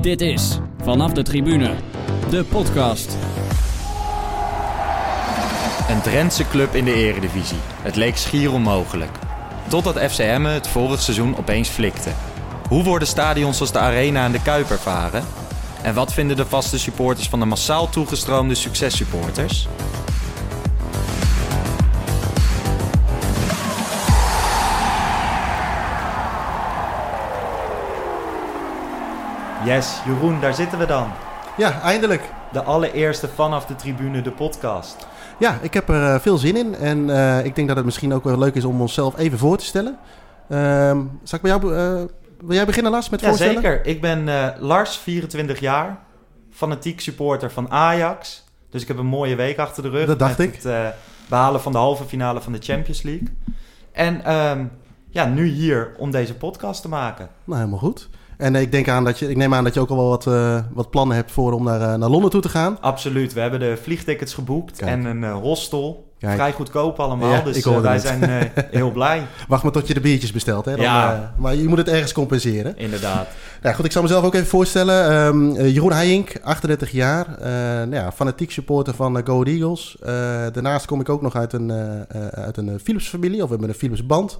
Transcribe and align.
Dit 0.00 0.20
is 0.20 0.58
Vanaf 0.82 1.12
de 1.12 1.22
Tribune, 1.22 1.74
de 2.30 2.44
podcast. 2.44 3.16
Een 5.88 6.00
Drentse 6.00 6.48
club 6.48 6.74
in 6.74 6.84
de 6.84 6.94
eredivisie. 6.94 7.56
Het 7.82 7.96
leek 7.96 8.16
schier 8.16 8.52
onmogelijk. 8.52 9.10
Totdat 9.68 9.98
FC 9.98 10.18
Emmen 10.18 10.52
het 10.52 10.68
vorig 10.68 11.00
seizoen 11.00 11.36
opeens 11.36 11.68
flikte. 11.68 12.10
Hoe 12.68 12.84
worden 12.84 13.08
stadions 13.08 13.60
als 13.60 13.72
de 13.72 13.78
Arena 13.78 14.24
en 14.24 14.32
de 14.32 14.42
Kuip 14.42 14.70
ervaren? 14.70 15.24
En 15.82 15.94
wat 15.94 16.12
vinden 16.12 16.36
de 16.36 16.46
vaste 16.46 16.78
supporters 16.78 17.28
van 17.28 17.38
de 17.40 17.46
massaal 17.46 17.88
toegestroomde 17.88 18.54
successupporters? 18.54 19.68
Yes, 29.70 30.00
Jeroen, 30.06 30.40
daar 30.40 30.54
zitten 30.54 30.78
we 30.78 30.86
dan. 30.86 31.08
Ja, 31.56 31.80
eindelijk. 31.80 32.22
De 32.52 32.62
allereerste 32.62 33.28
vanaf 33.28 33.66
de 33.66 33.76
tribune, 33.76 34.22
de 34.22 34.30
podcast. 34.30 35.06
Ja, 35.38 35.58
ik 35.62 35.74
heb 35.74 35.88
er 35.88 36.14
eh, 36.14 36.20
veel 36.20 36.38
zin 36.38 36.56
in. 36.56 36.74
En 36.74 37.10
eh, 37.10 37.44
ik 37.44 37.54
denk 37.54 37.66
dat 37.68 37.76
het 37.76 37.84
misschien 37.84 38.14
ook 38.14 38.24
wel 38.24 38.38
leuk 38.38 38.54
is 38.54 38.64
om 38.64 38.80
onszelf 38.80 39.18
even 39.18 39.38
voor 39.38 39.56
te 39.56 39.64
stellen. 39.64 39.98
Ehm 40.48 40.98
zal 41.22 41.38
ik 41.38 41.40
bij 41.42 41.50
jou... 41.50 41.76
eh, 41.76 41.92
wil 42.40 42.54
jij 42.56 42.66
beginnen, 42.66 42.92
Lars, 42.92 43.08
met 43.08 43.20
Ja, 43.20 43.26
voorstellen? 43.26 43.54
zeker. 43.54 43.86
Ik 43.86 44.00
ben 44.00 44.28
Lars, 44.58 44.96
24 44.96 45.60
jaar. 45.60 45.98
Fanatiek 46.50 47.00
supporter 47.00 47.50
van 47.50 47.70
Ajax. 47.70 48.44
Dus 48.70 48.82
ik 48.82 48.88
heb 48.88 48.98
een 48.98 49.06
mooie 49.06 49.34
week 49.34 49.58
achter 49.58 49.82
de 49.82 49.88
rug. 49.88 50.06
Dat 50.06 50.18
dacht 50.18 50.38
met 50.38 50.46
ik. 50.46 50.54
het 50.54 50.64
eh, 50.64 50.86
behalen 51.28 51.60
van 51.60 51.72
de 51.72 51.78
halve 51.78 52.04
finale 52.04 52.40
van 52.40 52.52
de 52.52 52.58
Champions 52.62 53.02
League. 53.02 53.28
En 53.92 54.24
ehm, 54.24 54.64
ja, 55.10 55.24
nu 55.24 55.46
hier 55.46 55.94
om 55.98 56.10
deze 56.10 56.34
podcast 56.34 56.82
te 56.82 56.88
maken. 56.88 57.28
Nou, 57.44 57.58
helemaal 57.58 57.80
goed. 57.80 58.08
En 58.40 58.54
ik, 58.54 58.72
denk 58.72 58.88
aan 58.88 59.04
dat 59.04 59.18
je, 59.18 59.30
ik 59.30 59.36
neem 59.36 59.54
aan 59.54 59.64
dat 59.64 59.74
je 59.74 59.80
ook 59.80 59.90
al 59.90 59.96
wel 59.96 60.08
wat, 60.08 60.26
eh, 60.26 60.58
wat 60.72 60.90
plannen 60.90 61.16
hebt 61.16 61.30
voor 61.32 61.52
om 61.52 61.64
naar, 61.64 61.80
eh, 61.80 61.94
naar 61.94 62.08
Londen 62.08 62.30
toe 62.30 62.40
te 62.40 62.48
gaan. 62.48 62.78
Absoluut. 62.80 63.32
We 63.32 63.40
hebben 63.40 63.60
de 63.60 63.78
vliegtickets 63.82 64.34
geboekt 64.34 64.76
Kijk. 64.76 64.90
en 64.90 65.04
een 65.04 65.24
eh, 65.24 65.32
hostel. 65.32 66.08
Kijk. 66.18 66.34
Vrij 66.34 66.52
goedkoop 66.52 67.00
allemaal. 67.00 67.30
Ja, 67.32 67.40
dus 67.40 67.64
wij 67.64 67.98
zijn 67.98 68.50
heel 68.70 68.90
blij. 68.90 69.26
Wacht 69.48 69.62
maar 69.62 69.72
tot 69.72 69.86
je 69.86 69.94
de 69.94 70.00
biertjes 70.00 70.32
bestelt. 70.32 70.64
Hè? 70.64 70.72
Dan, 70.76 70.84
Ja. 70.84 71.34
maar 71.38 71.54
je 71.54 71.68
moet 71.68 71.78
het 71.78 71.88
ergens 71.88 72.12
compenseren. 72.12 72.76
Inderdaad. 72.78 73.28
Nou 73.62 73.74
goed, 73.74 73.84
ik 73.84 73.92
zal 73.92 74.02
mezelf 74.02 74.24
ook 74.24 74.34
even 74.34 74.46
voorstellen. 74.46 75.10
Ehm, 75.10 75.56
eh, 75.56 75.74
Jeroen 75.74 75.92
Heijink, 75.92 76.32
38 76.42 76.90
jaar. 76.90 77.26
eh, 77.38 77.50
nou 77.88 77.94
ja, 77.94 78.12
fanatiek 78.12 78.50
supporter 78.50 78.94
van 78.94 79.16
uh, 79.16 79.22
Go 79.24 79.32
Ahead 79.32 79.46
Eagles. 79.46 79.96
Daarnaast 80.52 80.86
kom 80.86 81.00
ik 81.00 81.08
ook 81.08 81.22
nog 81.22 81.34
uit 81.36 81.52
een, 81.52 81.72
uit 82.30 82.56
een 82.56 82.68
eh, 82.68 82.74
Philips 82.82 83.08
familie, 83.08 83.38
of 83.42 83.44
we 83.44 83.50
hebben 83.50 83.68
een 83.68 83.74
Philips 83.74 84.06
band. 84.06 84.38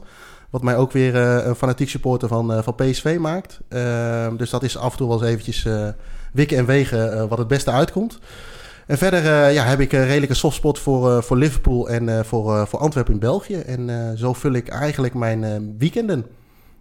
Wat 0.50 0.62
mij 0.62 0.76
ook 0.76 0.92
weer 0.92 1.14
eh, 1.14 1.46
een 1.46 1.54
fanatiek 1.54 1.88
supporter 1.88 2.28
van, 2.28 2.52
eh, 2.52 2.62
van 2.62 2.74
PSV 2.74 3.16
maakt. 3.20 3.60
Ehm, 3.68 4.36
dus 4.36 4.50
dat 4.50 4.62
is 4.62 4.76
af 4.76 4.90
en 4.90 4.96
toe 4.96 5.08
wel 5.08 5.18
eens 5.18 5.28
eventjes 5.30 5.64
eh, 5.64 5.88
wikken 6.32 6.56
en 6.56 6.66
wegen 6.66 7.28
wat 7.28 7.38
het 7.38 7.48
beste 7.48 7.70
uitkomt. 7.70 8.18
En 8.86 8.98
verder 8.98 9.50
ja, 9.50 9.64
heb 9.64 9.80
ik 9.80 9.92
een 9.92 10.06
redelijke 10.06 10.34
softspot 10.34 10.78
voor, 10.78 11.22
voor 11.22 11.36
Liverpool 11.36 11.88
en 11.88 12.24
voor, 12.24 12.66
voor 12.66 12.78
Antwerpen 12.78 13.12
in 13.12 13.18
België. 13.18 13.54
En 13.54 14.14
zo 14.18 14.32
vul 14.32 14.52
ik 14.52 14.68
eigenlijk 14.68 15.14
mijn 15.14 15.74
weekenden. 15.78 16.26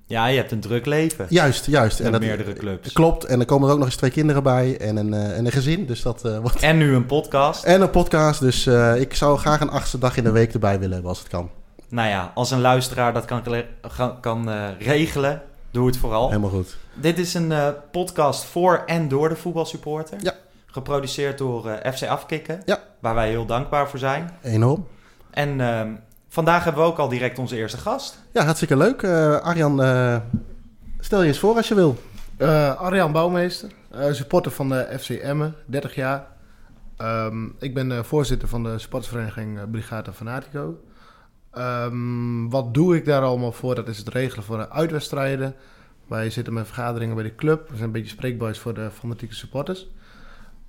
Ja, 0.06 0.26
je 0.26 0.38
hebt 0.38 0.52
een 0.52 0.60
druk 0.60 0.86
leven. 0.86 1.26
Juist, 1.30 1.66
juist. 1.66 2.04
Met 2.04 2.20
meerdere 2.20 2.54
clubs. 2.54 2.92
Klopt. 2.92 3.24
En 3.24 3.40
er 3.40 3.46
komen 3.46 3.68
er 3.68 3.74
ook 3.74 3.80
nog 3.80 3.88
eens 3.88 3.98
twee 3.98 4.12
kinderen 4.12 4.44
bij 4.44 4.78
en 4.78 4.98
een, 4.98 5.14
en 5.14 5.46
een 5.46 5.52
gezin. 5.52 5.86
Dus 5.86 6.02
dat 6.02 6.22
wordt... 6.22 6.62
En 6.62 6.78
nu 6.78 6.94
een 6.94 7.06
podcast. 7.06 7.64
En 7.64 7.82
een 7.82 7.90
podcast. 7.90 8.40
Dus 8.40 8.68
ik 8.98 9.14
zou 9.14 9.38
graag 9.38 9.62
een 9.62 9.70
achtste 9.70 9.98
dag 9.98 10.18
in 10.18 10.24
de 10.24 10.32
week 10.32 10.54
erbij 10.54 10.76
willen 10.80 10.94
hebben 10.94 11.10
als 11.10 11.20
het 11.20 11.28
kan. 11.28 11.50
Nou 11.90 12.10
ja, 12.10 12.32
als 12.36 12.52
een 12.52 12.62
luisteraar 12.62 13.14
dat 13.14 13.26
kan, 13.26 13.44
kan, 13.96 14.20
kan 14.20 14.50
eh, 14.50 14.68
regelen, 14.80 15.42
doe 15.72 15.88
het 15.88 15.98
vooral. 15.98 16.28
Helemaal 16.28 16.50
goed. 16.50 16.78
Dit 16.94 17.18
is 17.18 17.34
een 17.34 17.52
eh, 17.52 17.68
podcast 17.92 18.44
voor 18.44 18.84
en 18.86 19.08
door 19.08 19.30
de 19.30 19.36
voetbalsupporter. 19.36 20.18
Ja. 20.22 20.34
Geproduceerd 20.66 21.38
door 21.38 21.70
eh, 21.70 21.94
FC 21.94 22.04
Afkikken. 22.04 22.62
Ja. 22.66 22.80
Waar 23.00 23.16
wij 23.16 23.30
heel 23.30 23.46
dankbaar 23.46 23.90
voor 23.90 24.00
zijn. 24.00 24.30
Enorm. 24.42 24.88
En 25.30 25.62
ehm, 25.62 25.92
vandaag 26.30 26.64
hebben 26.64 26.84
we 26.84 26.90
ook 26.90 26.98
al 26.98 27.10
direct 27.10 27.40
onze 27.40 27.56
eerste 27.56 27.78
gast. 27.78 28.20
Ja, 28.32 28.44
hartstikke 28.44 28.78
leuk. 28.78 29.02
Eh, 29.02 29.40
Arjan, 29.40 29.84
eh, 29.84 30.18
stel 31.00 31.22
je 31.22 31.28
eens 31.28 31.40
voor 31.40 31.56
als 31.56 31.68
je 31.68 31.76
wil. 31.76 31.98
Eh, 32.38 32.76
Arjan 32.76 33.12
Bouwmeester, 33.12 33.70
eh, 33.92 34.12
supporter 34.12 34.52
van 34.52 34.70
de 34.70 34.98
FC 35.00 35.10
Emmen, 35.10 35.56
30 35.66 35.96
jaar. 35.96 36.28
Ehm, 36.98 37.46
ik 37.60 37.74
ben 37.74 37.92
eh, 37.92 38.04
voorzitter 38.04 38.48
van 38.48 38.64
de 38.64 38.80
sportsvereniging 38.80 39.72
Brigata 39.72 40.14
Fanatico. 40.14 40.78
Ehm, 41.52 42.48
wat 42.50 42.74
doe 42.74 42.96
ik 42.96 43.06
daar 43.06 43.22
allemaal 43.22 43.52
voor? 43.52 43.76
Dat 43.76 43.88
is 43.88 43.98
het 43.98 44.08
regelen 44.10 44.44
voor 44.44 44.58
de 44.58 44.70
uitwedstrijden. 44.70 45.56
Wij 46.08 46.30
zitten 46.30 46.54
met 46.54 46.66
vergaderingen 46.66 47.16
bij 47.16 47.24
de 47.24 47.36
club. 47.36 47.70
We 47.70 47.74
zijn 47.76 47.86
een 47.88 47.92
beetje 47.92 48.10
spreekbuis 48.10 48.60
voor 48.60 48.74
de 48.74 48.90
fanatieke 49.00 49.36
supporters. 49.36 49.88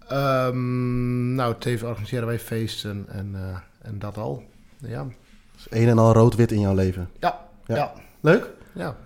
Ehm, 0.09 1.35
nou, 1.35 1.55
tevens 1.59 1.91
organiseren 1.91 2.27
wij 2.27 2.39
feesten 2.39 3.05
en, 3.09 3.31
eh, 3.35 3.89
en 3.89 3.99
dat 3.99 4.17
al. 4.17 4.43
Ja. 4.79 5.07
Dus 5.55 5.67
een 5.71 5.89
en 5.89 5.99
al 5.99 6.13
rood-wit 6.13 6.53
in 6.53 6.61
jouw 6.61 6.75
leven. 6.75 7.11
Ja, 7.21 7.41
Ja. 7.67 7.77
ja. 7.77 7.93
Leuk? 8.21 8.47
ja, 8.73 8.97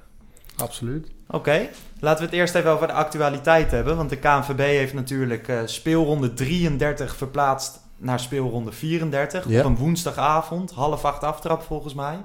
absoluut. 0.57 1.11
Oké, 1.29 1.69
laten 2.01 2.19
we 2.19 2.31
het 2.31 2.35
eerst 2.41 2.55
even 2.55 2.71
over 2.71 2.87
de 2.87 2.93
actualiteit 2.93 3.71
hebben. 3.71 3.97
Want 3.97 4.11
de 4.11 4.17
KNVB 4.19 4.59
heeft 4.59 4.95
natuurlijk 4.95 5.49
eh, 5.49 5.59
speelronde 5.65 6.35
33 6.35 7.17
verplaatst 7.17 7.81
naar 7.97 8.21
speelronde 8.21 8.73
34. 8.73 9.49
Ja. 9.49 9.59
Op 9.61 9.65
een 9.67 9.77
woensdagavond, 9.77 10.71
half 10.71 11.05
acht 11.05 11.23
aftrap 11.23 11.63
volgens 11.63 11.95
mij. 11.95 12.19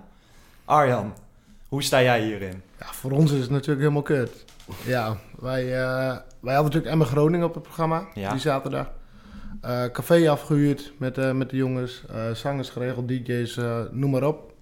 Arjan, 0.66 1.14
hoe 1.68 1.84
sta 1.84 2.02
jij 2.02 2.22
hierin? 2.24 2.62
Ja, 2.80 2.86
voor 2.86 3.12
ons 3.12 3.32
is 3.32 3.42
het 3.42 3.50
natuurlijk 3.50 3.80
helemaal 3.80 4.02
kut. 4.02 4.46
Ja, 4.86 5.18
wij, 5.40 5.62
eh, 5.64 6.18
wij 6.40 6.54
hadden 6.54 6.64
natuurlijk 6.64 6.86
Emma 6.92 7.06
Groningen 7.06 7.48
op 7.48 7.54
het 7.54 7.64
programma, 7.64 8.08
Ja. 8.14 8.32
die 8.32 8.40
zaterdag. 8.40 8.92
Eh, 9.62 9.86
café 9.86 10.30
afgehuurd 10.30 10.94
met, 10.98 11.18
eh, 11.18 11.32
met 11.32 11.50
de 11.50 11.56
jongens, 11.58 12.04
eh, 12.10 12.32
zangers 12.32 12.70
geregeld, 12.70 13.08
DJ's, 13.08 13.58
eh, 13.58 13.80
noem 13.92 14.12
maar 14.12 14.24
op. 14.24 14.54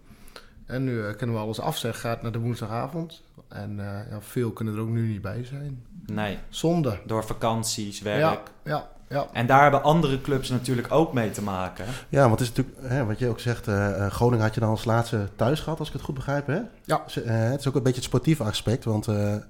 En 0.65 0.83
nu 0.83 1.03
eh, 1.05 1.15
kunnen 1.15 1.35
we 1.35 1.41
alles 1.41 1.59
afzeggen, 1.59 1.99
gaat 2.09 2.21
naar 2.21 2.31
de 2.31 2.39
woensdagavond. 2.39 3.23
En 3.47 3.79
eh, 3.79 4.09
ja, 4.11 4.21
veel 4.21 4.51
kunnen 4.51 4.73
er 4.75 4.79
ook 4.79 4.87
nu 4.89 5.07
niet 5.07 5.21
bij 5.21 5.43
zijn. 5.43 5.85
Nee, 6.05 6.37
Zonde. 6.49 6.99
door 7.05 7.23
vakanties, 7.25 8.01
werk. 8.01 8.19
Ja, 8.19 8.41
ja, 8.63 8.89
ja. 9.09 9.27
En 9.33 9.47
daar 9.47 9.61
hebben 9.61 9.83
andere 9.83 10.21
clubs 10.21 10.49
natuurlijk 10.49 10.91
ook 10.91 11.13
mee 11.13 11.31
te 11.31 11.41
maken. 11.41 11.85
Ja, 12.09 12.27
want 12.27 12.39
het 12.39 12.49
is 12.49 12.55
natuurlijk, 12.55 12.77
hè, 12.93 13.05
wat 13.05 13.19
je 13.19 13.27
ook 13.27 13.39
zegt, 13.39 13.67
eh, 13.67 14.05
eh, 14.05 14.11
Groningen 14.11 14.45
had 14.45 14.53
je 14.53 14.59
dan 14.59 14.69
als 14.69 14.85
laatste 14.85 15.27
thuis 15.35 15.59
gehad, 15.59 15.79
als 15.79 15.87
ik 15.87 15.93
het 15.93 16.03
goed 16.03 16.15
begrijp. 16.15 16.47
Hè? 16.47 16.59
Ja. 16.83 17.03
Eh, 17.25 17.49
het 17.49 17.59
is 17.59 17.67
ook 17.67 17.75
een 17.75 17.83
beetje 17.83 17.97
het 17.97 18.07
sportieve 18.07 18.43
aspect, 18.43 18.83
want 18.83 19.07
eh 19.07 19.33
eh, 19.35 19.41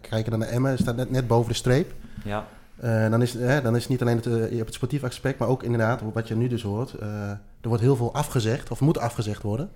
kijken 0.00 0.30
dan 0.30 0.38
naar 0.40 0.48
Emmen, 0.48 0.78
staat 0.78 0.96
net, 0.96 1.10
net 1.10 1.26
boven 1.26 1.48
de 1.50 1.56
streep. 1.56 1.92
Ja, 2.24 2.44
Eh, 2.76 3.10
dan, 3.10 3.22
is, 3.22 3.34
hè, 3.34 3.62
dan 3.62 3.74
is 3.76 3.80
het 3.80 3.90
niet 3.90 4.00
alleen 4.00 4.16
het, 4.16 4.24
je 4.24 4.30
hebt 4.30 4.66
het 4.66 4.74
sportieve 4.74 5.06
aspect, 5.06 5.38
maar 5.38 5.48
ook 5.48 5.62
inderdaad, 5.62 6.00
wat 6.12 6.28
je 6.28 6.36
nu 6.36 6.48
dus 6.48 6.62
hoort, 6.62 6.94
eh, 6.94 7.08
er 7.60 7.68
wordt 7.68 7.82
heel 7.82 7.96
veel 7.96 8.14
afgezegd, 8.14 8.70
of 8.70 8.80
moet 8.80 8.98
afgezegd 8.98 9.42
worden. 9.42 9.70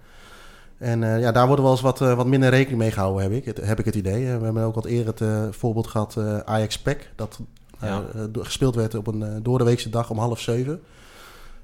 En 0.79 1.03
eh, 1.03 1.21
ja, 1.21 1.33
daar 1.33 1.47
wordt 1.47 1.63
wel 1.63 1.71
eens 1.71 1.81
wat, 1.81 1.99
wat 1.99 2.27
minder 2.27 2.51
rekening 2.51 2.79
mee 2.79 2.91
gehouden, 2.91 3.23
heb 3.23 3.33
ik 3.33 3.45
het, 3.45 3.61
heb 3.61 3.79
ik 3.79 3.85
het 3.85 3.95
idee. 3.95 4.25
We 4.39 4.45
hebben 4.45 4.63
ook 4.63 4.75
wat 4.75 4.85
eerder 4.85 5.15
het 5.27 5.57
voorbeeld 5.57 5.87
gehad, 5.87 6.17
eh 6.17 6.39
Ajax-PEC, 6.39 7.11
dat 7.17 7.41
Ja. 7.81 8.03
eh, 8.15 8.23
gespeeld 8.33 8.75
werd 8.75 8.95
op 8.95 9.07
een 9.07 9.21
uh, 9.21 9.29
doordeweekse 9.43 9.91
dag 9.91 10.11
om 10.11 10.19
half 10.19 10.41
zeven. 10.41 10.81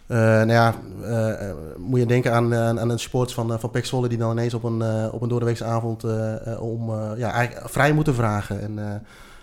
Eh, 0.06 0.16
nou 0.19 0.47
ja, 0.53 0.75
eh, 1.03 1.49
eh, 1.50 1.56
moet 1.78 1.99
je 2.00 2.06
denken 2.06 2.32
aan, 2.34 2.54
aan, 2.54 2.81
aan 2.81 2.91
een 2.91 2.99
sports 2.99 3.34
van, 3.34 3.53
eh, 3.53 3.59
van 3.59 3.71
PEC 3.71 3.84
Zwolle 3.87 4.09
die 4.09 4.19
dan 4.19 4.31
ineens 4.31 4.54
op 4.54 4.62
een, 4.65 4.82
eh, 4.82 5.09
op 5.15 5.22
een 5.22 5.28
doordeweekse 5.28 5.65
avond 5.65 6.04
eh, 6.04 6.53
eh, 6.53 6.60
om 6.62 6.91
eh, 6.91 7.10
ja, 7.16 7.49
vrij 7.65 7.93
moeten 7.93 8.15
vragen. 8.15 8.60
En, 8.60 8.78
eh, 8.78 8.91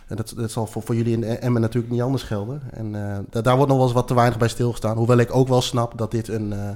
en 0.07 0.15
dat, 0.15 0.33
dat 0.37 0.51
zal 0.51 0.65
voor, 0.67 0.81
voor 0.81 0.95
jullie 0.95 1.13
in 1.13 1.23
Emmen 1.23 1.61
natuurlijk 1.61 1.93
niet 1.93 2.01
anders 2.01 2.23
gelden. 2.23 2.61
En 2.71 2.95
eh, 2.95 3.17
da- 3.29 3.41
daar 3.41 3.55
wordt 3.55 3.69
nog 3.69 3.77
wel 3.77 3.87
eens 3.87 3.95
wat 3.95 4.07
te 4.07 4.13
weinig 4.15 4.37
bij 4.37 4.47
stilgestaan. 4.47 4.97
Hoewel 4.97 5.17
ik 5.17 5.35
ook 5.35 5.47
wel 5.47 5.61
snap 5.61 5.97
dat 5.97 6.11
dit, 6.11 6.27
een, 6.27 6.53
eh, 6.53 6.69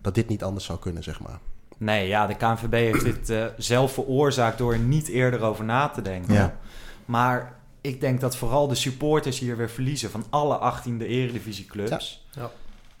dat 0.00 0.14
dit 0.14 0.28
niet 0.28 0.44
anders 0.44 0.64
zou 0.64 0.78
kunnen, 0.78 1.02
zeg 1.02 1.20
maar. 1.20 1.38
nee, 1.78 2.08
ja, 2.08 2.26
de 2.26 2.34
KNVB 2.34 2.72
heeft 2.72 3.04
dit 3.04 3.30
eh, 3.30 3.44
zelf 3.56 3.92
veroorzaakt 3.92 4.58
door 4.58 4.72
er 4.72 4.78
niet 4.78 5.08
eerder 5.08 5.40
over 5.40 5.64
na 5.64 5.88
te 5.88 6.02
denken. 6.02 6.34
Ja. 6.34 6.54
Maar 7.04 7.52
ik 7.86 8.00
denk 8.00 8.20
dat 8.20 8.36
vooral 8.36 8.68
de 8.68 8.74
supporters 8.74 9.38
hier 9.38 9.56
weer 9.56 9.70
verliezen 9.70 10.10
van 10.10 10.24
alle 10.30 10.54
18 10.56 10.98
de 10.98 11.06
eredivisieclubs. 11.06 12.26
Ja. 12.30 12.40
Ja. 12.40 12.50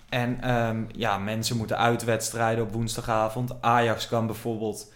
En 0.08 0.40
ehm, 0.40 0.82
ja, 0.92 1.18
mensen 1.18 1.56
moeten 1.56 1.78
uitwedstrijden 1.78 2.64
op 2.64 2.72
woensdagavond. 2.72 3.54
Ajax 3.60 4.08
kan 4.08 4.26
bijvoorbeeld 4.26 4.92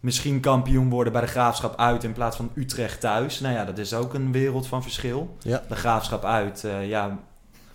misschien 0.00 0.40
kampioen 0.40 0.90
worden 0.90 1.12
bij 1.12 1.22
de 1.22 1.26
Graafschap 1.26 1.78
uit 1.78 2.04
in 2.04 2.12
plaats 2.12 2.36
van 2.36 2.50
Utrecht 2.54 3.00
thuis. 3.00 3.40
Nou 3.40 3.54
ja, 3.54 3.64
dat 3.64 3.78
is 3.78 3.94
ook 3.94 4.14
een 4.14 4.32
wereld 4.32 4.66
van 4.66 4.82
verschil. 4.82 5.36
Ja. 5.42 5.62
De 5.68 5.76
Graafschap 5.76 6.24
uit, 6.24 6.64
eh, 6.64 6.88
ja, 6.88 7.18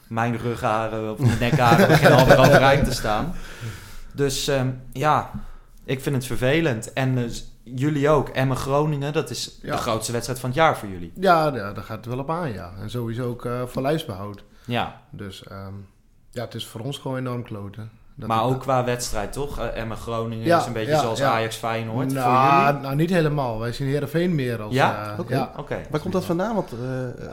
mijn 0.07 0.37
rugharen 0.37 1.11
of 1.11 1.19
mijn 1.19 1.39
nekharen 1.39 1.87
beginnen 1.87 2.19
alweer 2.19 2.37
overeind 2.47 2.85
te 2.85 2.93
staan. 2.93 3.33
Dus 4.13 4.47
ehm, 4.47 4.69
ja, 4.91 5.31
ik 5.83 6.01
vind 6.01 6.15
het 6.15 6.25
vervelend. 6.25 6.93
En 6.93 7.17
eh, 7.17 7.23
jullie 7.65 8.09
ook. 8.09 8.29
Emmen 8.29 8.57
Groningen, 8.57 9.13
dat 9.13 9.29
is 9.29 9.59
Ja. 9.61 9.71
de 9.71 9.77
grootste 9.81 10.11
wedstrijd 10.11 10.39
van 10.39 10.49
het 10.49 10.57
jaar 10.57 10.77
voor 10.77 10.89
jullie. 10.89 11.11
Ja, 11.19 11.45
ja, 11.55 11.73
daar 11.73 11.83
gaat 11.83 11.97
het 11.97 12.05
wel 12.05 12.19
op 12.19 12.29
aan, 12.29 12.53
ja. 12.53 12.71
En 12.81 12.89
sowieso 12.89 13.27
ook 13.29 13.45
eh 13.45 13.61
voor 13.65 13.81
lijstbehoud. 13.81 14.43
Ja, 14.65 15.01
Dus 15.09 15.43
ehm, 15.43 15.73
ja, 16.31 16.41
het 16.43 16.53
is 16.53 16.67
voor 16.67 16.81
ons 16.81 16.97
gewoon 16.97 17.17
enorm 17.17 17.43
kloten. 17.43 17.89
Dat 18.17 18.27
maar 18.27 18.43
ook 18.43 18.59
qua 18.59 18.83
wedstrijd, 18.83 19.33
toch? 19.33 19.59
Eh, 19.59 19.81
Emmen 19.81 19.97
Groningen 19.97 20.45
Ja, 20.45 20.59
is 20.59 20.65
een 20.65 20.73
beetje 20.73 20.91
ja, 20.91 20.99
zoals 21.01 21.19
ja. 21.19 21.31
Ajax 21.31 21.55
Feyenoord 21.55 22.11
voor 22.13 22.21
nou, 22.21 22.65
jullie. 22.67 22.81
nou, 22.81 22.95
niet 22.95 23.09
helemaal. 23.09 23.59
Wij 23.59 23.71
zien 23.73 23.87
Heerenveen 23.87 24.35
meer 24.35 24.61
als... 24.61 24.73
Ja? 24.73 25.11
eh, 25.13 25.19
Oké. 25.19 25.33
ja. 25.35 25.51
Oké. 25.57 25.81
Waar 25.89 25.99
komt 25.99 26.13
dat 26.13 26.25
vandaan? 26.25 26.55
Want, 26.55 26.71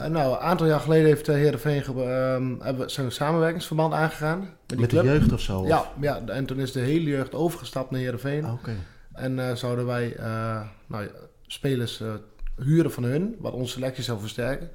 nou, 0.09 0.33
een 0.33 0.39
aantal 0.39 0.67
jaar 0.67 0.81
geleden 0.81 1.07
heeft 1.07 1.29
uh, 1.29 1.35
Heerenveen 1.35 1.83
ehm, 1.85 2.55
hebben, 2.61 2.91
zijn 2.91 3.13
samenwerkingsverband 3.13 3.93
aangegaan. 3.95 4.39
Met, 4.41 4.49
die 4.67 4.79
met 4.81 4.91
de 4.91 5.03
jeugd 5.03 5.33
of 5.33 5.41
zo? 5.41 5.59
of- 5.61 5.67
Ja, 5.69 5.85
ja, 6.01 6.21
en 6.27 6.47
toen 6.47 6.59
is 6.59 6.73
de 6.73 6.81
hele 6.81 7.11
jeugd 7.11 7.35
overgestapt 7.35 7.91
naar 7.91 8.01
Heerenveen. 8.01 8.45
Ah, 8.45 8.53
Oké. 8.53 8.73
En 9.13 9.49
eh, 9.49 9.55
zouden 9.55 9.87
wij 9.87 10.17
eh, 10.17 10.61
nou, 10.87 11.03
ja, 11.05 11.11
spelers 11.47 12.01
eh, 12.01 12.13
huren 12.57 12.93
van 12.93 13.03
hun, 13.03 13.37
wat 13.39 13.53
onze 13.53 13.73
selectie 13.73 14.05
zou 14.05 14.21
versterken. 14.21 14.71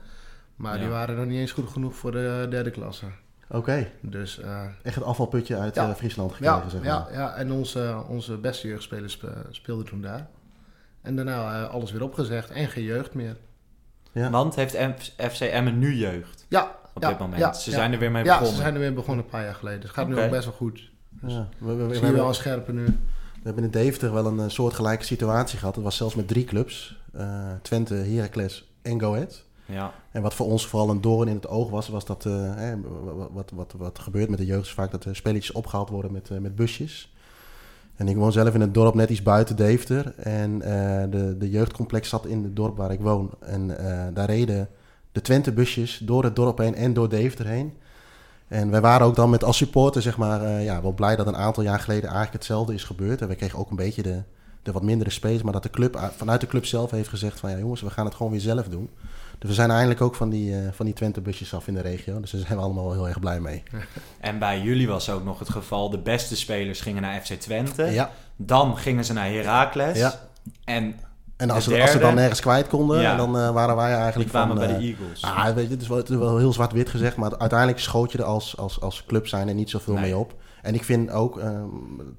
Maar 0.55 0.73
Ja. 0.75 0.79
die 0.79 0.89
waren 0.89 1.15
nog 1.15 1.25
niet 1.25 1.39
eens 1.39 1.51
goed 1.51 1.69
genoeg 1.69 1.95
voor 1.95 2.11
de 2.11 2.47
derde 2.49 2.71
klasse. 2.71 3.05
Oké. 3.49 3.87
Dus 4.01 4.39
eh, 4.39 4.63
Echt 4.83 4.95
het 4.95 5.03
afvalputje 5.03 5.57
uit 5.57 5.75
Ja. 5.75 5.95
Friesland 5.95 6.31
gekregen, 6.31 6.55
ja, 6.63 6.69
zeg 6.69 6.79
maar. 6.79 6.89
ja, 6.89 7.07
ja, 7.11 7.35
en 7.35 7.51
onze, 7.51 8.03
onze 8.07 8.37
beste 8.37 8.67
jeugdspelers 8.67 9.13
spe- 9.13 9.45
speelden 9.49 9.85
toen 9.85 10.01
daar. 10.01 10.27
En 11.01 11.15
daarna 11.15 11.63
eh, 11.63 11.69
alles 11.69 11.91
weer 11.91 12.03
opgezegd 12.03 12.49
en 12.49 12.67
geen 12.67 12.83
jeugd 12.83 13.13
meer. 13.13 13.37
Ja. 14.11 14.29
Want 14.29 14.55
heeft 14.55 14.73
M- 14.79 15.29
FC 15.29 15.39
Emmen 15.41 15.79
nu 15.79 15.95
jeugd 15.95 16.45
Ja, 16.49 16.75
op 16.93 17.01
Ja, 17.01 17.09
dit 17.09 17.19
moment? 17.19 17.39
ja, 17.39 17.53
ze 17.53 17.69
ja. 17.69 17.75
zijn 17.75 17.93
er 17.93 17.99
weer 17.99 18.11
mee 18.11 18.23
ja 18.23 18.29
begonnen. 18.29 18.55
ze 18.55 18.61
zijn 18.61 18.73
er 18.73 18.79
weer 18.79 18.93
begonnen 18.93 19.23
een 19.25 19.31
paar 19.31 19.43
jaar 19.43 19.55
geleden. 19.55 19.79
Dus 19.79 19.89
het 19.89 19.99
gaat 19.99 20.07
nu 20.07 20.19
ook 20.19 20.29
best 20.29 20.45
wel 20.45 20.53
goed. 20.53 20.89
Ja. 21.25 21.47
We, 21.57 21.73
we, 21.75 21.85
we, 21.87 21.99
we 21.99 22.11
wel 22.11 22.27
een 22.27 22.33
scherpe 22.33 22.73
nu. 22.73 22.97
We 23.47 23.53
hebben 23.53 23.73
in 23.73 23.85
Deventer 23.85 24.13
wel 24.13 24.25
een 24.25 24.39
eh, 24.39 24.49
soortgelijke 24.49 25.05
situatie 25.05 25.59
gehad. 25.59 25.75
Het 25.75 25.83
was 25.83 25.95
zelfs 25.95 26.15
met 26.15 26.27
drie 26.27 26.43
clubs. 26.43 26.99
Eh, 27.13 27.51
Twente, 27.61 27.93
Heracles 27.93 28.71
en 28.81 28.99
Go 28.99 29.13
Ahead. 29.13 29.43
Ja. 29.65 29.93
En 30.11 30.21
wat 30.21 30.33
voor 30.33 30.45
ons 30.45 30.67
vooral 30.67 30.89
een 30.89 31.01
doorn 31.01 31.27
in 31.27 31.35
het 31.35 31.47
oog 31.47 31.69
was, 31.69 31.87
was 31.87 32.05
dat 32.05 32.25
eh, 32.25 32.73
wat, 33.13 33.29
wat, 33.31 33.51
wat, 33.55 33.73
wat 33.77 33.99
gebeurt 33.99 34.29
met 34.29 34.39
de 34.39 34.45
jeugd 34.45 34.65
is 34.65 34.73
vaak 34.73 34.91
dat 34.91 35.05
spelletjes 35.11 35.55
opgehaald 35.55 35.89
worden 35.89 36.11
met, 36.11 36.29
met 36.39 36.55
busjes. 36.55 37.13
En 37.95 38.07
ik 38.07 38.15
woon 38.15 38.31
zelf 38.31 38.53
in 38.53 38.61
het 38.61 38.73
dorp 38.73 38.93
net 38.93 39.09
iets 39.09 39.23
buiten 39.23 39.55
Deventer. 39.55 40.13
En 40.17 40.59
de, 41.09 41.35
de 41.37 41.49
jeugdcomplex 41.49 42.09
zat 42.09 42.25
in 42.25 42.43
het 42.43 42.55
dorp 42.55 42.77
waar 42.77 42.91
ik 42.91 42.99
woon. 42.99 43.31
En 43.39 43.67
daar 44.13 44.29
reden 44.29 44.69
de 45.11 45.21
Twente 45.21 45.51
busjes 45.51 45.97
door 45.97 46.23
het 46.23 46.35
dorp 46.35 46.57
heen 46.57 46.75
en 46.75 46.93
door 46.93 47.09
Deventer 47.09 47.45
heen. 47.45 47.73
En 48.47 48.69
wij 48.71 48.81
waren 48.81 49.07
ook 49.07 49.15
dan 49.15 49.29
met 49.29 49.43
als 49.43 49.57
supporter 49.57 50.01
zeg 50.01 50.17
maar, 50.17 50.41
eh, 50.43 50.63
ja, 50.63 50.81
wel 50.81 50.91
blij 50.93 51.15
dat 51.15 51.27
een 51.27 51.35
aantal 51.37 51.63
jaar 51.63 51.79
geleden 51.79 52.03
eigenlijk 52.03 52.33
hetzelfde 52.33 52.73
is 52.73 52.83
gebeurd. 52.83 53.21
En 53.21 53.27
we 53.27 53.35
kregen 53.35 53.59
ook 53.59 53.69
een 53.69 53.75
beetje 53.75 54.01
de, 54.03 54.21
de 54.63 54.71
wat 54.71 54.83
mindere 54.83 55.09
space. 55.09 55.43
Maar 55.43 55.53
dat 55.53 55.63
de 55.63 55.69
club 55.69 55.95
uit- 55.95 56.13
vanuit 56.17 56.41
de 56.41 56.47
club 56.47 56.65
zelf 56.65 56.91
heeft 56.91 57.09
gezegd 57.09 57.39
van 57.39 57.49
ja 57.51 57.57
jongens, 57.57 57.81
we 57.81 57.89
gaan 57.89 58.05
het 58.05 58.15
gewoon 58.15 58.31
weer 58.31 58.41
zelf 58.41 58.67
doen. 58.67 58.89
Dus 59.39 59.49
we 59.49 59.55
zijn 59.55 59.71
eindelijk 59.71 60.01
ook 60.01 60.15
van 60.15 60.29
die, 60.29 60.53
eh, 60.59 60.67
van 60.71 60.85
die 60.85 60.95
Twente 60.95 61.21
busjes 61.21 61.53
af 61.53 61.67
in 61.67 61.73
de 61.73 61.81
regio. 61.81 62.19
Dus 62.19 62.31
daar 62.31 62.41
zijn 62.41 62.57
we 62.57 62.63
allemaal 62.63 62.83
wel 62.83 62.93
heel 62.93 63.07
erg 63.07 63.19
blij 63.19 63.39
mee. 63.39 63.63
En 64.19 64.39
bij 64.39 64.61
jullie 64.61 64.87
was 64.87 65.09
ook 65.09 65.23
nog 65.23 65.39
het 65.39 65.49
geval, 65.49 65.89
de 65.89 65.97
beste 65.99 66.35
spelers 66.35 66.81
gingen 66.81 67.01
naar 67.01 67.21
FC 67.21 67.33
Twente. 67.33 67.83
Ja, 67.83 68.11
Dan 68.35 68.77
gingen 68.77 69.05
ze 69.05 69.13
naar 69.13 69.29
Heracles. 69.29 69.97
Ja. 69.97 70.13
En 70.63 70.95
en 71.37 71.49
als, 71.49 71.63
ze, 71.63 71.81
als 71.81 71.91
ze 71.91 71.99
dan 71.99 72.15
nergens 72.15 72.39
kwijt 72.39 72.67
konden, 72.67 73.01
Ja. 73.01 73.15
dan 73.15 73.37
eh, 73.37 73.51
waren 73.51 73.75
wij 73.75 73.87
die 73.87 73.95
eigenlijk 73.97 74.29
kwamen 74.29 74.57
van... 74.57 74.65
bij 74.65 74.75
eh, 74.75 74.81
de 74.81 74.85
Eagles. 74.87 75.21
Ah, 75.21 75.53
weet 75.53 75.65
je, 75.65 75.71
het 75.73 75.81
is 75.81 75.87
wel, 75.87 75.97
het 75.97 76.09
is 76.09 76.15
wel 76.15 76.37
heel 76.37 76.53
zwart-wit 76.53 76.89
gezegd, 76.89 77.15
maar 77.15 77.37
uiteindelijk 77.37 77.79
schoot 77.79 78.11
je 78.11 78.17
er 78.17 78.23
als, 78.23 78.57
als, 78.57 78.81
als 78.81 79.03
club 79.07 79.27
zijn 79.27 79.47
er 79.47 79.53
niet 79.53 79.69
zoveel 79.69 79.93
Nee. 79.93 80.03
mee 80.03 80.17
op. 80.17 80.33
En 80.61 80.73
ik 80.73 80.83
vind 80.83 81.11
ook, 81.11 81.39
ehm, 81.39 81.63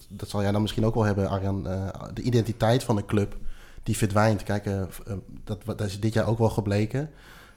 dat 0.08 0.28
zal 0.28 0.42
jij 0.42 0.52
dan 0.52 0.60
misschien 0.62 0.86
ook 0.86 0.94
wel 0.94 1.04
hebben, 1.04 1.28
Arjan, 1.28 1.68
eh, 1.68 1.82
de 2.14 2.22
identiteit 2.22 2.84
van 2.84 2.96
de 2.96 3.04
club, 3.04 3.36
die 3.82 3.96
verdwijnt. 3.96 4.42
Kijk, 4.42 4.66
eh, 4.66 4.80
eh, 4.80 4.86
dat, 5.44 5.58
dat 5.64 5.80
is 5.80 6.00
dit 6.00 6.12
jaar 6.14 6.26
ook 6.26 6.38
wel 6.38 6.50
gebleken. 6.50 7.10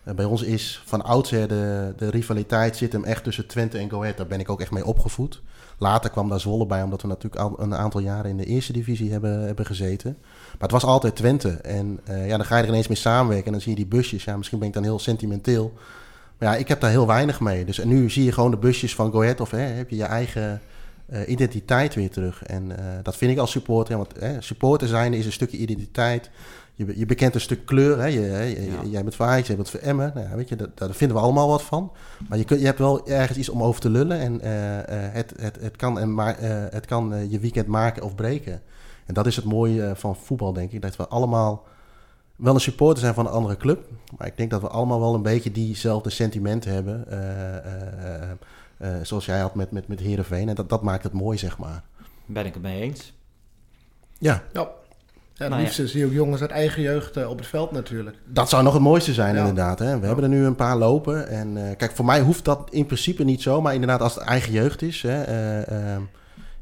Eh, 0.03 0.13
bij 0.13 0.25
ons 0.25 0.41
is 0.43 0.81
van 0.85 1.01
oudsher 1.03 1.47
de, 1.47 1.93
de 1.97 2.09
rivaliteit 2.09 2.77
zit 2.77 2.91
hem 2.93 3.03
echt 3.03 3.23
tussen 3.23 3.47
Twente 3.47 3.77
en 3.77 3.89
Go 3.89 3.99
Ahead. 4.01 4.17
Daar 4.17 4.27
ben 4.27 4.39
ik 4.39 4.49
ook 4.49 4.61
echt 4.61 4.71
mee 4.71 4.85
opgevoed. 4.85 5.41
Later 5.77 6.09
kwam 6.09 6.29
daar 6.29 6.39
Zwolle 6.39 6.65
bij, 6.65 6.83
omdat 6.83 7.01
we 7.01 7.07
natuurlijk 7.07 7.41
al 7.41 7.55
een 7.59 7.75
aantal 7.75 8.01
jaren 8.01 8.29
in 8.29 8.37
de 8.37 8.45
eerste 8.45 8.73
divisie 8.73 9.11
hebben, 9.11 9.41
hebben 9.41 9.65
gezeten. 9.65 10.17
Maar 10.51 10.61
het 10.69 10.71
was 10.71 10.83
altijd 10.83 11.15
Twente. 11.15 11.49
En 11.49 11.99
eh, 12.03 12.27
ja, 12.27 12.37
dan 12.37 12.45
ga 12.45 12.57
je 12.57 12.63
er 12.63 12.69
ineens 12.69 12.87
mee 12.87 12.97
samenwerken 12.97 13.45
en 13.45 13.51
dan 13.51 13.61
zie 13.61 13.69
je 13.71 13.77
die 13.77 13.85
busjes. 13.87 14.23
Ja, 14.23 14.37
misschien 14.37 14.59
ben 14.59 14.67
ik 14.67 14.73
dan 14.73 14.83
heel 14.83 14.99
sentimenteel. 14.99 15.73
Maar 16.37 16.53
ja, 16.53 16.59
ik 16.59 16.67
heb 16.67 16.79
daar 16.81 16.89
heel 16.89 17.07
weinig 17.07 17.39
mee. 17.39 17.65
Dus 17.65 17.79
en 17.79 17.87
nu 17.87 18.09
zie 18.09 18.23
je 18.23 18.31
gewoon 18.31 18.51
de 18.51 18.57
busjes 18.57 18.95
van 18.95 19.11
Go 19.11 19.21
Ahead 19.21 19.41
of 19.41 19.51
hè, 19.51 19.57
heb 19.59 19.89
je 19.89 19.95
je 19.95 20.03
eigen 20.03 20.61
eh, 21.05 21.29
identiteit 21.29 21.95
weer 21.95 22.09
terug. 22.09 22.43
En 22.43 22.77
eh, 22.77 22.85
dat 23.03 23.17
vind 23.17 23.31
ik 23.31 23.37
als 23.37 23.51
supporter. 23.51 23.97
Want 23.97 24.09
hè, 24.19 24.41
supporter 24.41 24.87
zijn 24.87 25.13
is 25.13 25.25
een 25.25 25.31
stukje 25.31 25.57
identiteit. 25.57 26.29
Je, 26.75 26.93
je 26.99 27.05
bekent 27.05 27.35
een 27.35 27.41
stuk 27.41 27.65
kleur. 27.65 27.99
Hè? 27.99 28.05
Je, 28.05 28.19
hè, 28.19 28.41
je- 28.43 28.65
Ja. 28.65 28.89
Jij 28.89 29.03
bent 29.03 29.15
voor 29.15 29.25
Ajax, 29.25 29.47
jij 29.47 29.55
bent 29.55 29.69
voor 29.69 29.79
Emmen. 29.79 30.11
Nou, 30.15 30.27
weet 30.35 30.49
je, 30.49 30.55
dat, 30.55 30.69
daar 30.77 30.93
vinden 30.93 31.17
we 31.17 31.23
allemaal 31.23 31.47
wat 31.47 31.61
van. 31.63 31.91
Maar 32.29 32.37
je, 32.37 32.43
kunt, 32.43 32.59
je 32.59 32.65
hebt 32.65 32.79
wel 32.79 33.07
ergens 33.07 33.37
iets 33.37 33.49
om 33.49 33.63
over 33.63 33.81
te 33.81 33.89
lullen. 33.89 34.19
En 34.19 34.39
het, 35.13 35.33
het, 35.39 35.57
het 35.61 35.75
kan, 35.75 35.99
en 35.99 36.13
maar, 36.13 36.35
het 36.71 36.85
kan 36.85 37.29
je 37.29 37.39
weekend 37.39 37.67
maken 37.67 38.03
of 38.03 38.15
breken. 38.15 38.61
En 39.11 39.17
dat 39.17 39.25
is 39.27 39.35
het 39.35 39.45
mooie 39.45 39.83
eh, 39.85 39.95
van 39.95 40.15
voetbal, 40.15 40.53
denk 40.53 40.71
ik. 40.71 40.81
Dat 40.81 40.95
we 40.95 41.07
allemaal 41.07 41.63
wel 42.35 42.53
een 42.53 42.59
supporter 42.59 42.99
zijn 43.03 43.13
van 43.13 43.25
een 43.25 43.31
andere 43.31 43.57
club. 43.57 43.89
Maar 44.17 44.27
ik 44.27 44.37
denk 44.37 44.49
dat 44.51 44.61
we 44.61 44.67
allemaal 44.67 44.99
wel 44.99 45.13
een 45.13 45.21
beetje 45.21 45.51
diezelfde 45.51 46.09
sentimenten 46.09 46.73
hebben. 46.73 47.05
eh, 47.11 48.31
eh, 48.77 48.89
zoals 49.03 49.25
jij 49.25 49.39
had 49.39 49.55
met, 49.55 49.71
met, 49.71 49.87
met 49.87 49.99
Heerenveen. 49.99 50.49
En 50.49 50.55
dat, 50.55 50.69
dat 50.69 50.81
maakt 50.81 51.03
het 51.03 51.13
mooi, 51.13 51.37
zeg 51.37 51.57
maar. 51.57 51.83
Ben 52.25 52.45
ik 52.45 52.53
het 52.53 52.63
mee 52.63 52.81
eens. 52.81 53.13
Ja, 54.17 54.43
Ja. 54.53 54.69
Ja, 55.33 55.47
het 55.47 55.49
Nou 55.49 55.61
ja. 55.61 55.67
liefste 55.67 55.87
zie 55.87 55.99
je 55.99 56.05
ook 56.05 56.11
jongens 56.11 56.41
uit 56.41 56.51
eigen 56.51 56.81
jeugd 56.81 57.25
op 57.25 57.37
het 57.37 57.47
veld 57.47 57.71
natuurlijk. 57.71 58.17
dat 58.25 58.49
zou 58.49 58.63
nog 58.63 58.73
het 58.73 58.81
mooiste 58.81 59.13
zijn, 59.13 59.33
Ja. 59.35 59.39
inderdaad. 59.39 59.79
Hè? 59.79 59.99
We 59.99 60.05
hebben 60.05 60.23
er 60.23 60.29
nu 60.29 60.45
een 60.45 60.55
paar 60.55 60.77
lopen. 60.77 61.27
En 61.27 61.57
eh, 61.69 61.77
kijk, 61.77 61.91
voor 61.91 62.05
mij 62.05 62.21
hoeft 62.21 62.45
dat 62.45 62.67
in 62.71 62.85
principe 62.85 63.23
niet 63.23 63.41
zo. 63.41 63.61
Maar 63.61 63.73
inderdaad, 63.73 64.01
als 64.01 64.15
het 64.15 64.23
eigen 64.23 64.51
jeugd 64.51 64.81
is, 64.81 65.01
hè, 65.01 65.21
eh, 65.23 65.93
eh, 65.95 66.01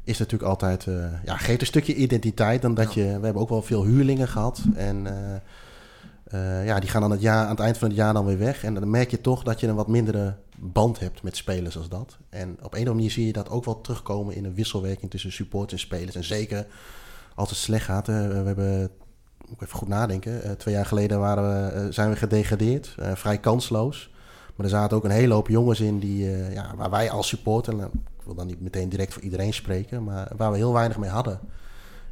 is 0.04 0.18
natuurlijk 0.18 0.50
altijd... 0.50 0.86
eh, 0.86 1.24
ja, 1.24 1.36
geeft 1.36 1.60
een 1.60 1.66
stukje 1.66 1.94
identiteit. 1.94 2.62
Dan 2.62 2.74
dat 2.74 2.94
je, 2.94 3.02
we 3.02 3.24
hebben 3.24 3.42
ook 3.42 3.48
wel 3.48 3.62
veel 3.62 3.84
huurlingen 3.84 4.28
gehad. 4.28 4.62
En 4.74 5.06
eh, 5.06 5.34
eh, 6.24 6.66
ja, 6.66 6.80
die 6.80 6.88
gaan 6.88 7.00
dan 7.00 7.10
het 7.10 7.20
jaar, 7.20 7.44
aan 7.44 7.50
het 7.50 7.60
eind 7.60 7.78
van 7.78 7.88
het 7.88 7.96
jaar 7.96 8.12
dan 8.12 8.26
weer 8.26 8.38
weg. 8.38 8.64
En 8.64 8.74
dan 8.74 8.90
merk 8.90 9.10
je 9.10 9.20
toch 9.20 9.42
dat 9.42 9.60
je 9.60 9.66
een 9.66 9.74
wat 9.74 9.88
mindere 9.88 10.34
band 10.56 10.98
hebt 10.98 11.22
met 11.22 11.36
spelers 11.36 11.76
als 11.76 11.88
dat. 11.88 12.16
En 12.28 12.50
op 12.50 12.58
een 12.58 12.64
of 12.64 12.72
andere 12.72 12.94
manier 12.94 13.10
zie 13.10 13.26
je 13.26 13.32
dat 13.32 13.50
ook 13.50 13.64
wel 13.64 13.80
terugkomen 13.80 14.34
in 14.34 14.44
een 14.44 14.54
wisselwerking 14.54 15.10
tussen 15.10 15.32
support 15.32 15.72
en 15.72 15.78
spelers. 15.78 16.16
En 16.16 16.24
zeker 16.24 16.66
als 17.34 17.50
het 17.50 17.58
slecht 17.58 17.84
gaat. 17.84 18.06
we 18.06 18.12
hebben 18.12 18.90
moet 19.46 19.60
ik 19.60 19.66
even 19.66 19.78
goed 19.78 19.88
nadenken. 19.88 20.58
Twee 20.58 20.74
jaar 20.74 20.86
geleden 20.86 21.20
waren 21.20 21.44
we, 21.44 21.92
zijn 21.92 22.10
we 22.10 22.16
gedegradeerd, 22.16 22.94
vrij 23.14 23.38
kansloos. 23.38 24.10
Maar 24.56 24.66
er 24.66 24.72
zaten 24.72 24.96
ook 24.96 25.04
een 25.04 25.10
hele 25.10 25.34
hoop 25.34 25.48
jongens 25.48 25.80
in 25.80 25.98
die, 25.98 26.30
ja, 26.52 26.74
waar 26.76 26.90
wij 26.90 27.10
als 27.10 27.28
supporter, 27.28 27.90
wil 28.34 28.44
dan 28.44 28.46
niet 28.54 28.60
meteen 28.60 28.88
direct 28.88 29.12
voor 29.12 29.22
iedereen 29.22 29.52
spreken, 29.54 30.04
maar 30.04 30.30
waar 30.36 30.50
we 30.50 30.56
heel 30.56 30.72
weinig 30.72 30.98
mee 30.98 31.10
hadden. 31.10 31.40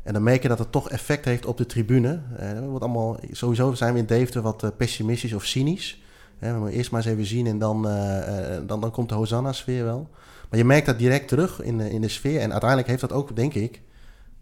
En 0.02 0.12
dan 0.12 0.22
merk 0.22 0.42
je 0.42 0.48
dat 0.48 0.58
het 0.58 0.72
toch 0.72 0.90
effect 0.90 1.24
heeft 1.24 1.46
op 1.46 1.56
de 1.56 1.66
tribune. 1.66 2.20
Eh, 2.36 2.52
we 2.52 2.60
worden 2.60 2.88
allemaal, 2.88 3.16
sowieso 3.30 3.74
zijn 3.74 3.92
we 3.92 3.98
in 3.98 4.06
Deventer 4.06 4.42
wat 4.42 4.62
eh, 4.62 4.70
pessimistisch 4.76 5.32
of 5.32 5.44
cynisch. 5.44 6.02
Hè, 6.38 6.52
we 6.52 6.58
moeten 6.58 6.76
eerst 6.76 6.90
maar 6.90 7.00
eens 7.02 7.10
even 7.10 7.24
zien 7.26 7.46
en 7.46 7.58
dan, 7.58 7.88
eh, 7.88 8.56
eh, 8.56 8.62
dan, 8.66 8.80
dan 8.80 8.90
komt 8.90 9.08
de 9.08 9.14
Hosanna-sfeer 9.14 9.84
wel. 9.84 10.08
Maar 10.50 10.58
je 10.58 10.64
merkt 10.64 10.86
dat 10.86 10.98
direct 10.98 11.28
terug 11.28 11.62
in 11.62 11.78
de, 11.78 11.90
in 11.90 12.00
de 12.00 12.08
sfeer. 12.08 12.40
En 12.40 12.50
uiteindelijk 12.50 12.88
heeft 12.88 13.00
dat 13.00 13.12
ook, 13.12 13.36
denk 13.36 13.54
ik, 13.54 13.82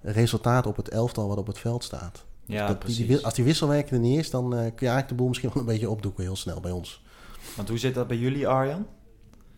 resultaat 0.03 0.67
op 0.67 0.77
het 0.77 0.89
elftal 0.89 1.29
wat 1.29 1.39
op 1.39 1.47
het 1.47 1.59
veld 1.59 1.85
staat. 1.85 2.25
Ja, 2.45 2.59
Dat- 2.59 2.69
die- 2.69 2.77
precies. 2.77 2.97
die 2.99 3.07
wil- 3.07 3.23
als 3.25 3.35
die 3.35 3.45
wisselwerking 3.45 3.91
er 3.91 3.99
niet 4.09 4.19
is, 4.19 4.31
dan 4.31 4.45
eh, 4.45 4.59
kun 4.59 4.61
je 4.61 4.71
eigenlijk 4.93 5.09
de 5.09 5.15
boel 5.15 5.29
misschien 5.29 5.51
wel 5.53 5.63
een 5.63 5.69
beetje 5.69 5.91
opdoeken 5.91 6.23
heel 6.25 6.37
snel 6.37 6.61
bij 6.61 6.71
ons. 6.71 7.03
Want 7.57 7.69
hoe 7.69 7.79
zit 7.79 7.95
dat 7.95 8.07
bij 8.07 8.17
jullie, 8.17 8.49
Arjan? 8.49 8.87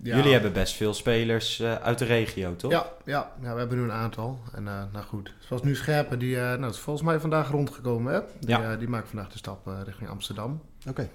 Ja. 0.02 0.16
Jullie 0.16 0.32
hebben 0.32 0.52
best 0.52 0.74
veel 0.74 0.94
spelers 0.94 1.60
eh, 1.60 1.74
uit 1.74 1.98
de 1.98 2.04
regio, 2.04 2.56
toch? 2.56 2.70
Ja, 2.70 2.86
ja, 3.04 3.30
ja, 3.42 3.52
we 3.52 3.58
hebben 3.58 3.78
nu 3.78 3.84
een 3.84 3.92
aantal. 3.92 4.38
En 4.54 4.68
eh, 4.68 4.82
nou 4.92 5.04
goed, 5.04 5.34
zoals 5.38 5.62
nu 5.62 5.74
Scherpen, 5.76 6.18
die 6.18 6.34
uh, 6.36 6.42
nou, 6.42 6.66
is 6.72 6.78
volgens 6.78 7.06
mij 7.06 7.20
vandaag 7.20 7.50
rondgekomen. 7.50 8.12
Hè? 8.12 8.20
Die, 8.40 8.48
Ja. 8.48 8.72
uh, 8.72 8.78
die 8.78 8.88
maakt 8.88 9.08
vandaag 9.08 9.28
de 9.28 9.38
stap 9.38 9.66
uh, 9.68 9.74
richting 9.84 10.08
Amsterdam. 10.10 10.60
Oké. 10.88 11.08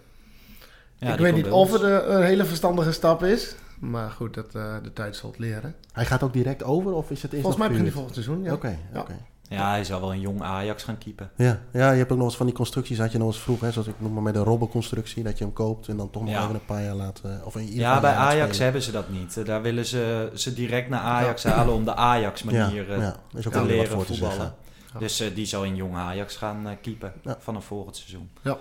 Ja, 0.97 1.13
ik 1.13 1.19
weet 1.19 1.35
niet 1.35 1.49
of 1.49 1.71
het 1.71 1.81
uh, 1.81 1.97
een 2.05 2.23
hele 2.23 2.45
verstandige 2.45 2.91
stap 2.91 3.23
is. 3.23 3.55
Maar 3.79 4.09
goed, 4.11 4.33
dat, 4.33 4.55
uh, 4.55 4.75
de 4.83 4.93
tijd 4.93 5.15
zal 5.15 5.29
het 5.29 5.39
leren. 5.39 5.75
Hij 5.91 6.05
gaat 6.05 6.23
ook 6.23 6.33
direct 6.33 6.63
over 6.63 6.91
of 6.93 7.11
is 7.11 7.21
het 7.21 7.31
eerst 7.31 7.43
Volgens 7.43 7.57
mij 7.57 7.67
begint 7.67 7.85
hij 7.87 7.95
volgend 7.95 8.13
seizoen, 8.15 8.43
ja. 8.43 8.53
Oké, 8.53 8.77
oké. 8.95 9.15
Ja, 9.49 9.69
hij 9.69 9.83
zal 9.83 9.99
wel 9.99 10.11
een 10.13 10.19
jong 10.19 10.41
Ajax 10.41 10.83
gaan 10.83 10.97
keepen. 10.97 11.31
Ja. 11.35 11.59
ja, 11.73 11.91
je 11.91 11.97
hebt 11.97 12.11
ook 12.11 12.17
nog 12.17 12.27
eens 12.27 12.35
van 12.37 12.45
die 12.45 12.55
constructies, 12.55 12.97
had 12.99 13.11
je 13.11 13.17
nog 13.17 13.27
eens 13.27 13.39
vroeg, 13.39 13.59
hè, 13.61 13.71
zoals 13.71 13.87
ik 13.87 13.93
noem 13.97 14.13
maar 14.13 14.23
met 14.23 14.33
de 14.33 14.39
robbenconstructie, 14.39 15.23
dat 15.23 15.37
je 15.37 15.43
hem 15.43 15.53
koopt 15.53 15.87
en 15.87 15.97
dan 15.97 16.09
toch 16.09 16.23
nog 16.23 16.31
Ja. 16.31 16.41
even 16.43 16.53
een 16.55 16.65
paar 16.65 16.83
jaar 16.83 16.95
laat, 16.95 17.21
eh, 17.25 17.31
of 17.45 17.55
in 17.55 17.61
ieder 17.61 17.79
Ja, 17.79 17.99
bij 17.99 18.11
een 18.11 18.17
Ajax 18.17 18.43
spelen. 18.47 18.63
hebben 18.63 18.81
ze 18.81 18.91
dat 18.91 19.09
niet. 19.09 19.37
Eh, 19.37 19.45
Daar 19.45 19.61
willen 19.61 19.85
ze 19.85 20.31
ze 20.33 20.53
direct 20.53 20.89
naar 20.89 20.99
Ajax 20.99 21.43
halen 21.43 21.73
om 21.73 21.85
de 21.85 21.95
Ajax-manier 21.95 22.87
ja, 22.89 22.93
eh, 22.95 22.99
ja, 23.01 23.15
is 23.35 23.47
ook 23.47 23.53
te 23.53 23.65
leren 23.65 23.87
voor 23.87 24.05
te 24.05 24.11
voetballen. 24.11 24.35
zeggen. 24.35 24.55
Ja. 24.93 24.99
Dus 24.99 25.19
eh, 25.19 25.35
die 25.35 25.45
zal 25.45 25.63
in 25.63 25.75
jong 25.75 25.95
Ajax 25.95 26.35
gaan 26.35 26.67
eh, 26.67 26.73
keepen 26.81 27.13
Ja. 27.23 27.37
vanaf 27.39 27.65
volgend 27.65 27.95
seizoen. 27.97 28.29
Ehm, 28.43 28.55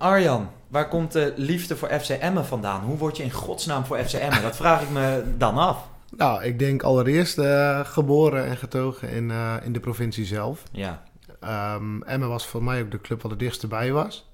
Arjan, 0.00 0.48
waar 0.68 0.88
komt 0.88 1.12
de 1.12 1.32
liefde 1.36 1.76
voor 1.76 1.88
FC 1.88 2.08
Emmen 2.08 2.46
vandaan? 2.46 2.80
Hoe 2.80 2.98
word 2.98 3.16
je 3.16 3.22
in 3.22 3.30
godsnaam 3.30 3.84
voor 3.84 3.98
FC 3.98 4.12
Emmen? 4.12 4.42
Dat 4.42 4.56
vraag 4.56 4.82
ik 4.82 4.90
me 4.90 5.24
dan 5.38 5.58
af. 5.58 5.88
Nou, 6.16 6.42
ik 6.44 6.58
denk 6.58 6.82
allereerst 6.82 7.38
eh, 7.38 7.80
geboren 7.84 8.46
en 8.46 8.56
getogen 8.56 9.10
in, 9.10 9.30
eh, 9.30 9.54
in 9.62 9.72
de 9.72 9.80
provincie 9.80 10.24
zelf. 10.24 10.62
Ja, 10.72 11.02
Ehm 11.40 12.02
Emmen 12.02 12.28
was 12.28 12.46
voor 12.46 12.62
mij 12.62 12.82
ook 12.82 12.90
de 12.90 13.00
club 13.00 13.22
wat 13.22 13.30
het 13.30 13.40
dichtst 13.40 13.68
bij 13.68 13.92
was. 13.92 14.28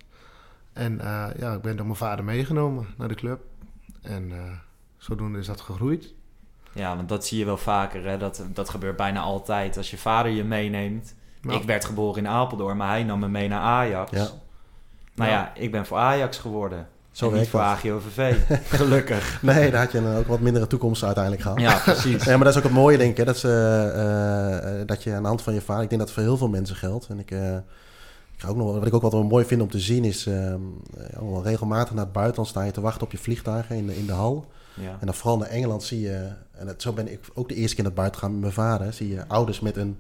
En 0.73 1.01
eh, 1.01 1.27
ja, 1.39 1.53
ik 1.53 1.63
ben 1.63 1.77
door 1.77 1.87
mijn 1.87 1.99
vader 1.99 2.25
meegenomen 2.25 2.87
naar 2.97 3.09
de 3.09 3.15
club. 3.15 3.41
En 4.03 4.33
eh, 4.33 4.39
zodoende 4.97 5.39
is 5.39 5.47
dat 5.47 5.61
gegroeid. 5.61 6.15
ja 6.73 6.97
want 6.97 7.09
dat 7.09 7.27
zie 7.27 7.39
je 7.39 7.45
wel 7.45 7.57
vaker. 7.57 8.05
Hè? 8.05 8.19
Dat, 8.19 8.45
dat 8.53 8.69
gebeurt 8.69 8.97
bijna 8.97 9.21
altijd. 9.21 9.77
Als 9.77 9.91
je 9.91 9.99
vader 9.99 10.33
je 10.33 10.45
meeneemt. 10.45 11.15
Ja. 11.41 11.53
Ik 11.53 11.63
werd 11.63 11.85
geboren 11.85 12.25
in 12.25 12.29
Apeldoorn, 12.29 12.77
maar 12.77 12.89
hij 12.89 13.05
nam 13.05 13.19
me 13.19 13.29
mee 13.29 13.49
naar 13.49 13.61
Ajax. 13.61 14.11
Ja. 14.11 14.29
Nou 15.17 15.31
Ja. 15.31 15.37
ja, 15.37 15.53
ik 15.55 15.71
ben 15.71 15.87
voor 15.87 15.97
Ajax 15.99 16.39
geworden. 16.39 16.87
Zo 17.11 17.31
niet 17.31 17.49
voor 17.49 17.61
dat. 17.61 17.69
AGOVV. 17.69 18.37
Gelukkig. 18.79 19.43
Nee, 19.43 19.71
daar 19.71 19.83
had 19.83 19.93
je 19.93 19.99
een 19.99 20.17
ook 20.17 20.27
wat 20.27 20.41
mindere 20.41 20.67
toekomst 20.67 21.03
uiteindelijk 21.03 21.43
gehad. 21.43 21.61
Ja, 21.61 21.79
precies. 21.79 22.25
Ja, 22.25 22.37
maar 22.37 22.45
dat 22.45 22.53
is 22.53 22.57
ook 22.57 22.63
het 22.63 22.73
mooie, 22.73 22.99
denk 22.99 23.11
ik. 23.11 23.17
Hè? 23.17 23.25
Dat, 23.25 23.39
ze, 23.39 23.49
eh, 23.95 24.81
eh, 24.81 24.87
dat 24.87 25.03
je 25.03 25.13
aan 25.13 25.23
de 25.23 25.29
hand 25.29 25.43
van 25.43 25.55
je 25.55 25.61
vader... 25.61 25.83
Ik 25.83 25.89
denk 25.89 26.01
dat 26.01 26.11
het 26.11 26.19
voor 26.19 26.29
heel 26.29 26.37
veel 26.39 26.49
mensen 26.49 26.77
geldt. 26.77 27.07
En 27.09 27.19
ik, 27.19 27.31
eh, 27.31 27.55
ik 28.35 28.43
ga 28.43 28.49
ook 28.49 28.57
nog, 28.57 28.73
wat 28.73 28.87
ik 28.87 28.95
ook 28.95 29.03
wat 29.03 29.13
wel 29.13 29.25
mooi 29.25 29.45
vind 29.45 29.63
om 29.63 29.71
te 29.71 29.81
zien... 29.81 30.05
is 30.05 30.27
ehm, 30.27 30.61
eh, 30.97 31.39
regelmatig 31.43 31.95
naar 31.95 32.05
het 32.05 32.13
buitenland 32.13 32.49
sta 32.49 32.63
je 32.63 32.71
te 32.71 32.81
wachten 32.81 33.03
op 33.03 33.13
je 33.13 33.19
vliegtuigen 33.19 33.77
in 33.77 33.87
de, 33.87 33.97
in 33.97 34.07
de 34.07 34.13
hal. 34.13 34.47
Ja. 34.75 34.97
En 35.01 35.07
dan 35.07 35.15
vooral 35.15 35.39
naar 35.39 35.49
Engeland 35.49 35.83
zie 35.83 36.01
je... 36.01 36.29
En 36.53 36.67
het, 36.67 36.83
zo 36.83 36.93
ben 36.93 37.13
ik 37.13 37.21
ook 37.35 37.49
de 37.49 37.55
eerste 37.55 37.75
keer 37.75 37.85
naar 37.85 37.93
het 37.93 38.01
buiten 38.01 38.21
gaan 38.21 38.33
met 38.33 38.41
mijn 38.41 38.53
vader. 38.53 38.93
Zie 38.93 39.09
je 39.09 39.29
ouders 39.29 39.61
met 39.61 39.77
een 39.77 39.97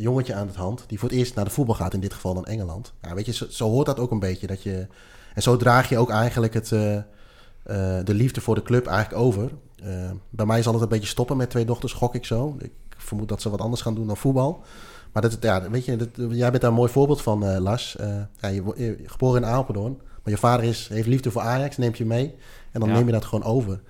jongetje 0.00 0.34
aan 0.34 0.46
het 0.46 0.56
hand... 0.56 0.84
die 0.86 0.98
voor 0.98 1.08
het 1.08 1.18
eerst 1.18 1.34
naar 1.34 1.44
de 1.44 1.50
voetbal 1.50 1.74
gaat, 1.74 1.94
in 1.94 2.00
dit 2.00 2.14
geval 2.14 2.34
dan 2.34 2.44
Engeland. 2.44 2.92
Ja, 3.02 3.14
weet 3.14 3.26
je, 3.26 3.32
zo, 3.32 3.46
zo 3.50 3.68
hoort 3.68 3.86
dat 3.86 3.98
ook 3.98 4.10
een 4.10 4.18
beetje. 4.18 4.46
Dat 4.46 4.62
je, 4.62 4.86
en 5.34 5.42
zo 5.42 5.56
draag 5.56 5.88
je 5.88 5.98
ook 5.98 6.10
eigenlijk 6.10 6.54
het... 6.54 6.72
eh, 6.72 6.96
eh, 6.96 7.02
de 8.04 8.14
liefde 8.14 8.40
voor 8.40 8.54
de 8.54 8.62
club 8.62 8.86
eigenlijk 8.86 9.22
over. 9.22 9.50
Eh, 9.82 10.10
bij 10.30 10.46
mij 10.46 10.62
zal 10.62 10.72
het 10.72 10.82
een 10.82 10.88
beetje 10.88 11.08
stoppen 11.08 11.36
met 11.36 11.50
twee 11.50 11.64
dochters, 11.64 11.92
gok 11.92 12.14
ik 12.14 12.24
zo. 12.24 12.56
Ik 12.58 12.72
vermoed 12.96 13.28
dat 13.28 13.42
ze 13.42 13.50
wat 13.50 13.60
anders 13.60 13.82
gaan 13.82 13.94
doen 13.94 14.06
dan 14.06 14.16
voetbal. 14.16 14.62
Maar 15.12 15.22
dat, 15.22 15.36
ja, 15.40 15.70
weet 15.70 15.84
je, 15.84 15.96
dat, 15.96 16.08
jij 16.14 16.50
bent 16.50 16.62
daar 16.62 16.70
een 16.70 16.76
mooi 16.76 16.92
voorbeeld 16.92 17.22
van, 17.22 17.58
Lars. 17.60 17.96
Ja, 18.40 18.48
je, 18.48 18.96
geboren 19.06 19.42
in 19.42 19.48
Apeldoorn, 19.48 19.96
maar 19.96 20.32
je 20.32 20.36
vader 20.36 20.64
is, 20.64 20.88
heeft 20.88 21.08
liefde 21.08 21.30
voor 21.30 21.42
Ajax, 21.42 21.76
neemt 21.76 21.98
je 21.98 22.04
mee. 22.04 22.34
En 22.72 22.80
dan 22.80 22.88
Ja. 22.88 22.94
neem 22.94 23.06
je 23.06 23.12
dat 23.12 23.24
gewoon 23.24 23.44
over. 23.44 23.80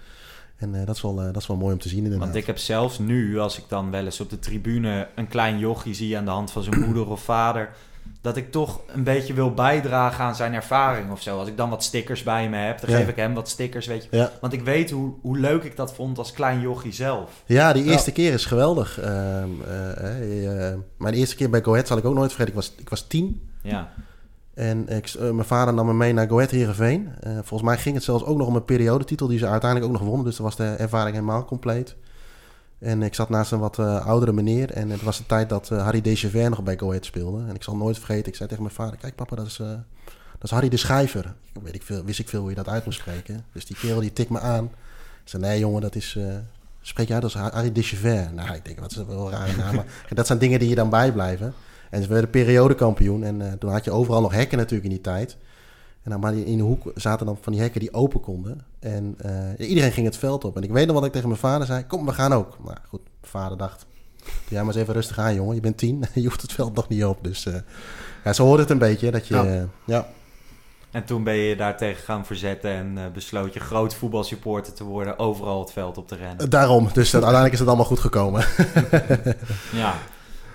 En 0.61 0.75
eh, 0.75 0.87
dat, 0.87 0.97
is 0.97 1.03
wel, 1.03 1.19
eh, 1.19 1.25
dat 1.25 1.37
is 1.37 1.47
wel 1.47 1.57
mooi 1.57 1.73
om 1.73 1.79
te 1.81 1.89
zien 1.89 1.99
inderdaad. 2.05 2.21
Want 2.21 2.35
ik 2.35 2.47
heb 2.47 2.59
zelfs 2.59 2.99
nu, 2.99 3.39
als 3.39 3.59
ik 3.59 3.65
dan 3.69 3.91
wel 3.91 4.05
eens 4.05 4.21
op 4.21 4.31
de 4.31 4.39
tribune 4.39 5.09
een 5.15 5.29
klein 5.29 5.59
jochie 5.59 5.95
zie 5.95 6.17
aan 6.19 6.25
de 6.25 6.31
hand 6.31 6.51
van 6.51 6.63
zijn 6.63 6.81
moeder 6.87 7.09
of 7.11 7.23
vader, 7.23 7.69
dat 8.21 8.37
ik 8.37 8.51
toch 8.51 8.81
een 8.87 9.05
beetje 9.05 9.35
wil 9.35 9.55
bijdragen 9.55 10.25
aan 10.25 10.35
zijn 10.37 10.55
ervaring 10.55 11.11
of 11.11 11.23
zo. 11.23 11.39
Als 11.39 11.49
ik 11.49 11.57
dan 11.57 11.71
wat 11.71 11.85
stickers 11.85 12.23
bij 12.23 12.49
me 12.49 12.57
heb, 12.57 12.81
dan 12.81 12.91
Ja. 12.91 12.97
geef 12.97 13.09
ik 13.09 13.17
hem 13.17 13.35
wat 13.35 13.49
stickers, 13.49 13.87
weet 13.87 14.03
je. 14.11 14.17
Ja. 14.17 14.31
Want 14.41 14.53
ik 14.53 14.63
weet 14.63 14.91
hoe, 14.91 15.13
hoe 15.23 15.39
leuk 15.39 15.63
ik 15.63 15.77
dat 15.77 15.95
vond 15.95 16.19
als 16.19 16.33
klein 16.33 16.61
jochie 16.61 16.93
zelf. 16.93 17.43
Ja, 17.47 17.73
die 17.73 17.85
eerste 17.85 18.13
keer 18.13 18.33
is 18.33 18.45
geweldig. 18.47 19.01
Ehm, 19.01 19.49
eh, 19.69 20.75
mijn 20.99 21.15
eerste 21.15 21.37
keer 21.37 21.51
bij 21.51 21.63
Go 21.63 21.73
Ahead 21.73 21.87
zal 21.87 21.97
ik 21.99 22.05
ook 22.05 22.15
nooit 22.15 22.33
vergeten. 22.33 22.55
Ik 22.55 22.61
was, 22.61 22.73
ik 22.79 22.89
was 22.89 23.07
tien. 23.07 23.49
Ja, 23.63 23.93
En 24.61 24.89
ik, 24.89 25.09
eh, 25.09 25.31
mijn 25.31 25.47
vader 25.47 25.75
nam 25.75 25.87
me 25.87 25.95
mee 25.95 26.13
naar 26.13 26.29
Go 26.29 26.35
Ahead 26.35 26.51
Heerenveen. 26.51 27.09
Eh, 27.21 27.33
volgens 27.33 27.63
mij 27.63 27.79
ging 27.79 27.95
het 27.95 28.05
zelfs 28.05 28.25
ook 28.25 28.37
nog 28.37 28.47
om 28.47 28.57
een 28.57 28.65
periodetitel 28.65 29.27
die 29.27 29.39
ze 29.39 29.47
uiteindelijk 29.47 29.93
ook 29.93 29.99
nog 29.99 30.09
wonnen. 30.09 30.27
Dus 30.27 30.37
dan 30.37 30.45
was 30.45 30.57
de 30.57 30.65
ervaring 30.65 31.15
helemaal 31.15 31.45
compleet. 31.45 31.97
En 32.79 33.03
ik 33.03 33.15
zat 33.15 33.29
naast 33.29 33.53
een 33.53 33.59
wat 33.59 33.79
eh, 33.79 34.07
oudere 34.07 34.33
meneer. 34.33 34.71
En 34.71 34.91
het 34.91 35.03
was 35.03 35.19
de 35.19 35.27
tijd 35.27 35.49
dat 35.49 35.69
Harry 35.69 36.01
Dechever 36.01 36.51
nog 36.51 36.63
bij 36.63 36.79
Go 36.79 36.89
Ahead 36.89 37.05
speelde. 37.05 37.47
En 37.49 37.55
ik 37.55 37.63
zal 37.63 37.77
nooit 37.77 37.97
vergeten, 37.97 38.27
ik 38.27 38.37
zei 38.37 38.49
tegen 38.49 38.65
mijn 38.65 38.75
vader... 38.75 38.97
Kijk 38.97 39.15
papa, 39.15 39.37
dat 39.37 39.47
is, 39.47 39.57
dat 39.57 40.43
is 40.43 40.51
Harry 40.51 40.69
de 40.69 40.77
Schijver. 40.77 41.35
Weet 41.63 41.75
ik 41.75 41.83
veel, 41.83 42.05
wist 42.05 42.19
ik 42.19 42.29
veel 42.29 42.41
hoe 42.41 42.51
je 42.51 42.57
dat 42.57 42.69
uit 42.69 42.85
moest 42.85 42.99
spreken. 42.99 43.45
Dus 43.53 43.67
die 43.67 43.77
kerel 43.77 44.01
die 44.01 44.13
tikt 44.13 44.31
me 44.31 44.41
aan. 44.41 44.65
Ik 45.23 45.29
zei, 45.29 45.43
nee 45.43 45.59
jongen, 45.59 45.81
dat 45.81 45.95
is... 45.95 46.19
spreek 46.81 47.09
je 47.09 47.15
uit 47.15 47.25
als 47.25 47.35
Harry 47.35 47.73
Dechever. 47.73 48.31
Nou, 48.35 48.55
ik 48.55 48.65
denk, 48.65 48.81
wat 48.81 48.91
is 48.91 48.97
dat 48.97 49.07
wel 49.07 49.27
een 49.27 49.33
rare 49.33 49.57
naam. 49.57 49.85
Dat 50.15 50.27
zijn 50.27 50.39
dingen 50.39 50.59
die 50.59 50.69
je 50.69 50.75
dan 50.75 50.91
bijblijven. 50.91 51.55
En 51.91 52.03
ze 52.03 52.09
werden 52.09 52.31
periodekampioen. 52.31 53.25
En 53.25 53.41
eh, 53.47 53.53
toen 53.53 53.71
had 53.71 53.85
je 53.85 53.91
overal 53.91 54.21
nog 54.21 54.33
hekken 54.33 54.59
natuurlijk 54.59 54.85
in 54.85 54.95
die 54.95 55.01
tijd. 55.01 55.37
En 56.03 56.11
dan 56.11 56.21
maar 56.21 56.35
in 56.35 56.57
de 56.57 56.63
hoek 56.63 56.93
zaten 56.95 57.27
dan 57.27 57.39
van 57.41 57.53
die 57.53 57.61
hekken 57.61 57.81
die 57.81 57.93
open 57.95 58.21
konden. 58.21 58.65
En 58.79 59.15
eh, 59.19 59.69
iedereen 59.69 59.93
ging 59.93 60.07
het 60.07 60.17
veld 60.17 60.45
op. 60.45 60.57
En 60.57 60.63
ik 60.63 60.71
weet 60.71 60.87
nog 60.87 60.95
wat 60.95 61.05
ik 61.05 61.13
tegen 61.13 61.29
mijn 61.29 61.41
vader 61.41 61.67
zei. 61.67 61.87
Kom, 61.87 62.07
we 62.07 62.13
gaan 62.13 62.33
ook. 62.33 62.57
Maar 62.65 62.83
goed, 62.89 63.01
mijn 63.03 63.33
vader 63.33 63.59
dacht... 63.59 63.87
Jij 64.49 64.59
maar 64.59 64.75
eens 64.75 64.83
even 64.83 64.95
rustig 64.95 65.19
aan, 65.19 65.35
jongen. 65.35 65.55
Je 65.55 65.61
bent 65.61 65.77
tien. 65.77 66.05
Je 66.15 66.23
hoeft 66.23 66.43
het 66.43 66.53
veld 66.53 66.75
nog 66.75 66.89
niet 66.89 67.05
op. 67.05 67.19
Dus 67.25 67.47
eh, 67.47 67.55
ja, 68.25 68.33
zo 68.33 68.45
hoort 68.45 68.59
het 68.59 68.71
een 68.71 68.79
beetje. 68.79 69.11
Dat 69.11 69.27
je, 69.27 69.35
Ja. 69.35 69.67
ja. 69.85 70.07
en 70.91 71.05
toen 71.05 71.25
ben 71.25 71.35
je 71.35 71.49
je 71.49 71.57
daartegen 71.57 72.05
gaan 72.05 72.27
verzetten 72.27 72.71
en 72.71 73.13
besloot 73.13 73.55
je 73.55 73.61
groot 73.61 73.95
voetbalsupporter 73.95 74.73
te 74.73 74.85
worden, 74.85 75.19
overal 75.19 75.61
het 75.61 75.73
veld 75.73 75.99
op 75.99 76.09
te 76.09 76.17
rennen. 76.17 76.51
Daarom. 76.51 76.89
Dus 76.93 77.11
dat, 77.11 77.13
uiteindelijk 77.13 77.53
is 77.53 77.59
het 77.59 77.69
allemaal 77.69 77.87
goed 77.87 78.01
gekomen. 78.01 78.45
Ja. 79.73 79.95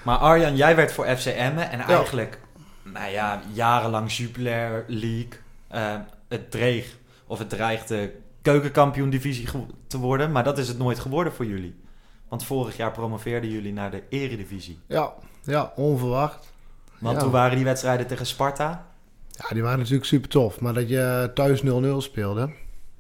Maar 0.06 0.18
Arjan, 0.18 0.56
jij 0.56 0.76
werd 0.76 0.92
voor 0.92 1.06
FC 1.06 1.26
Emmen 1.26 1.70
en 1.70 1.80
eigenlijk, 1.80 2.40
nou 2.84 3.12
ja, 3.12 3.42
jarenlang 3.54 4.12
Jupiler 4.12 4.84
League. 4.88 5.30
eh, 5.68 5.96
het 6.28 6.52
dreig, 6.52 6.96
of 7.28 7.40
het 7.40 7.50
dreigde 7.50 8.14
keukenkampioen 8.42 9.10
divisie 9.10 9.48
te 9.88 9.98
worden, 9.98 10.32
maar 10.32 10.44
dat 10.44 10.58
is 10.58 10.68
het 10.68 10.78
nooit 10.78 11.00
geworden 11.00 11.34
voor 11.34 11.46
jullie. 11.46 11.76
Want 12.28 12.44
vorig 12.46 12.78
jaar 12.78 12.92
promoveerden 12.92 13.50
jullie 13.50 13.74
naar 13.74 13.92
de 13.92 14.04
eredivisie. 14.10 14.80
Ja, 14.88 15.14
ja 15.44 15.72
onverwacht. 15.76 16.54
Want 17.00 17.16
Ja. 17.16 17.22
toen 17.22 17.32
waren 17.32 17.56
die 17.56 17.66
wedstrijden 17.66 18.08
tegen 18.08 18.26
Sparta. 18.26 18.86
Ja, 19.32 19.46
die 19.50 19.62
waren 19.64 19.78
natuurlijk 19.80 20.06
super 20.06 20.30
tof. 20.30 20.60
Maar 20.60 20.74
dat 20.74 20.90
je 20.90 21.32
thuis 21.34 21.62
0-0 21.64 21.66
speelde, 22.02 22.50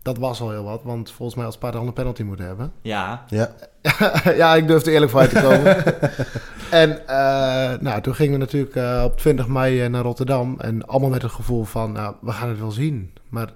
dat 0.05 0.17
was 0.17 0.41
al 0.41 0.49
heel 0.51 0.63
wat. 0.63 0.81
Want 0.83 1.11
volgens 1.11 1.35
mij 1.35 1.45
had 1.45 1.53
Sparta 1.53 1.77
al 1.77 1.87
een 1.87 1.93
penalty 1.93 2.23
moeten 2.23 2.45
hebben. 2.45 2.71
Ja, 2.81 3.23
Ja. 3.27 3.51
ja, 4.41 4.55
ik 4.55 4.67
durfde 4.67 4.91
eerlijk 4.91 5.11
voor 5.11 5.27
te 5.27 5.41
komen. 5.41 5.83
en 6.83 7.07
eh, 7.07 7.79
nou, 7.79 8.01
toen 8.01 8.15
gingen 8.15 8.33
we 8.33 8.37
natuurlijk 8.39 8.75
eh, 8.75 9.01
op 9.05 9.17
20 9.17 9.47
mei 9.47 9.81
eh, 9.81 9.89
naar 9.89 10.01
Rotterdam. 10.03 10.55
En 10.59 10.87
allemaal 10.87 11.09
met 11.09 11.21
het 11.21 11.31
gevoel 11.31 11.63
van, 11.63 11.91
nou, 11.91 12.15
we 12.21 12.31
gaan 12.31 12.49
het 12.49 12.59
wel 12.59 12.71
zien. 12.71 13.13
Maar, 13.29 13.49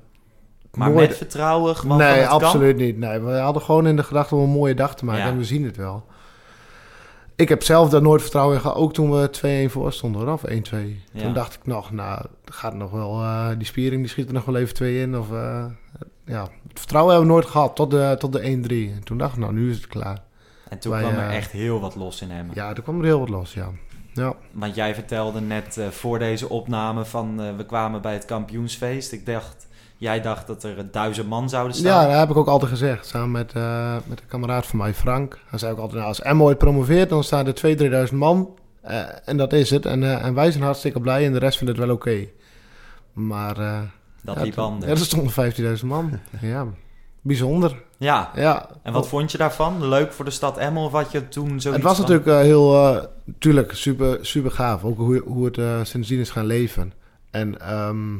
maar 0.73 0.89
nooit- 0.91 1.07
met 1.07 1.17
vertrouwen 1.17 1.75
gewoon 1.75 1.97
van 1.97 2.07
Nee, 2.07 2.17
het 2.19 2.27
kan. 2.29 2.41
absoluut 2.43 2.77
niet. 2.77 2.97
Nee, 2.97 3.19
we 3.19 3.31
hadden 3.31 3.61
gewoon 3.61 3.87
in 3.87 3.95
de 3.95 4.03
gedachte 4.03 4.35
om 4.35 4.41
een 4.41 4.49
mooie 4.49 4.75
dag 4.75 4.95
te 4.95 5.05
maken. 5.05 5.23
Ja. 5.23 5.29
En 5.31 5.37
we 5.37 5.43
zien 5.43 5.65
het 5.65 5.77
wel. 5.77 6.05
Ik 7.35 7.49
heb 7.49 7.63
zelf 7.63 7.89
daar 7.89 8.01
nooit 8.01 8.21
vertrouwen 8.21 8.55
in 8.55 8.61
gehad. 8.61 8.77
Ook 8.77 8.93
toen 8.93 9.11
we 9.11 9.67
2-1 9.67 9.71
voor 9.71 9.93
stonden, 9.93 10.21
hoor, 10.21 10.33
of 10.33 10.41
1-2. 10.45 10.51
Ja. 11.11 11.21
Toen 11.21 11.33
dacht 11.33 11.53
ik 11.53 11.59
nog, 11.65 11.91
nou, 11.91 12.25
gaat 12.45 12.73
nog 12.75 12.91
wel... 12.91 13.21
eh, 13.21 13.47
die 13.57 13.67
spiering 13.67 14.01
die 14.01 14.09
schiet 14.09 14.27
er 14.27 14.33
nog 14.33 14.45
wel 14.45 14.55
even 14.55 14.73
2 14.75 15.01
in. 15.01 15.17
Of, 15.17 15.31
eh, 15.31 15.65
ja, 16.29 16.41
het 16.67 16.79
vertrouwen 16.79 17.13
hebben 17.13 17.29
we 17.29 17.39
nooit 17.39 17.51
gehad 17.51 17.75
tot 17.75 17.91
de, 17.91 18.15
tot 18.19 18.33
de 18.33 18.39
1-3. 18.39 18.95
En 18.95 19.03
toen 19.03 19.17
dacht 19.17 19.33
ik, 19.33 19.39
nou, 19.39 19.53
nu 19.53 19.69
is 19.69 19.75
het 19.75 19.87
klaar. 19.87 20.17
En 20.69 20.79
toen 20.79 20.91
Wij, 20.91 21.01
kwam 21.01 21.13
er 21.13 21.29
eh, 21.29 21.35
echt 21.35 21.51
heel 21.51 21.79
wat 21.79 21.95
los 21.95 22.21
in 22.21 22.31
Emmen. 22.31 22.55
Ja, 22.55 22.69
er 22.75 22.81
kwam 22.81 22.99
er 22.99 23.05
heel 23.05 23.19
wat 23.19 23.29
los, 23.29 23.53
ja. 23.53 23.71
Ja, 24.13 24.33
Want 24.51 24.75
jij 24.75 24.93
vertelde 24.93 25.41
net 25.41 25.77
eh, 25.77 25.87
voor 25.87 26.19
deze 26.19 26.49
opname 26.49 27.05
van 27.05 27.41
eh, 27.41 27.55
we 27.57 27.65
kwamen 27.65 28.01
bij 28.01 28.13
het 28.13 28.25
kampioensfeest. 28.25 29.11
Ik 29.11 29.25
dacht, 29.25 29.67
jij 29.97 30.21
dacht 30.21 30.47
dat 30.47 30.63
er 30.63 30.79
een 30.79 30.91
duizend 30.91 31.27
man 31.27 31.49
zouden 31.49 31.75
ja 31.75 31.81
staan. 31.81 32.09
dat 32.09 32.19
heb 32.19 32.29
ik 32.29 32.37
ook 32.37 32.47
altijd 32.47 32.71
gezegd. 32.71 33.05
Samen 33.05 33.31
met, 33.31 33.53
eh, 33.53 33.95
met 34.05 34.19
een 34.19 34.27
kameraad 34.27 34.65
van 34.65 34.77
mij, 34.79 34.93
Frank. 34.93 35.39
Hij 35.45 35.59
zei 35.59 35.71
ook 35.71 35.79
altijd, 35.79 35.97
nou, 35.97 36.07
als 36.07 36.21
Emmo 36.21 36.45
ooit 36.45 36.57
promoveert, 36.57 37.09
dan 37.09 37.23
staan 37.23 37.47
er 37.47 37.53
2.000, 37.53 38.09
3.000 38.09 38.17
man. 38.17 38.57
En 39.25 39.37
dat 39.37 39.53
is 39.53 39.69
het. 39.69 39.85
En, 39.85 40.21
en 40.21 40.33
wij 40.33 40.51
zijn 40.51 40.63
hartstikke 40.63 40.99
blij 40.99 41.25
en 41.25 41.33
de 41.33 41.39
rest 41.39 41.57
vindt 41.57 41.77
het 41.77 41.85
wel 41.85 41.95
oké. 41.95 42.27
Maar... 43.13 43.57
dat 44.23 44.35
ja, 44.35 44.41
liep 44.43 44.57
anders. 44.57 44.85
Ja, 44.85 44.97
er 44.97 45.05
stonden 45.05 45.77
15.000 45.79 45.85
man. 45.85 46.19
ja, 46.41 46.65
bijzonder. 47.21 47.81
Ja, 47.97 48.31
Ja. 48.35 48.69
en 48.83 48.93
wat 48.93 49.07
vond 49.07 49.31
je 49.31 49.37
daarvan? 49.37 49.87
Leuk 49.87 50.13
voor 50.13 50.25
de 50.25 50.31
stad 50.31 50.57
Emmen 50.57 50.83
of 50.83 50.91
had 50.91 51.11
je 51.11 51.27
toen 51.27 51.47
zoiets 51.47 51.65
Het 51.65 51.81
was 51.81 51.97
natuurlijk 51.99 52.27
eh, 52.27 52.37
heel, 52.39 52.75
eh 52.95 53.03
tuurlijk, 53.39 53.73
super, 53.73 54.17
super 54.25 54.51
gaaf. 54.51 54.83
Ook 54.83 54.97
hoe, 54.97 55.23
hoe 55.25 55.45
het 55.45 55.57
eh, 55.57 55.79
sindsdien 55.83 56.19
is 56.19 56.29
gaan 56.29 56.45
leven. 56.45 56.93
En 57.31 57.61
ehm, 57.61 58.17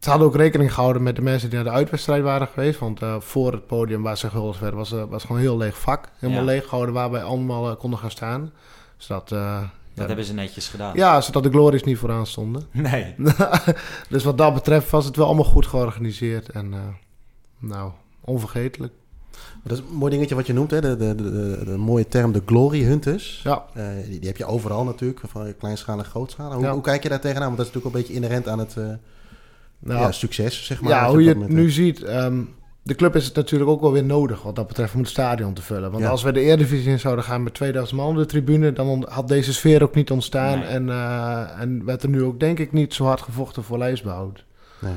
ze 0.00 0.10
hadden 0.10 0.28
ook 0.28 0.36
rekening 0.36 0.74
gehouden 0.74 1.02
met 1.02 1.16
de 1.16 1.22
mensen 1.22 1.48
die 1.50 1.58
naar 1.58 1.68
de 1.72 1.76
uitwedstrijd 1.78 2.22
waren 2.22 2.46
geweest. 2.46 2.78
Want 2.78 3.00
voor 3.18 3.52
het 3.52 3.66
podium 3.66 4.02
waar 4.02 4.16
ze 4.16 4.30
gehuldigd 4.30 4.60
werden, 4.60 4.78
was, 4.78 4.90
was 4.90 5.22
gewoon 5.22 5.36
een 5.36 5.42
heel 5.42 5.56
leeg 5.56 5.78
vak. 5.78 6.08
Helemaal 6.18 6.42
Ja. 6.44 6.46
leeg 6.50 6.64
gehouden 6.64 6.94
waar 6.94 7.10
wij 7.10 7.22
allemaal 7.22 7.76
konden 7.76 7.98
gaan 7.98 8.10
staan. 8.10 8.52
Zodat, 8.96 9.32
eh, 9.32 9.62
Dat 9.98 10.08
ja, 10.08 10.14
hebben 10.14 10.24
ze 10.24 10.34
netjes 10.34 10.68
gedaan. 10.68 10.96
ja, 10.96 11.20
zodat 11.20 11.42
de 11.42 11.50
glories 11.50 11.82
niet 11.82 11.98
vooraan 11.98 12.26
stonden. 12.26 12.62
Nee. 12.72 13.14
dus 14.10 14.24
wat 14.24 14.38
dat 14.38 14.54
betreft 14.54 14.90
was 14.90 15.04
het 15.04 15.16
wel 15.16 15.26
allemaal 15.26 15.44
goed 15.44 15.66
georganiseerd. 15.66 16.48
En 16.48 16.72
eh, 16.74 16.78
nou, 17.58 17.90
onvergetelijk. 18.20 18.92
Dat 19.64 19.78
is 19.78 19.84
een 19.90 19.96
mooi 19.96 20.12
dingetje 20.12 20.34
wat 20.34 20.46
je 20.46 20.52
noemt, 20.52 20.70
hè? 20.70 20.80
De, 20.80 20.96
de, 20.96 21.14
de, 21.14 21.22
de, 21.30 21.64
de 21.64 21.76
mooie 21.76 22.08
term 22.08 22.32
de 22.32 22.42
glory 22.46 22.82
hunters. 22.84 23.40
Ja. 23.44 23.64
Eh, 23.74 23.84
die, 24.08 24.18
die 24.18 24.28
heb 24.28 24.36
je 24.36 24.46
overal 24.46 24.84
natuurlijk, 24.84 25.20
van 25.26 25.56
kleinschalig 25.58 26.04
en 26.04 26.10
grootschalig. 26.10 26.54
Hoe, 26.54 26.62
Ja. 26.64 26.72
hoe 26.72 26.82
kijk 26.82 27.02
je 27.02 27.08
daar 27.08 27.20
tegenaan? 27.20 27.44
Want 27.46 27.56
dat 27.56 27.66
is 27.66 27.72
natuurlijk 27.72 27.94
een 27.96 28.00
beetje 28.02 28.16
inherent 28.22 28.48
aan 28.48 28.58
het 28.58 28.76
eh, 28.76 28.84
Nou, 29.78 30.00
ja, 30.00 30.12
succes, 30.12 30.64
zeg 30.66 30.80
maar. 30.80 30.90
ja, 30.90 31.08
hoe 31.10 31.22
je 31.22 31.28
het 31.28 31.48
nu 31.48 31.70
ziet. 31.70 32.02
ehm, 32.02 32.42
de 32.88 32.94
club 32.94 33.16
is 33.16 33.24
het 33.24 33.34
natuurlijk 33.34 33.70
ook 33.70 33.80
wel 33.80 33.92
weer 33.92 34.04
nodig 34.04 34.42
wat 34.42 34.56
dat 34.56 34.66
betreft 34.66 34.94
om 34.94 35.00
het 35.00 35.08
stadion 35.08 35.54
te 35.54 35.62
vullen. 35.62 35.90
Want 35.90 36.02
Ja. 36.02 36.08
als 36.10 36.22
we 36.22 36.32
de 36.32 36.40
Eredivisie 36.40 36.90
in 36.90 36.98
zouden 37.00 37.24
gaan 37.24 37.42
met 37.42 37.54
2000 37.54 38.00
man 38.00 38.08
op 38.10 38.16
de 38.16 38.26
tribune, 38.26 38.72
dan 38.72 39.06
had 39.08 39.28
deze 39.28 39.52
sfeer 39.52 39.82
ook 39.82 39.94
niet 39.94 40.10
ontstaan. 40.10 40.58
Nee. 40.58 40.68
En, 40.68 40.88
eh, 40.90 41.60
en 41.60 41.84
werd 41.84 42.02
er 42.02 42.08
nu 42.08 42.22
ook 42.22 42.40
denk 42.40 42.58
ik 42.58 42.72
niet 42.72 42.94
zo 42.94 43.04
hard 43.04 43.20
gevochten 43.22 43.62
voor 43.62 43.78
lijstbehoud. 43.78 44.44
Nee. 44.78 44.94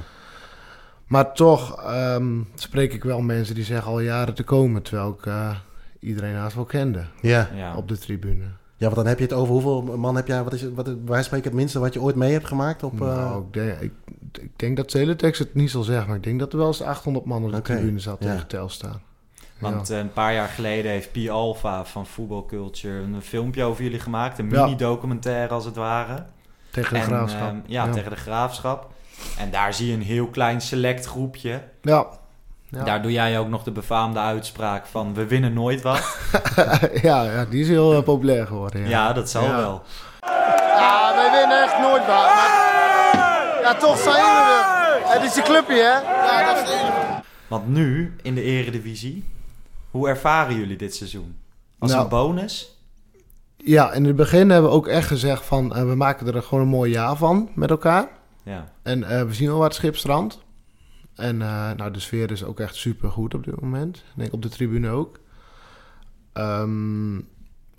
Maar 1.08 1.34
toch 1.34 1.82
ehm, 1.84 2.40
spreek 2.56 2.94
ik 2.94 3.04
wel 3.04 3.22
mensen 3.22 3.56
die 3.56 3.64
zeggen 3.64 3.92
al 3.92 4.00
jaren 4.00 4.34
te 4.34 4.44
komen. 4.44 4.82
Terwijl 4.82 5.10
ik, 5.20 5.26
eh, 5.26 5.56
iedereen 6.00 6.36
haast 6.36 6.56
wel 6.56 6.66
kende 6.66 7.04
Ja. 7.22 7.50
Ja. 7.56 7.76
op 7.76 7.88
de 7.88 7.98
tribune. 7.98 8.46
Ja, 8.82 8.86
want 8.90 8.96
dan 8.96 9.06
heb 9.06 9.18
je 9.18 9.24
het 9.24 9.34
over 9.34 9.54
hoeveel 9.54 9.82
man 9.82 10.16
heb 10.16 10.28
jij... 10.28 10.44
Wat 10.44 10.54
is 10.54 10.62
het, 10.62 10.74
wat, 10.76 10.90
wij 11.06 11.24
spreken 11.24 11.48
het 11.48 11.58
minste 11.60 11.80
wat 11.80 11.94
je 11.94 12.02
ooit 12.02 12.16
mee 12.16 12.32
hebt 12.32 12.48
gemaakt 12.48 12.84
op... 12.84 13.02
eh, 13.02 13.08
Nou, 13.08 13.42
ik 13.44 13.54
denk, 13.54 13.80
ik, 13.80 13.92
ik 14.42 14.52
denk 14.56 14.78
dat 14.78 14.90
Teletext 14.90 15.40
het 15.40 15.54
niet 15.56 15.72
zal 15.72 15.84
zeggen, 15.84 16.08
maar 16.08 16.16
ik 16.18 16.24
denk 16.24 16.40
dat 16.40 16.52
er 16.52 16.58
wel 16.58 16.68
eens 16.68 16.82
800 16.82 17.26
man 17.26 17.44
op 17.44 17.52
de 17.52 17.62
tribune 17.62 18.00
zat 18.00 18.18
ja. 18.24 18.32
tegen 18.32 18.48
Telstar. 18.48 19.00
Want 19.60 19.88
ja. 19.88 20.00
een 20.00 20.14
paar 20.14 20.34
jaar 20.34 20.48
geleden 20.48 20.92
heeft 20.92 21.12
Pi 21.12 21.30
Alpha 21.30 21.86
van 21.86 22.06
Football 22.06 22.46
Culture 22.48 23.02
een 23.02 23.22
filmpje 23.22 23.64
over 23.64 23.84
jullie 23.84 24.00
gemaakt. 24.00 24.40
Een 24.40 24.50
Ja. 24.50 24.64
mini-documentaire 24.66 25.54
als 25.54 25.66
het 25.66 25.76
ware. 25.76 26.26
tegen 26.72 26.94
de 26.94 27.00
En, 27.00 27.06
graafschap. 27.06 27.42
ehm, 27.50 27.58
ja, 27.66 27.90
tegen 27.90 28.10
de 28.10 28.16
graafschap. 28.18 28.90
En 29.38 29.52
daar 29.52 29.74
zie 29.74 29.88
je 29.88 29.94
een 29.94 30.02
heel 30.02 30.28
klein 30.28 30.62
select 30.62 31.06
groepje. 31.06 31.62
Ja. 31.82 32.08
Ja. 32.72 32.84
Daar 32.84 33.02
doe 33.02 33.12
jij 33.12 33.40
ook 33.40 33.48
nog 33.50 33.64
de 33.64 33.72
befaamde 33.72 34.20
uitspraak 34.20 34.86
van 34.86 35.14
we 35.14 35.26
winnen 35.28 35.54
nooit 35.54 35.82
wat. 35.82 36.18
ja, 37.02 37.24
ja, 37.24 37.46
die 37.46 37.62
is 37.62 37.68
heel 37.68 37.94
eh, 37.94 38.04
populair 38.04 38.48
geworden. 38.48 38.82
Ja, 38.82 38.88
Ja. 38.90 39.14
dat 39.14 39.30
zal 39.30 39.44
Ja. 39.44 39.56
wel. 39.58 39.82
Ja, 40.78 41.14
wij 41.16 41.40
winnen 41.40 41.64
echt 41.64 41.80
nooit 41.80 42.06
wat. 42.06 42.08
Maar... 42.36 42.70
Ja, 43.62 43.76
toch 43.80 43.98
zijn 43.98 44.16
we 44.16 45.02
er. 45.04 45.14
Het 45.14 45.24
is 45.32 45.36
een 45.36 45.44
clubje, 45.44 45.76
hè? 45.76 46.00
Ja, 46.26 46.54
dat 46.54 46.64
is 46.64 46.70
het. 46.74 46.92
Want 47.48 47.68
nu, 47.68 48.16
in 48.22 48.36
de 48.36 48.42
eredivisie, 48.42 49.26
hoe 49.92 50.08
ervaren 50.08 50.56
jullie 50.56 50.78
dit 50.78 50.96
seizoen? 50.96 51.36
Als 51.80 51.92
Nou. 51.92 52.04
een 52.04 52.10
bonus? 52.10 52.76
ja, 53.58 53.92
in 53.92 54.06
het 54.06 54.16
begin 54.16 54.50
hebben 54.50 54.70
we 54.70 54.76
ook 54.76 54.88
echt 54.88 55.08
gezegd 55.08 55.46
van 55.46 55.76
eh, 55.76 55.84
we 55.84 55.96
maken 55.96 56.34
er 56.36 56.44
gewoon 56.44 56.64
een 56.64 56.70
mooi 56.70 56.92
jaar 56.92 57.16
van 57.16 57.50
met 57.56 57.70
elkaar. 57.70 58.08
Ja. 58.44 58.66
En 58.84 59.04
eh, 59.04 59.24
we 59.24 59.34
zien 59.34 59.48
wel 59.48 59.58
wat 59.58 59.76
schipstrand. 59.76 60.40
En 61.16 61.42
eh, 61.42 61.72
nou, 61.78 61.92
de 61.92 62.00
sfeer 62.00 62.32
is 62.32 62.44
ook 62.44 62.60
echt 62.60 62.76
super 62.76 63.12
goed 63.12 63.34
op 63.34 63.44
dit 63.44 63.62
moment. 63.62 63.98
Ik 63.98 64.04
denk 64.16 64.34
op 64.34 64.42
de 64.42 64.50
tribune 64.50 64.90
ook. 64.90 65.20
Ehm, 66.34 67.14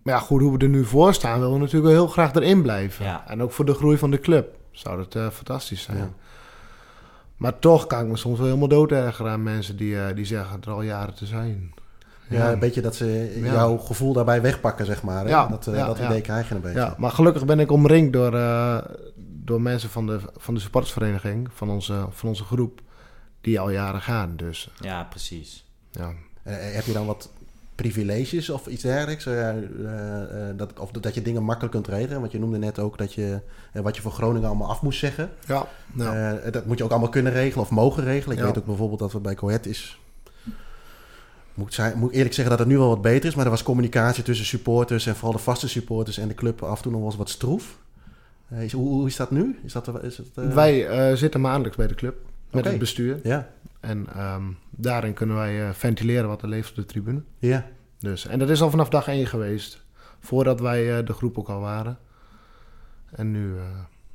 maar 0.02 0.14
ja, 0.14 0.18
goed, 0.18 0.40
hoe 0.40 0.58
we 0.58 0.64
er 0.64 0.68
nu 0.70 0.84
voor 0.84 1.14
staan, 1.14 1.38
willen 1.38 1.54
we 1.54 1.58
natuurlijk 1.58 1.92
wel 1.92 2.02
heel 2.02 2.12
graag 2.12 2.34
erin 2.34 2.62
blijven. 2.62 3.04
Ja. 3.04 3.28
En 3.28 3.42
ook 3.42 3.52
voor 3.52 3.64
de 3.64 3.74
groei 3.74 3.98
van 3.98 4.10
de 4.10 4.18
club 4.20 4.56
zou 4.70 4.96
dat 4.96 5.14
eh, 5.14 5.28
fantastisch 5.28 5.82
zijn. 5.82 5.96
Ja. 5.96 6.10
Maar 7.36 7.58
toch 7.58 7.86
kan 7.86 8.00
ik 8.00 8.06
me 8.06 8.16
soms 8.16 8.38
wel 8.38 8.46
helemaal 8.46 8.68
doodergeren 8.68 9.32
aan 9.32 9.42
mensen 9.42 9.76
die, 9.76 10.00
eh, 10.00 10.14
die 10.14 10.24
zeggen 10.24 10.60
er 10.60 10.70
al 10.70 10.82
jaren 10.82 11.14
te 11.14 11.26
zijn. 11.26 11.74
ja, 12.28 12.52
een 12.52 12.58
beetje 12.58 12.80
dat 12.80 12.94
ze 12.94 13.40
jouw 13.42 13.76
gevoel 13.76 14.12
daarbij 14.12 14.42
wegpakken, 14.42 14.86
zeg 14.86 15.02
maar. 15.02 15.24
Hè? 15.24 15.30
Ja, 15.30 15.46
Dat, 15.46 15.64
ja, 15.64 15.86
dat 15.86 15.98
idee 15.98 16.20
krijg 16.20 16.48
je 16.48 16.54
een 16.54 16.60
beetje. 16.60 16.78
Ja, 16.78 16.94
maar 16.98 17.10
gelukkig 17.10 17.44
ben 17.44 17.60
ik 17.60 17.70
omringd 17.70 18.12
door, 18.12 18.30
door 19.44 19.60
mensen 19.60 19.90
van 19.90 20.06
de, 20.06 20.20
van 20.36 20.54
de 20.54 20.60
supportersvereniging, 20.60 21.48
van 21.52 21.70
onze, 21.70 22.06
van 22.10 22.28
onze 22.28 22.44
groep, 22.44 22.80
die 23.42 23.60
al 23.60 23.70
jaren 23.70 24.00
gaan. 24.00 24.32
Dus 24.36 24.70
ja, 24.80 25.04
precies. 25.04 25.64
ja. 25.90 26.12
Eh, 26.42 26.54
heb 26.58 26.84
je 26.84 26.92
dan 26.92 27.06
wat 27.06 27.30
privileges 27.74 28.50
of 28.50 28.66
iets 28.66 28.82
dergelijks? 28.82 29.26
Eh, 29.26 29.48
eh, 29.48 30.48
eh, 30.50 30.56
dat, 30.56 30.78
of 30.78 30.90
dat 30.90 31.14
je 31.14 31.22
dingen 31.22 31.42
makkelijk 31.42 31.72
kunt 31.74 31.86
regelen? 31.88 32.20
Want 32.20 32.32
je 32.32 32.38
noemde 32.38 32.58
net 32.58 32.78
ook 32.78 32.98
dat 32.98 33.14
je 33.14 33.40
eh, 33.72 33.82
wat 33.82 33.96
je 33.96 34.02
voor 34.02 34.12
Groningen 34.12 34.48
allemaal 34.48 34.68
af 34.68 34.82
moest 34.82 34.98
zeggen. 34.98 35.30
Ja, 35.46 35.66
ja. 35.96 36.36
Eh, 36.38 36.52
dat 36.52 36.66
moet 36.66 36.78
je 36.78 36.84
ook 36.84 36.90
allemaal 36.90 37.08
kunnen 37.08 37.32
regelen 37.32 37.64
of 37.64 37.70
mogen 37.70 38.04
regelen. 38.04 38.36
Ik 38.36 38.42
Ja. 38.42 38.48
weet 38.48 38.58
ook 38.58 38.66
bijvoorbeeld 38.66 38.98
dat 39.00 39.12
we 39.12 39.20
bij 39.20 39.34
Coët 39.34 39.66
is... 39.66 40.00
Moet 41.54 41.66
ik, 41.66 41.72
zijn- 41.72 41.98
moet 41.98 42.08
ik 42.10 42.14
eerlijk 42.16 42.34
zeggen 42.34 42.56
dat 42.56 42.64
het 42.66 42.72
nu 42.74 42.78
wel 42.78 42.88
wat 42.88 43.02
beter 43.02 43.28
is. 43.28 43.34
Maar 43.34 43.44
er 43.44 43.50
was 43.50 43.62
communicatie 43.62 44.22
tussen 44.24 44.46
supporters 44.46 45.06
en 45.06 45.14
vooral 45.14 45.32
de 45.36 45.42
vaste 45.42 45.68
supporters 45.68 46.18
en 46.18 46.28
de 46.28 46.34
club 46.34 46.62
af 46.62 46.76
en 46.76 46.82
toe 46.82 46.90
nog 46.92 47.00
wel 47.00 47.08
eens 47.10 47.18
wat 47.18 47.28
stroef. 47.30 47.78
Eh, 48.48 48.62
is, 48.62 48.72
hoe, 48.72 48.88
hoe 48.88 49.06
is 49.06 49.16
dat 49.16 49.30
nu? 49.30 49.58
Is 49.64 49.72
dat, 49.72 50.02
is 50.04 50.16
het, 50.16 50.26
eh, 50.34 50.48
Wij 50.54 50.86
eh, 50.88 51.16
zitten 51.16 51.40
maandelijks 51.40 51.76
bij 51.76 51.86
de 51.86 51.94
club 51.94 52.16
met 52.52 52.64
het 52.64 52.78
bestuur. 52.78 53.20
Ja, 53.22 53.48
En 53.80 54.06
ehm, 54.14 54.42
daarin 54.70 55.12
kunnen 55.14 55.36
wij 55.36 55.62
eh, 55.66 55.70
ventileren 55.72 56.28
wat 56.28 56.42
er 56.42 56.48
leeft 56.48 56.70
op 56.70 56.76
de 56.76 56.84
tribune. 56.86 57.22
ja. 57.38 57.66
Dus, 57.98 58.26
en 58.26 58.38
dat 58.38 58.48
is 58.50 58.62
al 58.62 58.70
vanaf 58.70 58.88
dag 58.88 59.08
één 59.08 59.26
geweest. 59.26 59.84
Voordat 60.20 60.60
wij 60.60 60.98
eh, 60.98 61.06
de 61.06 61.12
groep 61.12 61.38
ook 61.38 61.48
al 61.48 61.60
waren. 61.60 61.98
En 63.10 63.30
nu... 63.30 63.56
eh, 63.56 63.62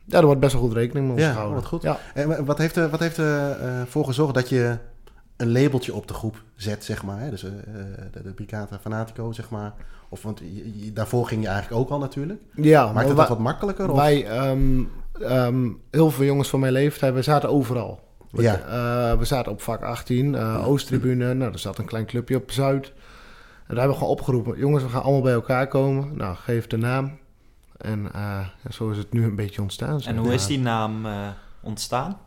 ja, 0.06 0.17
er 0.17 0.25
wordt 0.25 0.39
best 0.41 0.53
wel 0.53 0.62
goed 0.62 0.74
rekening 0.74 1.08
mee 1.08 1.17
Ja, 1.17 1.29
gehouden. 1.29 1.56
wat 1.56 1.65
goed. 1.65 1.82
Ja. 1.82 2.00
En 2.13 2.27
wa- 2.27 2.44
wat 2.44 2.58
heeft 2.58 2.75
er 2.75 2.89
wat 2.89 3.00
heeft 3.00 3.17
er, 3.17 3.51
eh, 3.51 3.82
voor 3.88 4.06
gezorgd 4.06 4.34
dat 4.34 4.50
je 4.50 4.77
een 5.38 5.51
labeltje 5.51 5.94
op 5.94 6.08
de 6.08 6.13
groep 6.13 6.44
zet, 6.56 6.84
zeg 6.84 7.03
maar? 7.03 7.20
Hè? 7.20 7.29
Dus 7.29 7.41
de, 7.41 8.20
de 8.24 8.32
Brigata 8.34 8.79
Fanatico, 8.79 9.32
zeg 9.32 9.50
maar. 9.50 9.74
Of, 10.10 10.22
want 10.24 10.39
je- 10.39 10.86
je- 10.86 10.94
daarvoor 10.94 11.28
ging 11.28 11.41
je 11.41 11.47
eigenlijk 11.47 11.82
ook 11.82 11.89
al 11.89 12.00
natuurlijk. 12.00 12.39
ja 12.56 12.82
Maakt 12.82 12.93
maar 12.93 13.04
het 13.04 13.13
wij- 13.13 13.21
dat 13.21 13.28
wat 13.36 13.43
makkelijker? 13.45 13.89
Of? 13.91 13.97
Wij, 13.97 14.26
ehm, 14.26 14.84
ehm, 15.21 15.69
heel 15.91 16.12
veel 16.12 16.26
jongens 16.26 16.50
van 16.50 16.60
mijn 16.60 16.73
leeftijd, 16.73 17.13
we 17.13 17.21
zaten 17.21 17.50
overal. 17.50 18.07
We, 18.32 18.42
Ja. 18.42 18.54
eh, 18.56 19.18
we 19.20 19.26
zaten 19.26 19.52
op 19.52 19.62
vak 19.62 19.82
18, 19.84 20.36
eh, 20.36 20.68
Oosttribune. 20.68 21.34
Nou, 21.34 21.52
er 21.52 21.60
zat 21.60 21.78
een 21.78 21.86
klein 21.86 22.06
clubje 22.06 22.36
op 22.36 22.52
Zuid. 22.52 22.86
En 22.88 22.94
daar 23.76 23.78
hebben 23.78 23.88
we 23.88 23.94
gewoon 23.98 24.10
opgeroepen. 24.13 24.58
Jongens, 24.58 24.84
we 24.84 24.90
gaan 24.90 25.02
allemaal 25.04 25.22
bij 25.22 25.34
elkaar 25.34 25.68
komen. 25.68 26.18
Nou, 26.18 26.36
geef 26.36 26.68
de 26.68 26.78
naam. 26.78 27.18
En 27.78 28.06
eh, 28.13 28.22
ja, 28.63 28.72
zo 28.72 28.90
is 28.90 28.98
het 28.98 29.13
nu 29.13 29.24
een 29.24 29.36
beetje 29.36 29.62
ontstaan. 29.62 30.02
En 30.02 30.18
hoe 30.18 30.34
is 30.34 30.46
die 30.48 30.60
naam 30.60 31.06
eh, 31.06 31.28
ontstaan? 31.62 32.18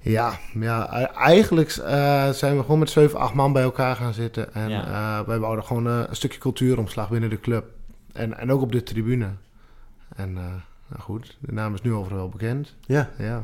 Ja, 0.00 0.32
ja 0.54 1.00
e- 1.00 1.04
eigenlijk 1.04 1.70
eh, 1.70 2.30
zijn 2.30 2.56
we 2.56 2.62
gewoon 2.62 2.78
met 2.78 2.90
7, 2.90 3.18
8 3.18 3.34
man 3.34 3.52
bij 3.52 3.62
elkaar 3.62 3.96
gaan 3.96 4.14
zitten. 4.14 4.54
En 4.54 4.68
Ja. 4.68 4.84
eh, 5.20 5.26
wij 5.26 5.38
wouden 5.38 5.64
gewoon 5.64 5.86
een 5.86 6.06
stukje 6.16 6.38
cultuuromslag 6.38 7.08
binnen 7.10 7.30
de 7.30 7.40
club. 7.40 7.64
En, 8.12 8.38
en 8.38 8.52
ook 8.52 8.60
op 8.62 8.72
de 8.72 8.82
tribune. 8.82 9.28
En 10.16 10.36
eh, 10.36 10.42
nou 10.88 11.00
goed, 11.00 11.36
de 11.40 11.52
naam 11.52 11.74
is 11.74 11.82
nu 11.82 11.92
overal 11.92 12.18
wel 12.18 12.28
bekend. 12.28 12.74
Ja, 12.80 13.08
Ja. 13.18 13.42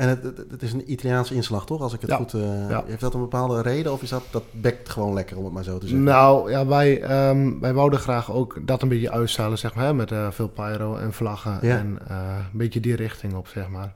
En 0.00 0.08
het, 0.08 0.22
het, 0.50 0.62
is 0.62 0.72
een 0.72 0.92
Italiaanse 0.92 1.34
inslag, 1.34 1.66
toch? 1.66 1.80
Als 1.80 1.94
ik 1.94 2.00
het 2.00 2.10
Ja. 2.10 2.16
goed... 2.16 2.32
Ja. 2.68 2.84
Heeft 2.86 3.00
dat 3.00 3.14
een 3.14 3.20
bepaalde 3.20 3.62
reden 3.62 3.92
of 3.92 4.02
is 4.02 4.08
dat, 4.08 4.22
dat 4.30 4.42
bekt 4.50 4.88
gewoon 4.88 5.14
lekker, 5.14 5.36
om 5.36 5.44
het 5.44 5.52
maar 5.52 5.64
zo 5.64 5.78
te 5.78 5.86
zeggen? 5.86 6.04
Nou, 6.04 6.50
ja, 6.50 6.66
wij, 6.66 7.02
ehm, 7.02 7.60
wij 7.60 7.74
wouden 7.74 7.98
graag 7.98 8.32
ook 8.32 8.58
dat 8.62 8.82
een 8.82 8.88
beetje 8.88 9.10
uitzalen, 9.10 9.58
zeg 9.58 9.74
maar. 9.74 9.84
Hè, 9.84 9.94
met 9.94 10.12
eh, 10.12 10.30
veel 10.30 10.48
pyro 10.48 10.96
en 10.96 11.12
vlaggen. 11.12 11.58
Ja. 11.62 11.78
En 11.78 11.98
eh, 12.08 12.16
een 12.52 12.58
beetje 12.58 12.80
die 12.80 12.96
richting 12.96 13.34
op, 13.34 13.48
zeg 13.48 13.68
maar. 13.68 13.94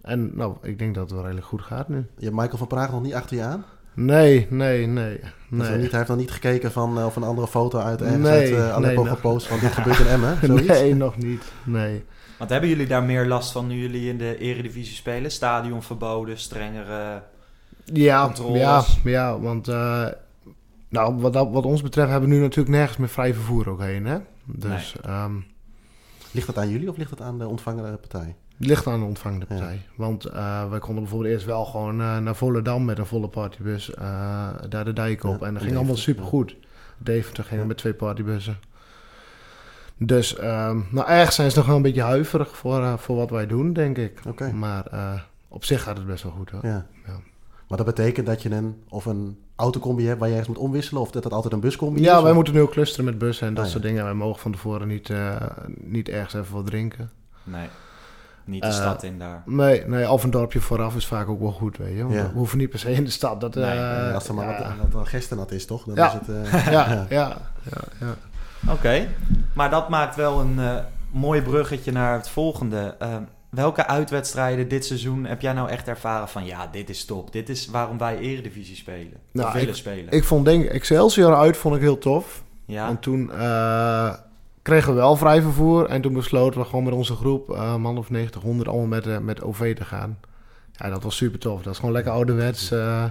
En 0.00 0.30
nou, 0.36 0.56
ik 0.62 0.78
denk 0.78 0.94
dat 0.94 1.02
het 1.02 1.12
wel 1.12 1.22
redelijk 1.22 1.46
goed 1.46 1.62
gaat 1.62 1.88
nu. 1.88 2.06
Je 2.16 2.24
hebt 2.24 2.36
Michael 2.36 2.58
van 2.58 2.66
Praag 2.66 2.90
nog 2.90 3.02
niet 3.02 3.14
achter 3.14 3.36
je 3.36 3.42
aan? 3.42 3.64
Nee, 3.94 4.46
nee, 4.50 4.86
nee. 4.86 5.20
Nee. 5.48 5.78
niet, 5.78 5.90
hij 5.90 5.98
heeft 5.98 6.08
nog 6.08 6.18
niet 6.18 6.30
gekeken 6.30 6.72
van, 6.72 7.04
of 7.04 7.16
een 7.16 7.22
andere 7.22 7.46
foto 7.46 7.78
uit 7.78 8.00
ergens 8.00 8.22
Nee, 8.22 8.32
uit 8.32 8.50
uh, 8.50 8.72
Aleppo 8.72 9.02
nee, 9.02 9.14
gepost 9.14 9.46
van 9.46 9.58
dit 9.64 9.72
gebeurt 9.72 9.98
in 9.98 10.06
Emmen, 10.06 10.38
zoiets? 10.42 10.66
Nee, 10.66 10.94
nog 10.94 11.16
niet. 11.16 11.52
Nee. 11.64 12.04
Want 12.38 12.50
hebben 12.50 12.68
jullie 12.68 12.86
daar 12.86 13.02
meer 13.02 13.26
last 13.26 13.52
van 13.52 13.66
nu 13.66 13.74
jullie 13.80 14.08
in 14.08 14.18
de 14.18 14.38
eredivisie 14.38 14.94
spelen? 14.96 15.30
Stadion 15.30 15.82
verboden, 15.82 16.38
strengere... 16.38 17.22
Ja, 17.84 18.24
Controles. 18.24 18.60
ja, 19.04 19.10
ja, 19.10 19.38
want 19.40 19.68
eh, 19.68 20.06
nou, 20.88 21.14
wat, 21.20 21.32
dat- 21.32 21.50
wat 21.50 21.64
ons 21.64 21.82
betreft 21.82 22.10
hebben 22.10 22.28
we 22.28 22.34
nu 22.34 22.40
natuurlijk 22.40 22.76
nergens 22.76 22.96
meer 22.98 23.08
vrij 23.08 23.34
vervoer 23.34 23.68
ook 23.68 23.80
heen. 23.80 24.06
Hè? 24.06 24.18
Dus 24.44 24.96
ehm, 25.02 25.32
Ligt 26.30 26.46
dat 26.46 26.58
aan 26.58 26.68
jullie 26.68 26.90
of 26.90 26.96
ligt 26.96 27.10
dat 27.10 27.20
aan 27.20 27.38
de 27.38 27.48
ontvangende 27.48 27.96
partij? 27.96 28.36
het 28.58 28.66
ligt 28.66 28.86
aan 28.86 28.98
de 29.00 29.06
ontvangende 29.06 29.46
Ja. 29.48 29.54
partij. 29.56 29.80
Want 29.96 30.24
eh, 30.24 30.68
wij 30.70 30.78
konden 30.78 31.02
bijvoorbeeld 31.02 31.32
eerst 31.32 31.46
wel 31.46 31.64
gewoon 31.64 32.00
eh, 32.00 32.18
naar 32.18 32.36
Volendam 32.36 32.84
met 32.84 32.98
een 32.98 33.06
volle 33.06 33.28
partybus 33.28 33.94
eh, 33.94 34.48
daar 34.68 34.84
de 34.84 34.92
dijk 34.92 35.24
op. 35.24 35.40
Ja, 35.40 35.46
en 35.46 35.54
dat 35.54 35.62
ging 35.62 35.76
allemaal 35.76 35.96
supergoed. 35.96 36.56
Deventer 36.98 37.44
gingen 37.44 37.60
Ja. 37.62 37.66
met 37.68 37.76
twee 37.76 37.94
partybussen. 37.94 38.58
Dus 39.98 40.36
ehm, 40.36 40.78
nou, 40.90 41.08
ergens 41.08 41.34
zijn 41.36 41.50
ze 41.50 41.56
nog 41.56 41.66
wel 41.66 41.76
een 41.76 41.82
beetje 41.82 42.02
huiverig 42.02 42.56
voor, 42.56 42.82
eh, 42.82 42.92
voor 42.96 43.16
wat 43.16 43.30
wij 43.30 43.46
doen, 43.46 43.72
denk 43.72 43.98
ik. 43.98 44.20
Maar 44.52 44.86
eh, 44.86 45.12
op 45.48 45.64
zich 45.64 45.82
gaat 45.82 45.96
het 45.96 46.06
best 46.06 46.22
wel 46.22 46.32
goed 46.32 46.50
hoor. 46.50 46.66
Ja. 46.66 46.86
Ja. 47.06 47.12
Maar 47.68 47.76
dat 47.78 47.86
betekent 47.86 48.26
dat 48.26 48.42
je 48.42 48.50
een, 48.50 48.82
of 48.88 49.04
een 49.06 49.38
autocombi 49.56 50.06
hebt 50.06 50.18
waar 50.18 50.28
je 50.28 50.34
ergens 50.34 50.54
moet 50.56 50.64
omwisselen, 50.66 51.02
of 51.02 51.10
dat 51.10 51.24
het 51.24 51.32
altijd 51.32 51.52
een 51.52 51.60
buscombi 51.60 52.00
is? 52.00 52.06
Ja, 52.06 52.20
wij 52.20 52.30
of- 52.30 52.36
moeten 52.36 52.54
nu 52.54 52.60
ook 52.60 52.70
clusteren 52.70 53.04
met 53.04 53.18
bussen 53.18 53.46
en 53.46 53.54
dat 53.54 53.64
Ah, 53.64 53.70
ja. 53.70 53.76
soort 53.76 53.84
dingen. 53.88 54.04
Wij 54.04 54.14
mogen 54.14 54.40
van 54.40 54.52
tevoren 54.52 54.88
niet, 54.88 55.10
eh, 55.10 55.36
niet 55.80 56.08
ergens 56.08 56.34
even 56.34 56.54
wat 56.54 56.66
drinken. 56.66 57.10
Nee, 57.42 57.66
niet 58.44 58.62
de 58.62 58.72
stad 58.72 59.02
in 59.02 59.18
daar. 59.18 59.42
Nee, 59.46 59.86
nee, 59.86 60.10
of 60.10 60.24
een 60.24 60.30
dorpje 60.30 60.60
vooraf 60.60 60.96
is 60.96 61.06
vaak 61.06 61.28
ook 61.28 61.40
wel 61.40 61.52
goed, 61.52 61.76
weet 61.76 61.90
je. 61.96 61.96
Ja. 61.96 62.06
We 62.08 62.28
hoeven 62.34 62.58
niet 62.58 62.70
per 62.70 62.78
se 62.78 62.92
in 62.92 63.04
de 63.04 63.10
stad. 63.10 63.40
Dat, 63.40 63.54
Nee, 63.54 63.64
eh, 63.64 63.70
Ja, 63.76 64.10
als 64.12 64.28
er 64.28 64.34
maar 64.34 64.48
ja, 64.48 64.58
wat, 64.58 64.76
wat, 64.82 64.92
wat 64.92 65.08
gisternat 65.08 65.50
is, 65.50 65.66
toch? 65.66 65.84
Dan 65.84 65.94
Ja. 65.94 66.06
is 66.06 66.12
het... 66.12 66.28
eh, 66.28 66.66
ja, 66.72 67.06
ja, 67.08 67.36
ja, 68.00 68.16
Oké, 68.70 69.08
maar 69.54 69.70
dat 69.70 69.88
maakt 69.88 70.16
wel 70.16 70.40
een 70.40 70.58
eh, 70.58 70.76
mooi 71.10 71.42
bruggetje 71.42 71.92
naar 71.92 72.12
het 72.16 72.28
volgende. 72.28 72.94
Eh, 72.98 73.16
welke 73.50 73.86
uitwedstrijden 73.86 74.68
dit 74.68 74.84
seizoen 74.84 75.24
heb 75.24 75.40
jij 75.40 75.52
nou 75.52 75.68
echt 75.68 75.88
ervaren 75.88 76.28
van... 76.28 76.44
ja, 76.44 76.66
dit 76.66 76.88
is 76.90 77.04
top, 77.04 77.32
dit 77.32 77.48
is 77.48 77.66
waarom 77.66 77.98
wij 77.98 78.18
eredivisie 78.18 78.76
spelen? 78.76 79.12
Nou, 79.32 79.52
willen 79.52 79.76
spelen? 79.76 80.10
Ik 80.12 80.24
vond 80.24 80.44
denk 80.44 80.64
Excelsior 80.64 81.34
uit 81.34 81.56
vond 81.56 81.74
ik 81.74 81.80
heel 81.80 81.98
tof. 81.98 82.42
ja, 82.66 82.88
En 82.88 82.98
toen 82.98 83.32
eh, 83.32 84.14
kregen 84.62 84.94
we 84.94 84.98
wel 84.98 85.16
vrij 85.16 85.42
vervoer. 85.42 85.86
En 85.86 86.00
toen 86.00 86.12
besloten 86.12 86.60
we 86.60 86.66
gewoon 86.66 86.84
met 86.84 86.94
onze 86.94 87.14
groep, 87.14 87.50
eh 87.50 87.76
man 87.76 87.98
of 87.98 88.10
90, 88.10 88.42
100, 88.42 88.68
allemaal 88.68 88.86
met, 88.86 89.22
met 89.22 89.42
OV 89.42 89.76
te 89.76 89.84
gaan. 89.84 90.18
Ja, 90.72 90.88
dat 90.88 91.02
was 91.02 91.16
super 91.16 91.38
tof. 91.38 91.62
Dat 91.62 91.72
is 91.72 91.78
gewoon 91.78 91.94
lekker 91.94 92.12
ouderwets. 92.12 92.70
eh 92.70 93.04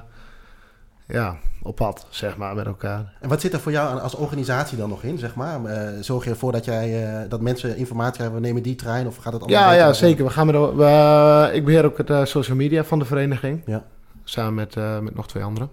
ja, 1.13 1.37
op 1.61 1.75
pad, 1.75 2.05
zeg 2.09 2.37
maar, 2.37 2.55
met 2.55 2.65
elkaar. 2.65 3.13
En 3.19 3.29
wat 3.29 3.41
zit 3.41 3.53
er 3.53 3.59
voor 3.59 3.71
jou 3.71 3.99
als 3.99 4.15
organisatie 4.15 4.77
dan 4.77 4.89
nog 4.89 5.03
in, 5.03 5.17
zeg 5.17 5.35
maar? 5.35 5.65
Eh, 5.65 6.01
zorg 6.01 6.23
je 6.23 6.29
ervoor 6.29 6.51
dat, 6.51 6.65
jij, 6.65 7.05
eh, 7.05 7.29
dat 7.29 7.41
mensen 7.41 7.77
informatie 7.77 8.21
hebben, 8.21 8.41
we 8.41 8.47
nemen 8.47 8.63
die 8.63 8.75
trein, 8.75 9.07
of 9.07 9.15
gaat 9.15 9.33
het 9.33 9.41
allemaal 9.41 9.61
Ja, 9.61 9.71
ja, 9.71 9.93
zeker. 9.93 10.25
We 10.25 10.31
gaan 10.31 10.45
met, 10.45 10.55
we, 10.55 11.49
ik 11.53 11.65
beheer 11.65 11.85
ook 11.85 11.97
het 11.97 12.09
eh, 12.09 12.25
social 12.25 12.57
media 12.57 12.83
van 12.83 12.99
de 12.99 13.05
vereniging. 13.05 13.61
Ja. 13.65 13.83
Samen 14.23 14.53
met, 14.53 14.75
eh, 14.75 14.99
met 14.99 15.15
nog 15.15 15.27
twee 15.27 15.43
anderen. 15.43 15.69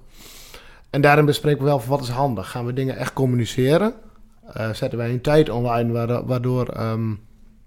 En 0.90 1.00
daarin 1.00 1.24
bespreken 1.24 1.58
we 1.58 1.64
wel 1.64 1.82
wat 1.86 2.00
is 2.00 2.08
handig. 2.08 2.50
Gaan 2.50 2.66
we 2.66 2.72
dingen 2.72 2.96
echt 2.96 3.12
communiceren? 3.12 3.94
Eh, 4.52 4.70
zetten 4.70 4.98
wij 4.98 5.10
een 5.10 5.20
tijd 5.20 5.48
online 5.50 6.22
waardoor, 6.26 6.68
ehm, 6.68 7.08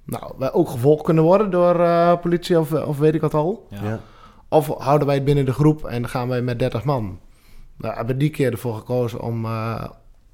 nou, 0.05 0.33
wij 0.37 0.53
ook 0.53 0.69
gevolgd 0.69 1.03
kunnen 1.03 1.23
worden 1.23 1.49
door 1.49 1.79
eh, 1.79 2.19
politie 2.21 2.59
of, 2.59 2.73
of 2.73 2.97
weet 2.97 3.15
ik 3.15 3.21
wat 3.21 3.33
al? 3.33 3.67
Ja. 3.69 3.83
Ja. 3.83 3.99
Of 4.47 4.67
houden 4.77 5.07
wij 5.07 5.15
het 5.15 5.25
binnen 5.25 5.45
de 5.45 5.53
groep 5.53 5.85
en 5.85 6.09
gaan 6.09 6.27
wij 6.27 6.41
met 6.41 6.59
30 6.59 6.83
man? 6.83 7.19
Nou, 7.77 7.95
hebben 7.95 8.15
we 8.15 8.21
die 8.21 8.29
keer 8.29 8.51
ervoor 8.51 8.75
gekozen 8.75 9.21
om, 9.21 9.45
eh, 9.45 9.85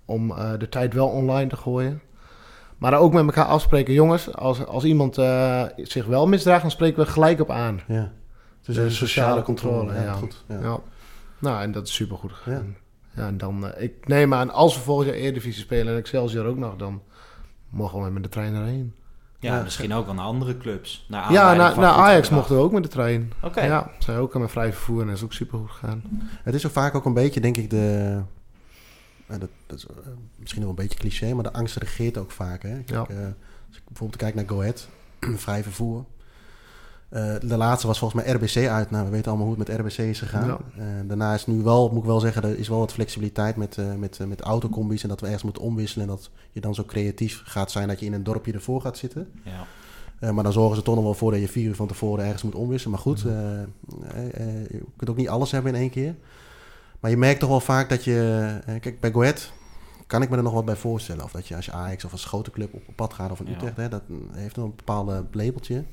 om 0.06 0.32
eh, 0.32 0.52
de 0.58 0.69
tijd 0.69 0.93
wel 0.93 1.08
online 1.08 1.49
te 1.49 1.56
gooien. 1.56 2.02
Maar 2.78 2.99
ook 2.99 3.13
met 3.13 3.25
elkaar 3.25 3.45
afspreken, 3.45 3.93
jongens, 3.93 4.36
als, 4.36 4.65
als 4.65 4.84
iemand 4.84 5.17
eh, 5.17 5.63
zich 5.78 6.06
wel 6.06 6.28
misdraagt, 6.28 6.62
dan 6.62 6.71
spreken 6.71 7.04
we 7.04 7.10
gelijk 7.12 7.39
op 7.39 7.49
aan. 7.49 7.82
Ja. 7.88 8.12
Dus 8.62 8.75
De 8.75 8.82
een 8.82 8.91
sociale 8.91 9.10
sociale 9.10 9.41
controle. 9.41 9.78
controle, 9.78 9.99
ja. 9.99 10.06
ja. 10.06 10.13
Goed. 10.13 10.43
Ja. 10.47 10.60
Ja. 10.60 10.80
Nou, 11.39 11.62
en 11.62 11.71
dat 11.71 11.88
is 11.88 11.93
super 11.93 12.17
goed 12.17 12.32
gegaan. 12.34 12.75
Ja. 13.15 13.28
en 13.28 13.38
dan, 13.38 13.71
ik 13.78 14.08
neem 14.08 14.34
aan, 14.34 14.49
als 14.52 14.75
we 14.75 14.82
volgend 14.82 15.08
jaar 15.08 15.17
Eredivisie 15.17 15.63
spelen 15.63 15.93
en 15.93 15.99
Excelsior 15.99 16.45
ook 16.45 16.58
nog, 16.58 16.75
dan 16.75 17.02
mogen 17.69 18.04
we 18.04 18.10
met 18.10 18.23
de 18.23 18.30
trein 18.30 18.56
erheen. 18.56 18.93
Ja, 19.39 19.56
Ja. 19.56 19.63
misschien 19.63 19.93
ook 19.93 20.06
wel 20.06 20.13
naar 20.15 20.25
andere 20.25 20.58
clubs. 20.58 21.06
Naar 21.08 21.32
Ja, 21.32 21.54
naar, 21.54 21.84
Ajax 21.86 22.30
mochten 22.30 22.56
we 22.56 22.62
ook 22.62 22.71
met 22.71 22.84
de 22.84 22.89
trein. 22.89 23.32
Oké. 23.41 23.62
Ja, 23.65 23.91
zijn 23.99 24.17
ook 24.17 24.34
aan 24.34 24.39
mijn 24.39 24.52
vrij 24.52 24.73
vervoer 24.73 25.02
en 25.02 25.08
dat 25.08 25.15
is 25.15 25.23
ook 25.23 25.34
super 25.34 25.60
goed 25.60 25.69
gegaan. 25.71 26.02
Het 26.43 26.54
is 26.56 26.65
ook 26.65 26.71
vaak 26.71 26.95
ook 26.95 27.06
een 27.06 27.13
beetje, 27.13 27.39
denk 27.41 27.58
ik, 27.58 27.69
de... 27.69 28.19
eh, 29.28 29.39
dat, 29.39 29.49
dat 29.67 29.78
is 29.78 29.86
eh, 29.86 29.95
misschien 30.39 30.62
wel 30.62 30.69
een 30.69 30.75
beetje 30.75 30.99
cliché, 30.99 31.34
maar 31.34 31.43
de 31.43 31.54
angst 31.54 31.75
regeert 31.75 32.17
ook 32.17 32.32
vaak. 32.32 32.62
Hè? 32.63 32.69
Kijk, 32.84 32.89
Ja. 32.89 33.06
eh, 33.15 33.17
als 33.67 33.78
ik 33.78 33.84
bijvoorbeeld 33.88 34.21
kijk 34.21 34.36
naar 34.36 34.45
Go 34.47 34.60
Ahead, 34.60 34.88
vrij 35.45 35.63
vervoer. 35.63 36.06
Eh, 37.10 37.36
de 37.41 37.58
laatste 37.58 37.88
was 37.88 38.00
volgens 38.00 38.24
mij 38.24 38.34
RBC 38.34 38.67
uit. 38.67 38.91
Nou, 38.91 39.06
we 39.06 39.12
weten 39.12 39.28
allemaal 39.28 39.48
hoe 39.48 39.60
het 39.60 39.67
met 39.67 39.80
RBC 39.80 39.98
is 39.98 40.19
gegaan. 40.19 40.48
Ja. 40.48 40.60
Eh, 40.78 40.86
daarna 41.08 41.34
is 41.34 41.45
nu 41.45 41.62
wel, 41.62 41.89
moet 41.89 42.02
ik 42.02 42.10
wel 42.10 42.19
zeggen, 42.19 42.43
er 42.43 42.60
is 42.60 42.67
wel 42.67 42.80
wat 42.80 42.93
flexibiliteit 42.93 43.56
met, 43.56 43.78
eh 43.78 43.93
met, 43.93 44.19
met 44.28 44.41
autocombi's. 44.41 45.04
En 45.04 45.10
dat 45.10 45.19
we 45.19 45.26
ergens 45.26 45.43
moeten 45.43 45.62
omwisselen. 45.62 46.08
En 46.08 46.15
dat 46.15 46.30
je 46.52 46.62
dan 46.62 46.76
zo 46.76 46.84
creatief 46.84 47.41
gaat 47.43 47.72
zijn 47.72 47.88
dat 47.88 48.00
je 48.00 48.06
in 48.06 48.13
een 48.13 48.24
dorpje 48.24 48.54
ervoor 48.54 48.82
gaat 48.82 48.98
zitten. 48.98 49.32
Ja. 49.43 49.65
Eh, 50.19 50.30
maar 50.32 50.43
dan 50.43 50.54
zorgen 50.54 50.76
ze 50.76 50.82
toch 50.82 50.95
nog 50.95 51.04
wel 51.04 51.13
voor 51.13 51.32
dat 51.32 51.39
je 51.39 51.48
vier 51.48 51.67
uur 51.67 51.76
van 51.76 51.88
tevoren 51.88 52.24
ergens 52.26 52.43
moet 52.43 52.56
omwisselen. 52.56 52.93
Maar 52.93 53.04
goed, 53.04 53.26
eh, 53.26 53.62
eh, 53.62 53.67
eh, 54.34 54.69
je 54.69 54.84
kunt 54.95 55.10
ook 55.10 55.17
niet 55.17 55.30
alles 55.30 55.52
hebben 55.52 55.74
in 55.74 55.80
één 55.80 55.89
keer. 55.89 56.15
Maar 57.00 57.12
je 57.12 57.17
merkt 57.17 57.39
toch 57.39 57.50
wel 57.50 57.60
vaak 57.60 57.89
dat 57.89 58.04
je... 58.04 58.50
kijk, 58.65 59.00
bij 59.00 59.12
Go 59.12 59.22
Ahead 59.22 59.52
kan 60.08 60.22
ik 60.22 60.30
me 60.30 60.38
er 60.38 60.43
nog 60.43 60.54
wat 60.54 60.65
bij 60.65 60.76
voorstellen. 60.76 61.24
Of 61.24 61.32
dat 61.32 61.48
je 61.48 61.56
als 61.56 61.65
je 61.65 61.72
Ajax 61.72 62.06
of 62.06 62.12
als 62.12 62.26
grote 62.26 62.52
club 62.52 62.74
op 62.74 62.82
pad 62.95 63.13
gaat 63.13 63.32
of 63.32 63.39
in 63.39 63.45
Ja. 63.45 63.54
Utrecht... 63.56 63.78
Hè, 63.78 63.89
dat 63.89 64.02
mm, 64.08 64.30
heeft 64.32 64.56
nog 64.56 64.65
een 64.65 64.76
bepaalde 64.76 65.26
labeltje. 65.32 65.84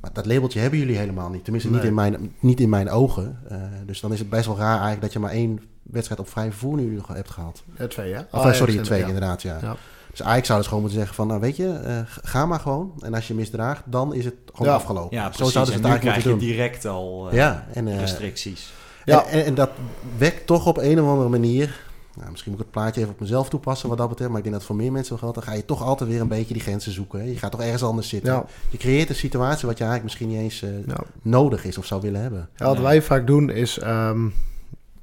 Maar 0.00 0.10
dat 0.12 0.26
labeltje 0.26 0.60
hebben 0.60 0.78
jullie 0.78 0.96
helemaal 0.96 1.28
niet. 1.30 1.42
Tenminste, 1.44 1.70
niet, 1.70 1.78
Nee. 1.78 1.88
in 1.88 1.94
mijn, 1.94 2.34
niet 2.40 2.60
in 2.60 2.68
mijn 2.68 2.90
ogen. 2.90 3.38
Eh, 3.48 3.56
dus 3.86 4.00
dan 4.00 4.12
is 4.12 4.18
het 4.18 4.30
best 4.30 4.46
wel 4.46 4.56
raar 4.56 4.70
eigenlijk 4.72 5.00
dat 5.00 5.12
je 5.12 5.18
maar 5.18 5.30
één 5.30 5.60
wedstrijd 5.82 6.20
op 6.20 6.28
vrij 6.28 6.50
vervoer 6.50 6.76
nu 6.76 6.94
nog 6.94 7.08
hebt 7.08 7.30
gehad. 7.30 7.62
Ja, 7.78 7.86
twee, 7.86 8.12
hè? 8.12 8.18
Of, 8.20 8.26
eh, 8.32 8.40
Ajax 8.40 8.56
sorry, 8.56 8.76
en- 8.76 8.82
twee 8.82 9.00
ja. 9.00 9.06
inderdaad, 9.06 9.42
ja. 9.42 9.58
Ja. 9.62 9.76
Dus 10.10 10.22
Ajax 10.22 10.46
zou 10.46 10.58
dus 10.58 10.66
gewoon 10.68 10.82
moeten 10.82 10.98
zeggen 10.98 11.16
van, 11.18 11.26
nou 11.26 11.40
weet 11.40 11.56
je, 11.56 11.68
eh, 11.72 11.96
ga 12.06 12.46
maar 12.46 12.60
gewoon. 12.60 12.92
En 13.00 13.14
als 13.14 13.28
je 13.28 13.34
misdraagt, 13.34 13.82
dan 13.86 14.14
is 14.14 14.24
het 14.24 14.34
gewoon 14.52 14.68
Ja. 14.72 14.74
afgelopen. 14.78 15.16
ja, 15.16 15.24
Zo 15.24 15.30
precies. 15.36 15.52
zouden 15.52 15.74
ze 15.74 15.80
en 15.80 15.84
het 15.90 16.02
nu 16.02 16.08
eigenlijk 16.08 16.20
krijg 16.22 16.36
moeten 16.36 16.48
je 16.48 16.56
doen. 16.56 16.64
direct 16.72 16.84
al 16.86 17.28
eh, 17.30 17.36
Ja, 17.36 17.66
en, 17.72 17.88
eh, 17.88 17.98
restricties. 17.98 18.72
Ja. 19.04 19.24
en, 19.24 19.30
en, 19.30 19.44
en 19.44 19.54
dat 19.54 19.70
wekt 20.18 20.46
toch 20.46 20.66
op 20.66 20.76
een 20.78 21.00
of 21.00 21.08
andere 21.08 21.28
manier... 21.28 21.88
Nou, 22.20 22.32
misschien 22.32 22.52
moet 22.52 22.60
ik 22.60 22.66
het 22.66 22.74
plaatje 22.74 23.00
even 23.00 23.12
op 23.12 23.20
mezelf 23.20 23.48
toepassen 23.48 23.88
wat 23.88 23.98
dat 23.98 24.08
betreft. 24.08 24.30
Maar 24.30 24.38
ik 24.38 24.44
denk 24.44 24.56
dat 24.56 24.64
het 24.66 24.76
voor 24.76 24.82
meer 24.84 24.92
mensen 24.92 25.10
wel 25.10 25.18
geldt. 25.22 25.34
Dan 25.34 25.44
ga 25.44 25.52
je 25.54 25.64
toch 25.64 25.82
altijd 25.82 26.10
weer 26.10 26.20
een 26.20 26.28
beetje 26.28 26.52
die 26.54 26.62
grenzen 26.62 26.92
zoeken. 26.92 27.20
Hè? 27.20 27.26
Je 27.26 27.38
gaat 27.38 27.50
toch 27.50 27.60
ergens 27.62 27.82
anders 27.82 28.08
zitten. 28.08 28.32
Ja. 28.32 28.44
Je 28.70 28.76
creëert 28.78 29.08
een 29.08 29.14
situatie 29.14 29.66
wat 29.68 29.78
je 29.78 29.84
eigenlijk 29.84 30.02
misschien 30.02 30.28
niet 30.28 30.38
eens 30.38 30.62
eh, 30.62 30.86
Ja. 30.86 30.96
nodig 31.22 31.64
is 31.64 31.78
of 31.78 31.84
zou 31.86 32.00
willen 32.00 32.20
hebben. 32.20 32.48
Ja, 32.56 32.66
wat 32.66 32.78
wij 32.80 33.02
vaak 33.02 33.26
doen 33.26 33.50
is... 33.50 33.78
ehm, 33.78 34.26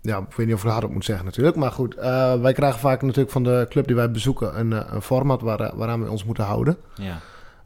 ja, 0.01 0.17
ik 0.17 0.34
weet 0.36 0.45
niet 0.45 0.56
of 0.56 0.60
ik 0.60 0.65
het 0.65 0.71
hardop 0.73 0.91
moet 0.93 1.06
zeggen 1.06 1.25
natuurlijk. 1.25 1.56
Maar 1.56 1.71
goed, 1.71 1.95
eh, 1.95 2.41
wij 2.41 2.53
krijgen 2.53 2.80
vaak 2.80 3.01
natuurlijk 3.01 3.32
van 3.32 3.43
de 3.43 3.65
club 3.69 3.88
die 3.88 3.95
wij 3.95 4.12
bezoeken... 4.12 4.60
een, 4.60 4.73
eh, 4.73 4.82
een 4.91 5.01
format 5.01 5.41
waar, 5.41 5.71
waaraan 5.75 6.03
we 6.03 6.10
ons 6.12 6.23
moeten 6.25 6.43
houden. 6.43 6.77
Ja. 6.95 7.19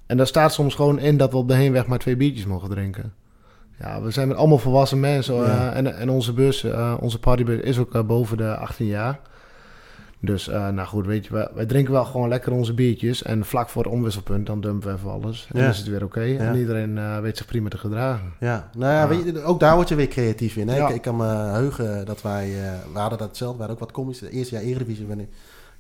En 0.06 0.18
daar 0.18 0.28
staat 0.28 0.54
soms 0.54 0.76
gewoon 0.76 1.00
in 1.00 1.18
dat 1.18 1.32
we 1.32 1.38
op 1.38 1.48
de 1.48 1.54
heenweg 1.54 1.88
maar 1.88 2.00
twee 2.00 2.16
biertjes 2.16 2.46
mogen 2.46 2.70
drinken. 2.70 3.14
Ja, 3.80 4.02
we 4.02 4.12
zijn 4.12 4.28
met 4.28 4.38
allemaal 4.38 4.58
volwassen 4.58 5.00
mensen. 5.00 5.46
eh, 5.46 5.76
en, 5.78 5.96
en 5.98 6.10
onze 6.10 6.34
bus, 6.34 6.64
eh, 6.64 6.94
onze 7.00 7.20
partybus 7.20 7.60
is 7.60 7.78
ook 7.78 8.08
boven 8.08 8.38
de 8.38 8.56
18 8.56 8.86
jaar. 8.86 9.20
Dus, 10.24 10.48
eh, 10.48 10.68
nou 10.70 10.88
goed, 10.88 11.06
weet 11.06 11.26
je, 11.26 11.34
wij, 11.34 11.48
wij 11.54 11.66
drinken 11.66 11.94
wel 11.94 12.06
gewoon 12.06 12.30
lekker 12.30 12.52
onze 12.52 12.74
biertjes. 12.74 13.24
En 13.24 13.46
vlak 13.46 13.70
voor 13.70 13.84
het 13.84 13.92
omwisselpunt, 13.92 14.46
dan 14.46 14.62
dumpen 14.62 14.88
we 14.90 14.96
even 14.96 15.10
alles. 15.12 15.48
En 15.52 15.58
Ja. 15.58 15.62
dan 15.64 15.72
is 15.74 15.78
het 15.78 15.88
weer 15.88 16.04
oké. 16.04 16.22
Ja. 16.22 16.40
En 16.40 16.56
iedereen 16.58 16.98
eh, 16.98 17.20
weet 17.20 17.38
zich 17.38 17.46
prima 17.46 17.70
te 17.70 17.78
gedragen. 17.78 18.34
Ja, 18.40 18.70
nou 18.78 18.92
ja, 18.94 19.00
Ja. 19.02 19.08
Weet 19.08 19.24
je, 19.36 19.44
ook 19.44 19.60
daar 19.60 19.76
word 19.76 19.90
je 19.90 19.96
weer 19.96 20.08
creatief 20.08 20.56
in. 20.56 20.68
Hè? 20.70 20.84
Ik, 20.88 20.90
ik 20.96 21.02
kan 21.02 21.16
me 21.16 21.26
heugen 21.28 22.06
dat 22.06 22.22
wij, 22.22 22.46
eh, 22.64 22.72
we 22.94 23.00
hadden 23.00 23.18
dat 23.20 23.38
zelf, 23.38 23.52
we 23.52 23.58
hadden 23.58 23.76
ook 23.76 23.84
wat 23.84 23.92
komisch. 23.92 24.20
Het 24.20 24.30
eerste 24.30 24.56
jaar 24.56 24.64
Eredivisie 24.64 25.06
ben 25.06 25.20
ik 25.20 25.30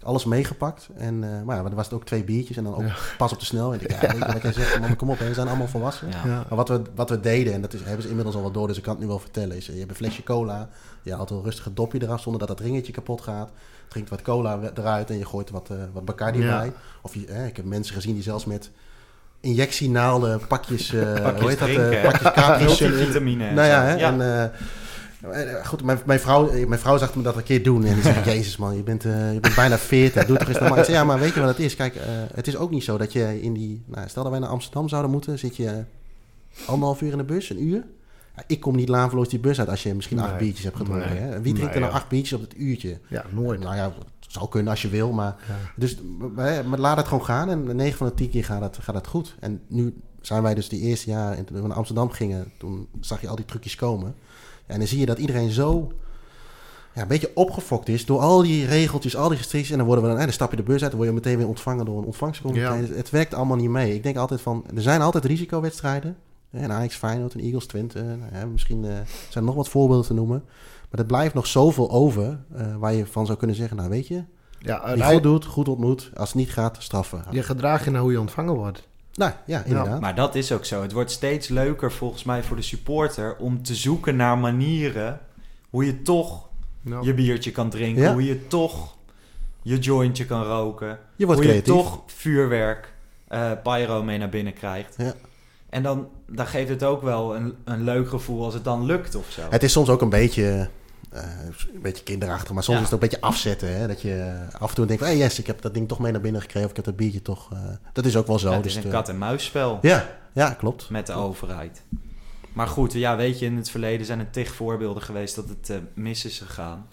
alles 0.03 0.25
meegepakt. 0.25 0.89
En, 0.97 1.23
eh, 1.23 1.29
maar 1.45 1.55
ja, 1.55 1.61
dan 1.63 1.73
was 1.73 1.85
het 1.85 1.93
ook 1.93 2.05
twee 2.05 2.23
biertjes 2.23 2.57
en 2.57 2.63
dan 2.63 2.75
ook 2.75 2.81
Ja. 2.87 2.95
pas 3.17 3.31
op 3.33 3.39
de 3.39 3.45
snelheid. 3.45 3.81
Ik, 3.83 3.91
ja, 3.91 3.99
weet 3.99 4.11
je 4.25 4.33
wat 4.33 4.41
jij 4.41 4.53
zegt, 4.53 4.79
man, 4.79 4.95
kom 4.95 5.09
op, 5.09 5.19
hè, 5.19 5.27
we 5.27 5.33
zijn 5.33 5.47
allemaal 5.47 5.67
volwassen. 5.67 6.07
Ja. 6.09 6.21
Ja. 6.25 6.45
Maar 6.49 6.57
wat 6.57 6.67
we, 6.69 6.81
wat 6.95 7.09
we 7.09 7.19
deden, 7.19 7.53
en 7.53 7.61
dat 7.61 7.73
is, 7.73 7.79
hebben 7.83 8.01
ze 8.01 8.07
inmiddels 8.09 8.35
al 8.35 8.41
wel 8.41 8.51
door, 8.51 8.67
dus 8.67 8.77
ik 8.77 8.83
kan 8.83 8.91
het 8.93 9.01
nu 9.01 9.07
wel 9.07 9.19
vertellen, 9.19 9.57
is 9.57 9.67
eh, 9.67 9.73
je 9.73 9.79
hebt 9.79 9.91
een 9.91 9.97
flesje 9.97 10.23
cola, 10.23 10.69
je 11.01 11.13
haalt 11.15 11.29
een 11.29 11.43
rustig 11.43 11.67
dopje 11.73 12.01
eraf 12.01 12.21
zonder 12.21 12.39
dat 12.39 12.49
het 12.49 12.59
ringetje 12.67 12.91
kapot 12.91 13.21
gaat. 13.21 13.49
Drinkt 13.87 14.09
wat 14.09 14.21
cola 14.21 14.59
eruit 14.75 15.09
en 15.09 15.17
je 15.17 15.25
gooit 15.25 15.49
wat, 15.49 15.69
eh 15.69 15.77
wat 15.93 16.05
Bacardi 16.05 16.41
Ja. 16.43 16.57
bij. 16.59 16.71
Of 17.01 17.13
je, 17.13 17.25
eh, 17.25 17.45
ik 17.45 17.55
heb 17.55 17.65
mensen 17.65 17.93
gezien 17.95 18.13
die 18.13 18.23
zelfs 18.23 18.45
met 18.45 18.69
injectienaalden, 19.39 20.47
pakjes, 20.47 20.93
eh 20.93 21.13
Pakjes 21.13 21.39
hoe 21.41 21.49
heet 21.49 21.59
dat, 21.59 21.67
eh, 21.67 21.75
drinken. 21.75 22.01
pakjes 22.01 22.31
Capri-Sun. 22.33 22.89
Multivitamine 22.89 23.45
en 23.47 23.53
Nou 23.55 23.67
ja, 23.67 23.81
zo. 23.81 23.87
hè, 23.87 23.95
Ja. 23.95 24.07
en 24.19 24.51
goed, 25.63 25.83
mijn, 25.83 25.99
mijn, 26.05 26.19
vrouw, 26.19 26.49
eh, 26.49 26.67
mijn 26.67 26.79
vrouw 26.79 26.97
zag 26.97 27.15
me 27.15 27.23
dat 27.23 27.35
een 27.35 27.43
keer 27.43 27.63
doen 27.63 27.85
en 27.85 27.93
die 27.93 28.03
zei, 28.03 28.23
jezus 28.35 28.57
man, 28.57 28.75
je 28.75 28.83
bent, 28.83 29.05
eh, 29.05 29.33
je 29.33 29.39
bent 29.39 29.55
bijna 29.55 29.77
40, 29.77 30.25
doe 30.25 30.37
toch 30.37 30.47
eens 30.47 30.59
normaal. 30.59 30.77
Ik 30.77 30.83
zei, 30.83 30.97
ja, 30.97 31.03
maar 31.03 31.19
weet 31.19 31.33
je 31.33 31.39
wat 31.39 31.49
het 31.49 31.59
is? 31.59 31.75
Kijk, 31.75 31.95
eh, 31.95 32.03
het 32.33 32.47
is 32.47 32.55
ook 32.57 32.71
niet 32.71 32.83
zo 32.83 32.97
dat 32.97 33.13
je 33.13 33.41
in 33.41 33.53
die, 33.53 33.83
nou, 33.85 34.09
stel 34.09 34.23
dat 34.23 34.31
wij 34.31 34.41
naar 34.41 34.49
Amsterdam 34.49 34.89
zouden 34.89 35.11
moeten, 35.11 35.39
zit 35.39 35.55
je 35.55 35.83
anderhalf 36.65 37.01
uur 37.01 37.11
in 37.11 37.17
de 37.17 37.23
bus, 37.23 37.49
een 37.49 37.63
uur. 37.63 37.83
Ja, 38.35 38.43
ik 38.47 38.59
kom 38.59 38.75
niet 38.75 38.89
laanverloos 38.89 39.29
die 39.29 39.39
bus 39.39 39.59
uit 39.59 39.69
als 39.69 39.83
je 39.83 39.93
misschien 39.93 40.19
acht 40.19 40.37
biertjes 40.37 40.63
hebt 40.63 40.77
gedronken. 40.77 41.09
Nee. 41.09 41.19
Hè? 41.19 41.41
Wie 41.41 41.53
drinkt 41.53 41.73
er 41.73 41.79
nou 41.79 41.91
ja. 41.91 41.97
acht 41.97 42.07
biertjes 42.07 42.33
op 42.33 42.41
het 42.41 42.57
uurtje? 42.57 42.99
Ja, 43.07 43.25
nooit. 43.29 43.59
Nou 43.59 43.75
ja, 43.75 43.83
het 44.19 44.31
zou 44.31 44.49
kunnen 44.49 44.71
als 44.71 44.81
je 44.81 44.89
wil, 44.89 45.11
maar... 45.11 45.35
Ja. 45.47 45.55
Dus 45.75 45.97
maar, 46.35 46.65
maar 46.65 46.79
laat 46.79 46.97
het 46.97 47.07
gewoon 47.07 47.25
gaan 47.25 47.49
en 47.49 47.75
9 47.75 47.97
van 47.97 48.07
de 48.07 48.13
10 48.13 48.29
keer 48.29 48.45
gaat 48.45 48.61
het, 48.61 48.77
gaat 48.81 48.95
het 48.95 49.07
goed. 49.07 49.35
En 49.39 49.61
nu 49.67 49.93
zijn 50.21 50.43
wij 50.43 50.53
dus 50.53 50.69
die 50.69 50.81
eerste 50.81 51.09
jaar, 51.09 51.37
en 51.37 51.45
toen 51.45 51.61
we 51.61 51.67
naar 51.67 51.77
Amsterdam 51.77 52.09
gingen, 52.09 52.51
toen 52.57 52.87
zag 52.99 53.21
je 53.21 53.27
al 53.27 53.35
die 53.35 53.45
trucjes 53.45 53.75
komen. 53.75 54.15
En 54.71 54.79
dan 54.79 54.87
zie 54.87 54.99
je 54.99 55.05
dat 55.05 55.17
iedereen 55.17 55.49
zo 55.49 55.91
ja, 56.93 57.01
een 57.01 57.07
beetje 57.07 57.31
opgefokt 57.33 57.87
is 57.87 58.05
door 58.05 58.19
al 58.19 58.41
die 58.41 58.65
regeltjes, 58.65 59.15
al 59.15 59.27
die 59.29 59.37
restricties. 59.37 59.71
En 59.71 59.77
dan 59.77 59.85
worden 59.85 60.03
we 60.03 60.09
dan, 60.09 60.19
eh, 60.19 60.25
dan 60.25 60.33
stap 60.33 60.51
je 60.51 60.57
de 60.57 60.63
bus 60.63 60.81
uit, 60.81 60.91
dan 60.91 60.99
word 60.99 61.07
je 61.07 61.15
meteen 61.15 61.37
weer 61.37 61.47
ontvangen 61.47 61.85
door 61.85 61.97
een 61.97 62.05
ontvangstcomité. 62.05 62.73
Ja. 62.73 62.75
Het, 62.75 63.09
werkt 63.09 63.33
allemaal 63.33 63.57
niet 63.57 63.69
mee. 63.69 63.95
Ik 63.95 64.03
denk 64.03 64.17
altijd 64.17 64.41
van, 64.41 64.65
er 64.75 64.81
zijn 64.81 65.01
altijd 65.01 65.25
risicowedstrijden. 65.25 66.17
En 66.51 66.71
Ajax, 66.71 66.95
Feyenoord 66.95 67.33
en 67.33 67.39
Eagles, 67.39 67.65
Twente. 67.65 68.03
Nou 68.31 68.47
misschien 68.47 68.85
eh, 68.85 68.91
zijn 69.05 69.05
er 69.33 69.43
nog 69.43 69.55
wat 69.55 69.69
voorbeelden 69.69 70.05
te 70.05 70.13
noemen. 70.13 70.43
Maar 70.89 70.99
er 70.99 71.05
blijft 71.05 71.33
nog 71.33 71.47
zoveel 71.47 71.91
over 71.91 72.39
eh, 72.55 72.75
waar 72.75 72.93
je 72.93 73.05
van 73.05 73.25
zou 73.25 73.37
kunnen 73.37 73.55
zeggen, 73.55 73.77
nou 73.77 73.89
weet 73.89 74.07
je, 74.07 74.23
Ja, 74.59 74.93
wie 74.93 75.03
goed 75.03 75.23
doet, 75.23 75.45
goed 75.45 75.67
ontmoet. 75.67 76.11
Als 76.15 76.27
het 76.27 76.37
niet 76.37 76.51
gaat, 76.51 76.77
straffen. 76.79 77.23
je 77.29 77.43
gedraag 77.43 77.85
je 77.85 77.91
naar 77.91 78.01
hoe 78.01 78.11
je 78.11 78.19
ontvangen 78.19 78.55
wordt. 78.55 78.89
Nou 79.15 79.31
ja, 79.45 79.63
inderdaad. 79.63 79.99
Maar 80.01 80.15
dat 80.15 80.35
is 80.35 80.51
ook 80.51 80.65
zo. 80.65 80.81
Het 80.81 80.91
wordt 80.91 81.11
steeds 81.11 81.47
leuker 81.47 81.91
volgens 81.91 82.23
mij 82.23 82.43
voor 82.43 82.55
de 82.55 82.61
supporter 82.61 83.35
om 83.35 83.63
te 83.63 83.75
zoeken 83.75 84.15
naar 84.15 84.37
manieren 84.37 85.19
hoe 85.69 85.85
je 85.85 86.01
toch 86.01 86.49
Ja. 86.81 86.99
je 87.01 87.13
biertje 87.13 87.51
kan 87.51 87.69
drinken, 87.69 88.03
Ja. 88.03 88.13
hoe 88.13 88.25
je 88.25 88.47
toch 88.47 88.95
je 89.61 89.77
jointje 89.79 90.25
kan 90.25 90.43
roken, 90.43 90.99
je 91.15 91.25
wordt 91.25 91.41
hoe 91.41 91.49
creatief. 91.49 91.73
je 91.75 91.81
toch 91.81 92.01
vuurwerk, 92.05 92.93
eh 93.27 93.51
pyro 93.63 94.03
mee 94.03 94.17
naar 94.17 94.29
binnen 94.29 94.53
krijgt. 94.53 94.95
Ja. 94.97 95.13
En 95.69 95.83
dan, 95.83 96.07
dan 96.27 96.47
geeft 96.47 96.69
het 96.69 96.83
ook 96.83 97.01
wel 97.01 97.35
een, 97.35 97.55
een 97.63 97.83
leuk 97.83 98.09
gevoel 98.09 98.43
als 98.43 98.53
het 98.53 98.63
dan 98.63 98.85
lukt 98.85 99.15
of 99.15 99.25
zo. 99.29 99.41
Het 99.49 99.63
is 99.63 99.71
soms 99.71 99.89
ook 99.89 100.01
een 100.01 100.09
beetje, 100.09 100.69
een 101.11 101.81
beetje 101.81 102.03
kinderachtig, 102.03 102.51
maar 102.53 102.63
soms 102.63 102.77
Ja. 102.77 102.83
is 102.83 102.89
het 102.91 102.95
ook 102.99 103.03
een 103.03 103.09
beetje 103.09 103.25
afzetten. 103.25 103.75
Hè? 103.77 103.87
Dat 103.87 104.01
je 104.01 104.45
af 104.59 104.69
en 104.69 104.75
toe 104.75 104.85
denkt 104.85 105.03
van, 105.03 105.11
hey, 105.11 105.21
yes, 105.21 105.39
ik 105.39 105.47
heb 105.47 105.61
dat 105.61 105.73
ding 105.73 105.87
toch 105.87 105.99
mee 105.99 106.11
naar 106.11 106.21
binnen 106.21 106.41
gekregen. 106.41 106.63
Of 106.63 106.69
ik 106.69 106.75
heb 106.75 106.85
dat 106.85 106.95
biertje 106.95 107.21
toch... 107.21 107.51
eh, 107.53 107.59
dat 107.93 108.05
is 108.05 108.15
ook 108.15 108.27
wel 108.27 108.39
zo. 108.39 108.47
Ja, 108.49 108.53
het 108.55 108.63
dus 108.63 108.75
is 108.77 108.83
een 108.83 108.89
kat-en-muisspel 108.91 109.73
eh, 109.81 109.89
ja, 109.89 110.09
ja, 110.33 110.49
klopt. 110.53 110.89
met 110.89 111.07
de 111.07 111.13
overheid. 111.13 111.83
Maar 112.53 112.67
goed, 112.67 112.93
ja, 112.93 113.15
weet 113.15 113.39
je, 113.39 113.45
in 113.45 113.55
het 113.57 113.69
verleden 113.69 114.05
zijn 114.05 114.19
er 114.19 114.29
tig 114.29 114.53
voorbeelden 114.53 115.03
geweest 115.03 115.35
dat 115.35 115.49
het 115.49 115.69
eh, 115.69 115.77
mis 115.93 116.25
is 116.25 116.39
gegaan. 116.39 116.85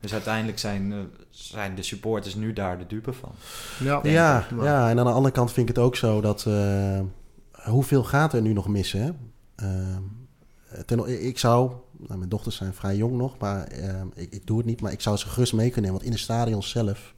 Dus 0.00 0.12
uiteindelijk 0.12 0.58
zijn, 0.58 0.92
eh, 0.92 0.98
zijn 1.30 1.74
de 1.74 1.82
supporters 1.82 2.34
nu 2.34 2.52
daar 2.52 2.78
de 2.78 2.86
dupe 2.86 3.12
van. 3.12 3.32
Ja, 3.78 4.00
Ja, 4.02 4.46
ja, 4.62 4.90
en 4.90 4.98
aan 4.98 5.04
de 5.04 5.12
andere 5.12 5.34
kant 5.34 5.52
vind 5.52 5.68
ik 5.68 5.74
het 5.76 5.84
ook 5.84 5.96
zo 5.96 6.20
dat... 6.20 6.44
eh, 6.46 7.00
hoeveel 7.64 8.04
gaat 8.04 8.32
er 8.32 8.42
nu 8.42 8.52
nog 8.52 8.68
missen? 8.68 9.32
Eh, 9.56 9.66
ten, 10.86 11.24
ik 11.26 11.38
zou... 11.38 11.72
Nou, 12.06 12.18
mijn 12.18 12.30
dochters 12.30 12.56
zijn 12.56 12.74
vrij 12.74 12.96
jong 12.96 13.16
nog, 13.16 13.38
maar 13.38 13.64
eh, 13.66 14.00
ik, 14.14 14.32
ik 14.32 14.46
doe 14.46 14.56
het 14.56 14.66
niet. 14.66 14.80
Maar 14.80 14.92
ik 14.92 15.00
zou 15.00 15.16
ze 15.16 15.26
gerust 15.28 15.52
mee 15.52 15.70
kunnen 15.70 15.90
nemen. 15.90 15.94
Want 15.96 16.04
in 16.04 16.12
de 16.16 16.22
stadion 16.22 16.62
zelf... 16.62 17.14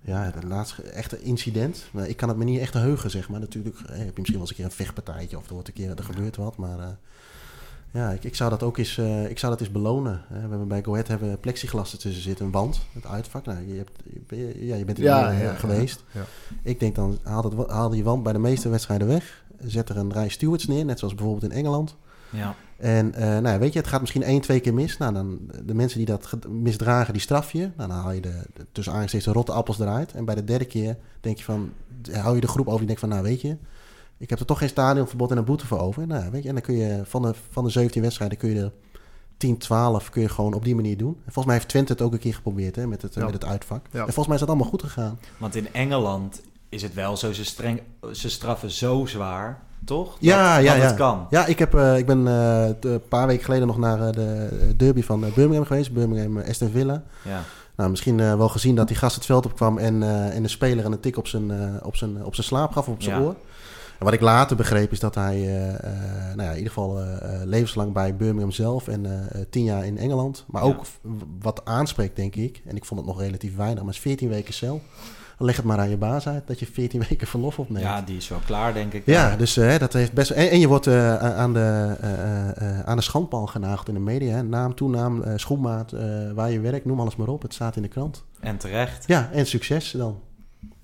Ja, 0.00 0.22
het 0.34 0.44
laatste 0.44 0.82
echte 0.82 1.22
incident. 1.22 1.84
Nou, 1.92 2.08
ik 2.08 2.16
kan 2.16 2.28
het 2.28 2.38
me 2.38 2.44
niet 2.44 2.60
echt 2.60 2.74
heugen, 2.74 3.10
zeg 3.10 3.28
maar. 3.28 3.40
Natuurlijk 3.40 3.76
eh, 3.80 3.86
heb 3.88 3.98
je 3.98 4.12
misschien 4.14 4.24
wel 4.32 4.40
eens 4.40 4.50
een 4.50 4.56
keer 4.56 4.64
een 4.64 4.70
vechtpartijtje... 4.70 5.36
of 5.38 5.46
er, 5.46 5.52
wordt 5.52 5.68
een 5.68 5.74
keer, 5.74 5.90
er 5.96 6.04
gebeurt 6.04 6.36
wat, 6.36 6.56
maar... 6.56 6.78
eh, 6.78 6.86
Ja, 7.92 8.10
ik, 8.10 8.24
ik 8.24 8.34
zou 8.34 8.50
dat 8.50 8.62
ook 8.62 8.78
eens, 8.78 8.98
eh, 8.98 9.30
ik 9.30 9.38
zou 9.38 9.52
dat 9.52 9.60
eens 9.60 9.70
belonen. 9.70 10.22
hè. 10.28 10.34
we 10.42 10.48
hebben 10.48 10.68
bij 10.68 10.82
Go 10.82 10.92
Ahead 10.92 11.08
hebben 11.08 11.40
plexiglas 11.40 11.92
ertussen 11.92 12.22
zitten, 12.22 12.44
een 12.46 12.50
wand, 12.52 12.80
het 12.92 13.06
uitvak. 13.06 13.44
Nou, 13.46 13.68
je, 13.68 13.74
hebt, 13.76 13.92
je, 14.28 14.66
ja, 14.66 14.76
je 14.76 14.84
bent 14.84 14.98
er 14.98 15.04
Ja, 15.04 15.30
ja, 15.30 15.54
geweest. 15.54 16.04
ja. 16.12 16.24
Ik 16.62 16.80
denk 16.80 16.94
dan, 16.94 17.18
haal, 17.22 17.42
het, 17.44 17.54
wa- 17.54 17.68
haal 17.68 17.88
die 17.88 18.04
wand 18.04 18.22
bij 18.22 18.32
de 18.32 18.38
meeste 18.38 18.68
wedstrijden 18.68 19.06
weg. 19.06 19.44
Zet 19.64 19.88
er 19.88 19.96
een 19.96 20.12
rij 20.12 20.28
stewards 20.28 20.66
neer, 20.66 20.84
net 20.84 20.98
zoals 20.98 21.14
bijvoorbeeld 21.14 21.52
in 21.52 21.58
Engeland. 21.58 21.96
Ja. 22.30 22.54
En 22.80 23.14
eh, 23.14 23.22
nou, 23.28 23.48
ja, 23.48 23.58
weet 23.58 23.72
je, 23.72 23.78
het 23.78 23.88
gaat 23.88 24.00
misschien 24.00 24.22
één, 24.22 24.40
twee 24.40 24.60
keer 24.60 24.74
mis. 24.74 24.96
Nou, 24.96 25.12
dan, 25.12 25.38
de 25.64 25.74
mensen 25.74 25.98
die 25.98 26.06
dat 26.06 26.26
ge- 26.26 26.48
misdragen, 26.48 27.12
die 27.12 27.22
straf 27.22 27.52
je. 27.52 27.70
Nou, 27.76 27.88
dan 27.88 27.98
haal 27.98 28.12
je 28.12 28.20
de, 28.20 28.42
de 28.54 28.66
tussen 28.72 28.92
aangestekens 28.94 29.24
de 29.32 29.32
rotte 29.38 29.52
appels 29.52 29.78
eruit. 29.78 30.12
En 30.12 30.24
bij 30.24 30.34
de 30.34 30.44
derde 30.44 30.64
keer 30.64 30.96
denk 31.20 31.38
je 31.38 31.44
van, 31.44 31.72
hou 32.12 32.34
je 32.34 32.40
de 32.40 32.48
groep 32.48 32.66
over 32.66 32.78
die 32.78 32.86
denkt 32.86 33.00
van, 33.00 33.08
nou 33.10 33.22
weet 33.22 33.40
je, 33.40 33.56
ik 34.18 34.30
heb 34.30 34.38
er 34.40 34.46
toch 34.46 34.58
geen 34.58 34.68
stadionverbod 34.68 35.30
en 35.30 35.36
een 35.36 35.44
boete 35.44 35.66
voor 35.66 35.78
over. 35.78 36.06
Nou, 36.06 36.30
weet 36.30 36.42
je, 36.42 36.48
en 36.48 36.54
dan 36.54 36.62
kun 36.64 36.76
je 36.76 37.00
van 37.04 37.22
de, 37.22 37.34
van 37.50 37.64
de 37.64 37.70
17 37.70 38.02
wedstrijden 38.02 38.38
kun 38.38 38.50
je 38.50 38.60
er 38.62 38.72
10, 39.36 39.58
12 39.58 40.10
kun 40.10 40.22
je 40.22 40.28
gewoon 40.28 40.54
op 40.54 40.64
die 40.64 40.74
manier 40.74 40.96
doen. 40.96 41.14
En 41.16 41.22
volgens 41.32 41.44
mij 41.46 41.54
heeft 41.54 41.68
Twente 41.68 41.92
het 41.92 42.02
ook 42.02 42.12
een 42.12 42.18
keer 42.18 42.34
geprobeerd 42.34 42.76
hè, 42.76 42.86
met, 42.86 43.02
het, 43.02 43.14
Ja. 43.14 43.24
met 43.24 43.32
het 43.32 43.44
uitvak. 43.44 43.86
Ja. 43.90 43.98
En 43.98 44.04
volgens 44.04 44.26
mij 44.26 44.34
is 44.34 44.40
dat 44.40 44.48
allemaal 44.48 44.68
goed 44.68 44.82
gegaan. 44.82 45.18
Want 45.38 45.54
in 45.56 45.72
Engeland 45.72 46.40
is 46.68 46.82
het 46.82 46.94
wel 46.94 47.16
zo, 47.16 47.32
ze, 47.32 47.44
streng, 47.44 47.80
ze 48.12 48.28
straffen 48.30 48.70
zo 48.70 49.06
zwaar, 49.06 49.62
toch? 49.84 50.16
Ja, 50.18 50.54
dat, 50.54 50.64
ja, 50.64 50.74
dat 50.74 50.90
ja. 50.90 50.96
kan. 50.96 51.26
Ja, 51.30 51.46
ik, 51.46 51.58
heb, 51.58 51.74
eh, 51.74 51.98
ik 51.98 52.06
ben 52.06 52.26
eh, 52.26 52.68
een 52.80 53.08
paar 53.08 53.26
weken 53.26 53.44
geleden 53.44 53.66
nog 53.66 53.78
naar 53.78 54.00
eh, 54.00 54.12
de 54.12 54.74
derby 54.76 55.02
van 55.02 55.20
Birmingham 55.20 55.64
geweest. 55.64 55.92
Birmingham 55.92 56.38
Aston 56.48 56.70
Villa. 56.70 57.02
Ja. 57.24 57.42
Nou, 57.76 57.90
misschien 57.90 58.16
wel 58.16 58.48
gezien 58.48 58.74
dat 58.74 58.88
die 58.88 58.96
gast 58.96 59.14
het 59.14 59.26
veld 59.26 59.46
opkwam 59.46 59.78
en, 59.78 60.02
en 60.32 60.42
de 60.42 60.48
speler 60.48 60.84
een 60.84 61.00
tik 61.00 61.16
op 61.16 61.26
zijn, 61.26 61.52
op 61.82 61.96
zijn, 61.96 62.24
op 62.24 62.34
zijn 62.34 62.46
slaap 62.46 62.72
gaf, 62.72 62.88
of 62.88 62.94
op 62.94 63.02
zijn 63.02 63.20
Ja. 63.20 63.22
oor. 63.22 63.34
En 63.98 64.04
wat 64.04 64.12
ik 64.12 64.20
later 64.20 64.56
begreep 64.56 64.92
is 64.92 65.00
dat 65.00 65.14
hij 65.14 65.36
nou 66.34 66.42
ja, 66.42 66.50
in 66.50 66.56
ieder 66.56 66.72
geval 66.72 66.98
levenslang 67.44 67.92
bij 67.92 68.16
Birmingham 68.16 68.50
zelf 68.50 68.88
en 68.88 69.28
tien 69.50 69.64
jaar 69.64 69.84
in 69.86 69.98
Engeland. 69.98 70.44
Maar 70.48 70.62
ook 70.62 70.84
wat 71.40 71.64
aanspreekt, 71.64 72.16
denk 72.16 72.36
ik, 72.36 72.62
en 72.66 72.76
ik 72.76 72.84
vond 72.84 73.00
het 73.00 73.08
nog 73.08 73.20
relatief 73.20 73.56
weinig, 73.56 73.82
maar 73.82 73.92
is 73.92 74.00
14 74.00 74.28
weken 74.28 74.54
cel. 74.54 74.80
Leg 75.42 75.56
het 75.56 75.64
maar 75.64 75.78
aan 75.78 75.88
je 75.90 75.96
baas 75.96 76.28
uit 76.28 76.46
dat 76.46 76.58
je 76.58 76.66
14 76.66 77.00
weken 77.08 77.26
verlof 77.26 77.58
opneemt. 77.58 77.84
ja, 77.84 78.02
die 78.02 78.16
is 78.16 78.28
wel 78.28 78.38
klaar, 78.46 78.72
denk 78.72 78.92
ik. 78.92 79.02
Ja, 79.06 79.36
dus 79.36 79.56
eh, 79.56 79.78
dat 79.78 79.92
heeft 79.92 80.12
best. 80.12 80.30
En, 80.30 80.50
en 80.50 80.60
je 80.60 80.68
wordt 80.68 80.86
eh, 80.86 81.16
aan, 81.16 81.52
de, 81.52 81.96
eh, 82.00 82.78
eh, 82.78 82.80
aan 82.80 82.96
de 82.96 83.02
schandpaal 83.02 83.46
genageld 83.46 83.88
in 83.88 83.94
de 83.94 84.00
media. 84.00 84.34
Hè. 84.34 84.42
Naam, 84.42 84.74
toenaam, 84.74 85.22
eh, 85.22 85.32
schoenmaat, 85.36 85.92
eh, 85.92 86.02
waar 86.34 86.50
je 86.50 86.60
werkt, 86.60 86.84
noem 86.84 87.00
alles 87.00 87.16
maar 87.16 87.28
op. 87.28 87.42
Het 87.42 87.54
staat 87.54 87.76
in 87.76 87.82
de 87.82 87.88
krant. 87.88 88.24
En 88.40 88.56
terecht. 88.56 89.04
Ja, 89.06 89.28
en 89.32 89.46
succes 89.46 89.90
dan. 89.90 90.20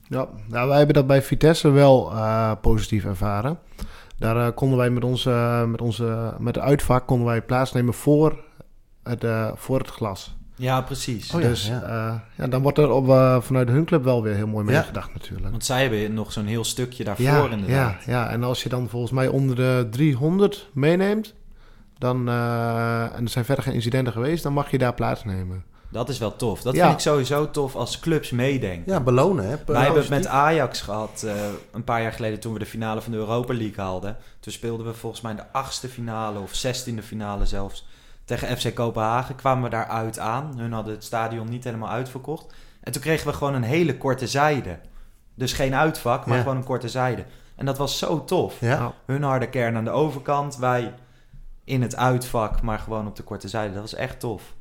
Ja, 0.09 0.29
nou, 0.49 0.69
wij 0.69 0.77
hebben 0.77 0.95
dat 0.95 1.07
bij 1.07 1.23
Vitesse 1.23 1.71
wel 1.71 2.13
eh, 2.13 2.53
positief 2.61 3.05
ervaren. 3.05 3.59
Daar 4.19 4.53
konden 4.53 4.79
wij 4.79 4.91
met, 4.91 5.05
onze, 5.05 5.65
met, 5.69 5.81
onze, 5.83 6.35
met 6.39 6.55
de 6.55 6.61
uitvak 6.61 7.07
konden 7.07 7.27
wij 7.27 7.43
plaatsnemen 7.43 7.95
voor 7.95 8.45
het, 9.03 9.25
voor 9.55 9.79
het 9.79 9.89
glas. 9.89 10.36
Ja, 10.57 10.81
precies. 10.81 11.33
Oh 11.35 11.41
ja, 11.41 11.49
dus 11.49 11.67
ja. 11.67 11.83
eh, 11.83 12.15
ja, 12.35 12.47
dan 12.47 12.63
wordt 12.63 12.79
er 12.79 12.91
op, 12.91 13.09
eh, 13.09 13.41
vanuit 13.41 13.69
hun 13.69 13.85
club 13.85 14.05
wel 14.05 14.23
weer 14.23 14.35
heel 14.35 14.47
mooi 14.47 14.65
meegedacht 14.65 15.13
natuurlijk. 15.13 15.51
Want 15.51 15.65
zij 15.65 15.81
hebben 15.83 16.15
nog 16.15 16.33
zo'n 16.33 16.47
heel 16.47 16.65
stukje 16.65 17.05
daarvoor 17.05 17.51
inderdaad. 17.51 18.05
ja, 18.07 18.13
ja, 18.13 18.31
en 18.31 18.43
als 18.45 18.63
je 18.63 18.69
dan 18.69 18.89
volgens 18.89 19.13
mij 19.13 19.29
onder 19.29 19.57
de 19.57 19.87
300 19.91 20.69
meeneemt, 20.73 21.35
dan, 21.99 22.29
eh, 22.29 23.03
en 23.17 23.23
er 23.25 23.29
zijn 23.29 23.45
verder 23.45 23.65
geen 23.65 23.75
incidenten 23.75 24.13
geweest, 24.13 24.43
dan 24.43 24.53
mag 24.53 24.71
je 24.71 24.79
daar 24.79 24.95
plaatsnemen. 24.95 25.65
Dat 25.89 26.09
is 26.09 26.19
wel 26.19 26.37
tof. 26.37 26.63
Dat 26.63 26.75
Ja. 26.75 26.83
vind 26.83 26.95
ik 26.95 27.01
sowieso 27.01 27.51
tof 27.51 27.75
als 27.77 28.01
clubs 28.01 28.31
meedenken. 28.31 28.93
Ja, 28.93 29.01
belonen. 29.01 29.49
Hè. 29.49 29.57
Wij 29.67 29.83
hebben 29.83 30.01
het 30.01 30.11
met. 30.11 30.27
Ajax 30.27 30.81
gehad 30.81 31.23
eh, 31.27 31.33
een 31.73 31.85
paar 31.85 32.03
jaar 32.03 32.13
geleden 32.13 32.41
toen 32.41 32.53
we 32.53 32.59
de 32.59 32.67
finale 32.67 33.01
van 33.01 33.13
de 33.13 33.19
Europa 33.19 33.55
League 33.55 33.85
haalden. 33.85 34.17
Toen 34.41 34.53
speelden 34.53 34.87
we 34.87 34.95
volgens 34.95 35.23
mij 35.23 35.31
in 35.31 35.37
de 35.37 35.53
achtste 35.53 35.89
finale 35.89 36.39
of 36.39 36.55
zestiende 36.55 37.03
finale 37.03 37.47
zelfs 37.47 37.87
tegen 38.27 38.57
FC 38.59 38.75
Kopenhagen. 38.75 39.35
Kwamen 39.37 39.65
we 39.65 39.71
daaruit 39.71 40.19
aan. 40.19 40.53
Hun 40.59 40.73
hadden 40.73 40.95
het 40.95 41.05
stadion 41.05 41.49
niet 41.49 41.65
helemaal 41.65 41.91
uitverkocht. 41.91 42.55
En 42.81 42.93
toen 42.93 43.03
kregen 43.03 43.27
we 43.27 43.33
gewoon 43.33 43.55
een 43.55 43.63
hele 43.63 43.97
korte 43.99 44.27
zijde. 44.27 44.79
Dus 45.35 45.53
geen 45.53 45.75
uitvak, 45.75 46.27
maar 46.27 46.37
Ja. 46.37 46.43
gewoon 46.43 46.57
een 46.57 46.65
korte 46.65 46.89
zijde. 46.89 47.25
En 47.57 47.67
dat 47.67 47.79
was 47.79 47.99
zo 47.99 48.25
tof. 48.25 48.61
Ja. 48.61 48.93
Hun 49.07 49.23
harde 49.23 49.49
kern 49.49 49.77
aan 49.77 49.85
de 49.85 49.91
overkant, 49.91 50.57
wij 50.57 50.95
in 51.65 51.83
het 51.83 51.97
uitvak, 51.97 52.63
maar 52.63 52.79
gewoon 52.79 53.07
op 53.07 53.17
de 53.17 53.23
korte 53.23 53.49
zijde. 53.49 53.73
Dat 53.73 53.83
was 53.83 53.95
echt 53.95 54.21
tof. 54.21 54.55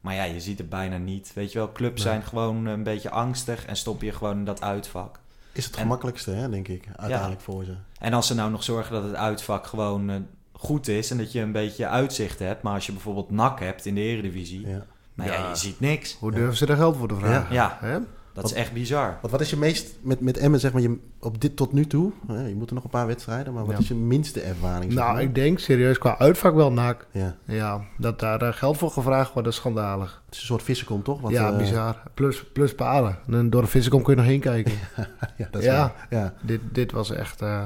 Maar 0.00 0.14
ja, 0.14 0.22
je 0.24 0.40
ziet 0.40 0.58
het 0.58 0.68
bijna 0.68 0.96
niet. 0.96 1.32
Weet 1.34 1.52
je 1.52 1.58
wel, 1.58 1.72
clubs 1.72 1.94
Nee. 2.04 2.12
zijn 2.12 2.22
gewoon 2.22 2.66
een 2.66 2.82
beetje 2.82 3.10
angstig 3.10 3.64
en 3.66 3.76
stop 3.76 4.02
je 4.02 4.12
gewoon 4.12 4.36
in 4.38 4.44
dat 4.44 4.62
uitvak. 4.62 5.18
Is 5.52 5.64
het 5.64 5.74
En- 5.74 5.80
gemakkelijkste, 5.80 6.30
hè, 6.30 6.50
denk 6.50 6.68
ik, 6.68 6.84
uiteindelijk 6.96 7.40
voor 7.40 7.64
ze. 7.64 7.74
En 7.98 8.12
als 8.12 8.26
ze 8.26 8.34
nou 8.34 8.50
nog 8.50 8.62
zorgen 8.62 8.92
dat 8.92 9.02
het 9.04 9.14
uitvak 9.14 9.66
gewoon 9.66 10.10
eh, 10.10 10.16
goed 10.58 10.88
is 10.88 11.10
en 11.10 11.16
dat 11.16 11.32
je 11.32 11.40
een 11.40 11.52
beetje 11.52 11.86
uitzicht 11.88 12.38
hebt. 12.38 12.62
Maar 12.62 12.74
als 12.74 12.86
je 12.86 12.92
bijvoorbeeld 12.92 13.30
NAC 13.30 13.60
hebt 13.60 13.86
in 13.86 13.94
de 13.94 14.00
eredivisie, 14.00 14.66
Ja. 14.68 14.84
nou 15.14 15.30
ja, 15.30 15.36
Ja. 15.38 15.48
je 15.48 15.56
ziet 15.56 15.80
niks. 15.80 16.16
Hoe 16.20 16.32
durven 16.32 16.56
ze 16.56 16.66
er 16.66 16.76
geld 16.76 16.96
voor 16.96 17.08
te 17.08 17.14
vragen? 17.14 17.54
Ja, 17.54 17.78
Hè? 17.80 17.98
dat 18.32 18.44
is 18.44 18.52
echt 18.52 18.72
bizar. 18.72 19.18
Wat, 19.22 19.30
wat 19.30 19.40
is 19.40 19.50
je 19.50 19.56
meest, 19.56 19.94
met, 20.00 20.20
met 20.20 20.36
Emmen 20.38 20.60
zeg 20.60 20.72
maar, 20.72 20.82
je, 20.82 20.98
op 21.20 21.40
dit 21.40 21.56
tot 21.56 21.72
nu 21.72 21.86
toe, 21.86 22.12
hè, 22.26 22.46
je 22.46 22.54
moet 22.54 22.68
er 22.68 22.74
nog 22.74 22.84
een 22.84 22.90
paar 22.90 23.06
wedstrijden, 23.06 23.52
maar 23.52 23.64
wat 23.64 23.74
Ja. 23.74 23.80
is 23.80 23.88
je 23.88 23.94
minste 23.94 24.40
ervaring? 24.40 24.92
zeg 24.92 25.00
Nou, 25.02 25.12
maar? 25.12 25.22
ik 25.22 25.34
denk 25.34 25.58
serieus 25.58 25.98
qua 25.98 26.18
uitvak 26.18 26.54
wel 26.54 26.72
nak. 26.72 27.06
Ja, 27.10 27.36
Ja, 27.44 27.80
dat 27.98 28.20
daar 28.20 28.42
eh, 28.42 28.52
geld 28.52 28.76
voor 28.78 28.90
gevraagd 28.90 29.26
wordt, 29.32 29.44
dat 29.44 29.52
is 29.52 29.58
schandalig. 29.58 30.22
het 30.24 30.34
is 30.34 30.40
een 30.40 30.46
soort 30.46 30.62
vissenkom, 30.62 31.02
toch? 31.02 31.20
Wat, 31.20 31.30
ja, 31.30 31.50
eh, 31.50 31.56
bizar. 31.56 32.02
Plus, 32.14 32.44
plus 32.52 32.74
palen. 32.74 33.18
En 33.30 33.50
door 33.50 33.62
de 33.62 33.68
vissenkom 33.68 34.02
kun 34.02 34.14
je 34.14 34.18
nog 34.20 34.28
heen 34.28 34.40
kijken. 34.40 34.72
ja, 35.38 35.48
dat 35.50 35.60
is 35.60 35.66
Ja. 35.66 35.76
waar. 35.78 36.06
ja. 36.10 36.34
dit, 36.42 36.60
dit 36.72 36.92
was 36.92 37.10
echt 37.10 37.42
eh, 37.42 37.64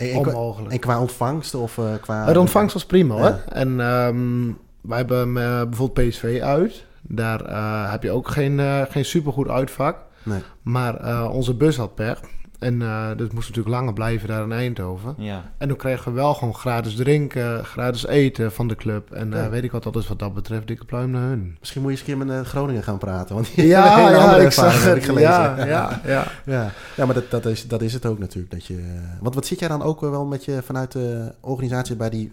En, 0.00 0.22
qua, 0.22 0.32
onmogelijk. 0.32 0.72
en 0.72 0.78
qua 0.78 1.00
ontvangst 1.00 1.54
of 1.54 1.78
eh, 1.78 1.84
qua... 2.00 2.26
Het 2.26 2.36
ontvangst 2.36 2.74
was 2.74 2.86
prima 2.86 3.14
Ja. 3.14 3.20
hoor. 3.20 3.38
En 3.48 3.80
ehm, 3.80 4.52
wij 4.80 4.96
hebben 4.96 5.36
eh, 5.36 5.62
bijvoorbeeld 5.68 6.08
PSV 6.08 6.40
uit. 6.42 6.84
Daar 7.02 7.44
eh, 7.44 7.90
heb 7.90 8.02
je 8.02 8.10
ook 8.10 8.28
geen, 8.28 8.60
geen 8.90 9.04
supergoed 9.04 9.48
uitvak. 9.48 9.96
Nee. 10.22 10.40
Maar 10.62 11.28
onze 11.30 11.54
bus 11.54 11.76
had 11.76 11.94
pech. 11.94 12.20
En 12.60 12.82
eh 12.82 13.08
dus 13.16 13.28
moest 13.30 13.48
natuurlijk 13.48 13.76
langer 13.76 13.92
blijven 13.92 14.28
daar 14.28 14.42
in 14.42 14.52
Eindhoven. 14.52 15.14
Ja, 15.18 15.42
En 15.58 15.68
toen 15.68 15.76
kregen 15.76 16.04
we 16.12 16.18
wel 16.20 16.34
gewoon 16.34 16.54
gratis 16.54 16.94
drinken, 16.94 17.64
gratis 17.64 18.06
eten 18.06 18.52
van 18.52 18.68
de 18.68 18.74
club. 18.74 19.10
En 19.12 19.32
eh, 19.34 19.48
weet 19.48 19.64
ik 19.64 19.72
wat 19.72 19.82
dat 19.82 19.96
is 19.96 20.08
wat 20.08 20.18
dat 20.18 20.34
betreft, 20.34 20.66
dikke 20.66 20.84
pluim 20.84 21.10
naar 21.10 21.28
hun. 21.28 21.56
Misschien 21.58 21.82
moet 21.82 21.90
je 21.90 21.98
eens 21.98 22.08
een 22.08 22.16
keer 22.16 22.26
met 22.26 22.36
eh, 22.44 22.44
Groningen 22.50 22.82
gaan 22.82 22.98
praten, 22.98 23.34
want 23.34 23.54
die 23.54 23.66
Ja, 23.66 23.96
hele 23.96 24.10
ja, 24.10 24.24
andere 24.24 24.44
ik 24.44 24.52
zag 24.52 24.84
het. 24.84 24.96
ik 24.96 25.04
gelezen. 25.04 25.28
Ja, 25.30 25.66
ja, 25.66 26.00
ja. 26.04 26.24
Ja, 26.46 26.70
ja 26.96 27.04
maar 27.06 27.14
dat, 27.14 27.30
dat, 27.30 27.46
is, 27.46 27.68
dat 27.68 27.82
is 27.82 27.92
het 27.92 28.06
ook 28.06 28.18
natuurlijk. 28.18 28.52
Dat 28.52 28.66
je, 28.66 28.78
want 29.20 29.34
wat 29.34 29.46
zit 29.46 29.58
jij 29.58 29.68
dan 29.68 29.82
ook 29.82 30.00
wel 30.00 30.24
met 30.26 30.44
je 30.44 30.62
vanuit 30.62 30.92
de 30.92 31.32
organisatie 31.40 31.96
bij 31.96 32.10
die 32.10 32.32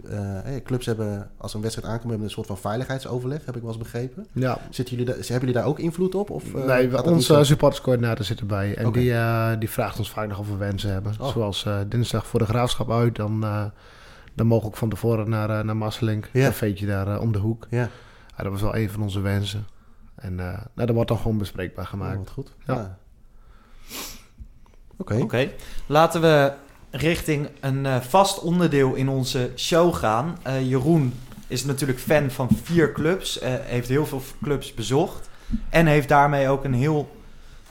clubs 0.64 0.86
hebben, 0.86 1.30
als 1.38 1.54
een 1.54 1.62
wedstrijd 1.62 1.88
aankomt, 1.90 2.10
hebben 2.10 2.28
een 2.28 2.34
soort 2.34 2.48
van 2.48 2.58
veiligheidsoverleg, 2.58 3.46
heb 3.46 3.56
ik 3.56 3.62
wel 3.62 3.72
eens 3.72 3.80
begrepen. 3.82 4.28
ja. 4.34 4.58
Zitten 4.70 4.96
jullie 4.98 5.14
daar, 5.14 5.20
hebben 5.22 5.40
jullie 5.40 5.54
daar 5.54 5.66
ook 5.66 5.80
invloed 5.80 6.16
op? 6.16 6.30
Of, 6.30 6.54
eh, 6.54 6.66
nee, 6.66 6.90
dat 6.90 7.08
onze 7.08 7.44
supporterscoördinator 7.44 8.26
zit 8.26 8.40
erbij. 8.40 8.76
En 8.76 8.92
die, 8.92 9.14
eh, 9.14 9.50
die 9.60 9.70
vraagt 9.70 10.00
ons 10.00 10.10
vaak 10.18 10.28
nog 10.28 10.48
we 10.48 10.58
wensen 10.58 10.92
hebben. 10.92 11.16
Oh. 11.20 11.28
Zoals 11.28 11.66
eh, 11.66 11.80
dinsdag 11.88 12.28
voor 12.28 12.40
de 12.40 12.46
graafschap 12.46 12.92
uit. 12.92 13.16
Dan, 13.16 13.44
eh, 13.44 13.66
dan 14.34 14.48
mogen 14.48 14.64
we 14.64 14.72
ook 14.72 14.78
van 14.78 14.90
tevoren 14.90 15.30
naar, 15.30 15.50
eh 15.50 15.64
naar 15.64 15.78
Masselink. 15.78 16.30
Ja. 16.34 16.46
Een 16.46 16.54
feetje 16.54 16.86
daar 16.86 17.20
om 17.20 17.32
de 17.32 17.40
hoek. 17.40 17.68
Ja, 17.70 17.90
Ja, 18.38 18.44
dat 18.44 18.52
was 18.52 18.62
wel 18.62 18.76
een 18.76 18.90
van 18.90 19.02
onze 19.02 19.20
wensen. 19.20 19.68
En 20.16 20.40
eh, 20.40 20.46
nou, 20.46 20.88
dat 20.88 20.90
wordt 20.90 21.10
dan 21.10 21.18
gewoon 21.18 21.38
bespreekbaar 21.38 21.86
oh, 21.86 21.90
gemaakt. 21.90 22.18
wat 22.18 22.30
goed. 22.30 22.52
Ja. 22.66 22.74
Ja. 22.74 22.98
Oké. 24.98 25.16
oké. 25.16 25.50
Laten 25.86 26.22
we 26.22 26.54
richting 26.92 27.50
een 27.60 27.86
eh, 27.86 28.00
vast 28.02 28.40
onderdeel 28.40 28.94
in 28.94 29.10
onze 29.10 29.52
show 29.56 29.96
gaan. 29.96 30.38
Eh, 30.42 30.70
Jeroen 30.70 31.14
is 31.48 31.66
natuurlijk 31.66 32.00
fan 32.00 32.32
van 32.32 32.50
vier 32.64 32.92
clubs, 32.92 33.40
eh, 33.40 33.54
heeft 33.60 33.90
heel 33.90 34.06
veel 34.06 34.22
clubs 34.44 34.74
bezocht 34.74 35.30
en 35.70 35.86
heeft 35.86 36.08
daarmee 36.08 36.50
ook 36.50 36.64
een, 36.64 36.74
heel, 36.74 37.16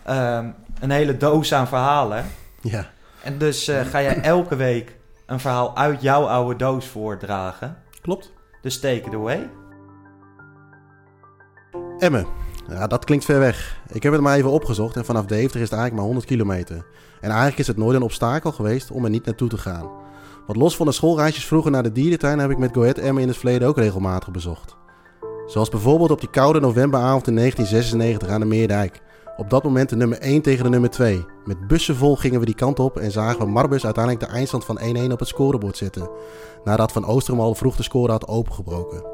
ehm, 0.02 0.48
een 0.80 0.90
hele 0.90 1.16
doos 1.16 1.52
aan 1.54 1.68
verhalen. 1.68 2.24
Ja. 2.60 2.90
En 3.22 3.38
dus 3.38 3.68
eh, 3.68 3.80
ga 3.80 4.02
jij 4.02 4.20
elke 4.20 4.56
week 4.56 4.96
een 5.26 5.40
verhaal 5.40 5.76
uit 5.76 6.02
jouw 6.02 6.26
oude 6.26 6.56
doos 6.56 6.86
voordragen. 6.86 7.76
klopt. 8.00 8.32
Dus 8.62 8.80
take 8.80 9.02
it 9.06 9.14
away. 9.14 9.50
Emmen. 11.98 12.26
Ja, 12.68 12.86
dat 12.86 13.04
klinkt 13.04 13.24
ver 13.24 13.38
weg. 13.38 13.76
Ik 13.92 14.02
heb 14.02 14.12
het 14.12 14.20
maar 14.20 14.36
even 14.36 14.50
opgezocht 14.50 14.96
en 14.96 15.04
vanaf 15.04 15.24
Deventer 15.24 15.60
is 15.60 15.70
het 15.70 15.78
eigenlijk 15.78 15.94
maar 15.94 16.04
100 16.04 16.26
kilometer. 16.26 16.76
En 17.20 17.28
eigenlijk 17.28 17.58
is 17.58 17.66
het 17.66 17.76
nooit 17.76 17.96
een 17.96 18.02
obstakel 18.02 18.52
geweest 18.52 18.90
om 18.90 19.04
er 19.04 19.10
niet 19.10 19.24
naartoe 19.24 19.48
te 19.48 19.58
gaan. 19.58 19.90
Want 20.46 20.58
los 20.58 20.76
van 20.76 20.86
de 20.86 20.92
schoolreisjes 20.92 21.46
vroeger 21.46 21.70
naar 21.70 21.82
de 21.82 21.92
dierentuin 21.92 22.38
heb 22.38 22.50
ik 22.50 22.58
met 22.58 22.72
Go 22.72 22.80
Ahead 22.80 22.98
Emmen 22.98 23.22
in 23.22 23.28
het 23.28 23.36
verleden 23.36 23.68
ook 23.68 23.76
regelmatig 23.76 24.30
bezocht. 24.30 24.76
Zoals 25.46 25.68
bijvoorbeeld 25.68 26.10
op 26.10 26.20
die 26.20 26.30
koude 26.30 26.60
novemberavond 26.60 27.26
in 27.26 27.36
1996 27.36 28.28
aan 28.28 28.40
de 28.40 28.46
Meerdijk. 28.46 29.00
Op 29.37 29.51
dat 29.51 29.62
moment 29.62 29.88
de 29.88 29.96
nummer 29.96 30.18
1 30.18 30.42
tegen 30.42 30.64
de 30.64 30.70
nummer 30.70 30.90
2. 30.90 31.25
Met 31.44 31.68
bussen 31.68 31.96
vol 31.96 32.16
gingen 32.16 32.40
we 32.40 32.46
die 32.46 32.55
kant 32.55 32.79
op 32.79 32.96
en 32.96 33.11
zagen 33.11 33.38
we 33.38 33.46
Marbus 33.46 33.85
uiteindelijk 33.85 34.25
de 34.27 34.33
eindstand 34.33 34.64
van 34.64 34.81
1-1 35.09 35.12
op 35.12 35.18
het 35.18 35.29
scorebord 35.29 35.77
zetten. 35.77 36.11
Nadat 36.64 36.92
Van 36.92 37.05
Oosterom 37.07 37.40
al 37.40 37.55
vroeg 37.55 37.77
de 37.77 37.83
score 37.83 38.12
had 38.12 38.29
opengebroken. 38.29 39.05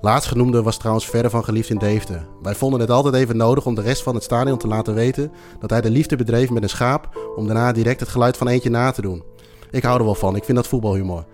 Laatstgenoemde 0.00 0.62
was 0.62 0.76
trouwens 0.76 1.06
verder 1.06 1.30
van 1.30 1.44
geliefd 1.44 1.70
in 1.70 1.78
Deventer. 1.78 2.26
Wij 2.42 2.54
vonden 2.54 2.80
het 2.80 2.90
altijd 2.90 3.14
even 3.14 3.36
nodig 3.36 3.66
om 3.66 3.74
de 3.74 3.80
rest 3.80 4.02
van 4.02 4.14
het 4.14 4.24
stadion 4.24 4.58
te 4.58 4.66
laten 4.66 4.94
weten 4.94 5.32
dat 5.58 5.70
hij 5.70 5.80
de 5.80 5.90
liefde 5.90 6.16
bedreef 6.16 6.50
met 6.50 6.62
een 6.62 6.68
schaap 6.68 7.32
om 7.36 7.46
daarna 7.46 7.72
direct 7.72 8.00
het 8.00 8.08
geluid 8.08 8.36
van 8.36 8.48
eentje 8.48 8.70
na 8.70 8.90
te 8.90 9.02
doen. 9.02 9.22
Ik 9.70 9.82
hou 9.82 9.98
er 9.98 10.04
wel 10.04 10.14
van, 10.14 10.36
ik 10.36 10.44
vind 10.44 10.56
dat 10.56 10.66
voetbalhumor. 10.66 11.24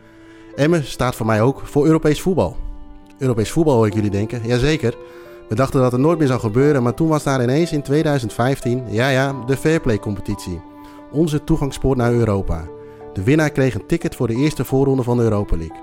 Emmen 0.54 0.84
staat 0.84 1.14
voor 1.14 1.26
mij 1.26 1.42
ook 1.42 1.60
voor 1.64 1.86
Europees 1.86 2.20
voetbal. 2.20 2.56
Europees 3.18 3.50
voetbal 3.50 3.74
hoor 3.74 3.86
ik 3.86 3.94
jullie 3.94 4.10
denken. 4.10 4.46
Jazeker. 4.46 4.96
We 5.48 5.54
dachten 5.54 5.80
dat 5.80 5.92
het 5.92 6.00
nooit 6.00 6.18
meer 6.18 6.26
zou 6.26 6.40
gebeuren, 6.40 6.82
maar 6.82 6.94
toen 6.94 7.08
was 7.08 7.22
daar 7.22 7.42
ineens 7.42 7.72
in 7.72 7.82
2015, 7.82 8.84
ja 8.88 9.08
ja, 9.08 9.34
de 9.46 9.56
Fairplay 9.56 9.98
competitie. 9.98 10.60
Onze 11.12 11.44
toegangspoort 11.44 11.98
naar 11.98 12.12
Europa. 12.12 12.64
De 13.12 13.22
winnaar 13.22 13.50
kreeg 13.50 13.74
een 13.74 13.86
ticket 13.86 14.14
voor 14.14 14.26
de 14.26 14.34
eerste 14.34 14.64
voorronde 14.64 15.02
van 15.02 15.16
de 15.16 15.22
Europa 15.22 15.56
League. 15.56 15.76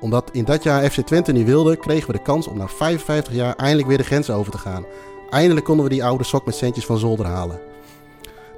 Omdat 0.00 0.30
in 0.32 0.44
dat 0.44 0.62
jaar 0.62 0.90
FC 0.90 1.00
Twente 1.00 1.32
niet 1.32 1.46
wilde, 1.46 1.76
kregen 1.76 2.06
we 2.06 2.12
de 2.12 2.22
kans 2.22 2.46
om 2.46 2.56
na 2.56 2.68
55 2.68 3.34
jaar 3.34 3.56
eindelijk 3.56 3.88
weer 3.88 3.98
de 3.98 4.04
grens 4.04 4.30
over 4.30 4.52
te 4.52 4.58
gaan. 4.58 4.84
Eindelijk 5.30 5.66
konden 5.66 5.84
we 5.84 5.90
die 5.90 6.04
oude 6.04 6.24
sok 6.24 6.44
met 6.44 6.54
centjes 6.54 6.86
van 6.86 6.98
zolder 6.98 7.26
halen. 7.26 7.60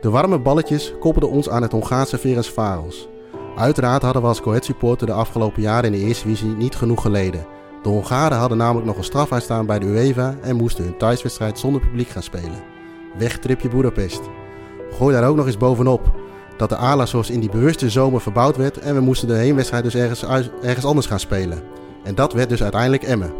De 0.01 0.11
warme 0.11 0.39
balletjes 0.39 0.95
koppelden 1.01 1.31
ons 1.31 1.49
aan 1.49 1.63
het 1.63 1.73
Hongaarse 1.73 2.19
Ferencváros. 2.19 3.09
Uiteraard 3.57 4.03
hadden 4.03 4.23
we 4.23 4.29
als 4.29 4.41
Coët 4.41 4.65
supporter 4.65 5.07
de 5.07 5.13
afgelopen 5.13 5.63
jaren 5.63 5.93
in 5.93 6.01
de 6.01 6.07
Eerste 6.07 6.27
Divisie 6.27 6.57
niet 6.57 6.75
genoeg 6.75 7.03
geleden. 7.03 7.47
De 7.85 7.91
Hongaren 7.91 8.39
hadden 8.39 8.59
namelijk 8.59 8.87
nog 8.87 8.97
een 8.97 9.05
straf 9.05 9.33
uitstaan 9.33 9.67
bij 9.67 9.79
de 9.79 9.87
UEFA 9.87 10.35
en 10.43 10.57
moesten 10.57 10.85
hun 10.85 10.99
thuiswedstrijd 10.99 11.59
zonder 11.59 11.81
publiek 11.81 12.09
gaan 12.09 12.23
spelen. 12.23 12.63
Wegtripje 13.19 13.69
Boedapest. 13.69 14.21
Gooi 14.91 15.15
daar 15.15 15.29
ook 15.29 15.37
nog 15.37 15.47
eens 15.47 15.57
bovenop 15.57 16.13
dat 16.57 16.69
de 16.69 16.77
Alasos 16.77 17.31
in 17.31 17.41
die 17.41 17.51
bewuste 17.51 17.91
zomer 17.91 18.21
verbouwd 18.21 18.57
werd 18.57 18.79
en 18.79 18.95
we 18.95 19.01
moesten 19.01 19.29
de 19.29 19.35
heenwedstrijd 19.35 19.85
dus 19.85 19.95
ergens, 19.95 20.51
ergens 20.63 20.85
anders 20.85 21.07
gaan 21.07 21.21
spelen. 21.21 21.63
En 22.05 22.15
dat 22.15 22.33
werd 22.33 22.49
dus 22.49 22.63
uiteindelijk 22.63 23.03
Emmen. 23.03 23.33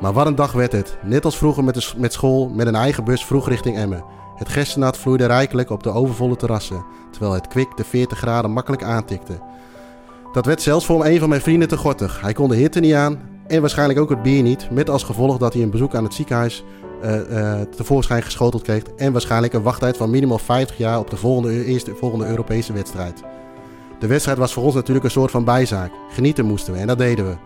Maar 0.00 0.12
wat 0.12 0.26
een 0.26 0.34
dag 0.34 0.52
werd 0.52 0.72
het. 0.72 0.96
Net 1.02 1.24
als 1.24 1.38
vroeger 1.38 1.64
met, 1.64 1.74
de, 1.74 1.92
met 1.96 2.12
school, 2.12 2.48
met 2.48 2.66
een 2.66 2.74
eigen 2.74 3.04
bus 3.04 3.24
vroeg 3.24 3.48
richting 3.48 3.76
Emmen. 3.76 4.04
Het 4.36 4.48
gerstenat 4.48 4.96
vloeide 4.96 5.26
rijkelijk 5.26 5.70
op 5.70 5.82
de 5.82 5.90
overvolle 5.90 6.36
terrassen, 6.36 6.84
terwijl 7.10 7.32
het 7.32 7.48
kwik 7.48 7.76
de 7.76 7.84
40 7.84 8.18
graden 8.18 8.50
makkelijk 8.50 8.82
aantikte. 8.82 9.38
Dat 10.32 10.46
werd 10.46 10.62
zelfs 10.62 10.86
voor 10.86 11.04
een 11.04 11.18
van 11.18 11.28
mijn 11.28 11.40
vrienden 11.40 11.68
te 11.68 11.76
gortig. 11.76 12.20
Hij 12.20 12.32
kon 12.32 12.48
de 12.48 12.56
hitte 12.56 12.80
niet 12.80 12.94
aan 12.94 13.36
en 13.48 13.60
waarschijnlijk 13.60 14.00
ook 14.00 14.10
het 14.10 14.22
bier 14.22 14.42
niet, 14.42 14.70
met 14.70 14.90
als 14.90 15.02
gevolg 15.02 15.38
dat 15.38 15.52
hij 15.52 15.62
een 15.62 15.70
bezoek 15.70 15.94
aan 15.94 16.04
het 16.04 16.14
ziekenhuis 16.14 16.64
uh, 17.04 17.30
uh, 17.30 17.60
tevoorschijn 17.60 18.22
geschoteld 18.22 18.62
kreeg 18.62 18.82
en 18.96 19.12
waarschijnlijk 19.12 19.52
een 19.52 19.62
wachttijd 19.62 19.96
van 19.96 20.10
minimaal 20.10 20.38
50 20.38 20.76
jaar 20.76 20.98
op 20.98 21.10
de 21.10 21.16
volgende, 21.16 21.64
eerste, 21.64 21.94
volgende 21.94 22.26
Europese 22.26 22.72
wedstrijd. 22.72 23.22
De 23.98 24.06
wedstrijd 24.06 24.38
was 24.38 24.52
voor 24.52 24.64
ons 24.64 24.74
natuurlijk 24.74 25.04
een 25.04 25.10
soort 25.10 25.30
van 25.30 25.44
bijzaak. 25.44 25.90
Genieten 26.10 26.44
moesten 26.44 26.72
we 26.72 26.78
en 26.78 26.86
dat 26.86 26.98
deden 26.98 27.28
we. 27.28 27.36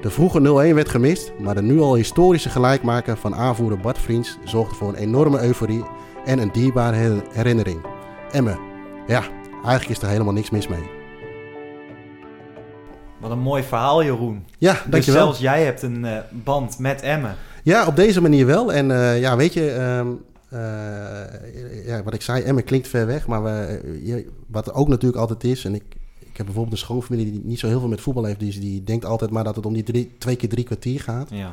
De 0.00 0.10
vroege 0.10 0.70
0-1 0.70 0.74
werd 0.74 0.88
gemist, 0.88 1.32
maar 1.38 1.54
de 1.54 1.62
nu 1.62 1.80
al 1.80 1.94
historische 1.94 2.48
gelijkmaker 2.48 3.16
van 3.16 3.34
aanvoerder 3.34 3.78
Bart 3.78 3.98
Vriends 3.98 4.38
zorgde 4.44 4.74
voor 4.74 4.88
een 4.88 4.94
enorme 4.94 5.42
euforie 5.42 5.84
en 6.24 6.38
een 6.38 6.52
dierbare 6.52 7.22
herinnering. 7.30 7.80
Emmen. 8.30 8.58
Ja, 9.06 9.22
eigenlijk 9.52 9.88
is 9.88 10.02
er 10.02 10.08
helemaal 10.08 10.32
niks 10.32 10.50
mis 10.50 10.68
mee. 10.68 11.01
Wat 13.22 13.30
een 13.30 13.38
mooi 13.38 13.62
verhaal, 13.62 14.02
Jeroen. 14.04 14.44
Ja, 14.58 14.72
Dus 14.72 14.80
dankjewel. 14.90 15.22
zelfs 15.22 15.38
jij 15.38 15.64
hebt 15.64 15.82
een 15.82 16.04
eh, 16.04 16.16
band 16.44 16.78
met 16.78 17.00
Emmen. 17.02 17.36
Ja, 17.62 17.86
op 17.86 17.96
deze 17.96 18.20
manier 18.20 18.46
wel. 18.46 18.72
En 18.72 18.90
eh, 18.90 19.20
ja, 19.20 19.36
weet 19.36 19.52
je, 19.52 19.70
ehm, 19.70 20.06
eh, 20.48 21.86
ja, 21.86 22.02
wat 22.02 22.14
ik 22.14 22.22
zei, 22.22 22.42
Emmen 22.42 22.64
klinkt 22.64 22.88
ver 22.88 23.06
weg. 23.06 23.26
Maar 23.26 23.42
we, 23.42 23.80
je- 24.04 24.28
wat 24.46 24.72
ook 24.74 24.88
natuurlijk 24.88 25.20
altijd 25.20 25.44
is, 25.44 25.64
en 25.64 25.74
ik, 25.74 25.82
ik 26.18 26.36
heb 26.36 26.46
bijvoorbeeld 26.46 26.72
een 26.74 26.84
schoonfamilie 26.86 27.32
die 27.32 27.40
niet 27.44 27.58
zo 27.58 27.66
heel 27.66 27.80
veel 27.80 27.88
met 27.88 28.00
voetbal 28.00 28.24
heeft. 28.24 28.38
Die, 28.40 28.60
die 28.60 28.84
denkt 28.84 29.04
altijd 29.04 29.30
maar 29.30 29.44
dat 29.44 29.56
het 29.56 29.66
om 29.66 29.72
die 29.72 29.82
drie, 29.82 30.14
twee 30.18 30.36
keer 30.36 30.48
drie 30.48 30.64
kwartier 30.64 31.00
gaat. 31.00 31.28
Ja. 31.30 31.52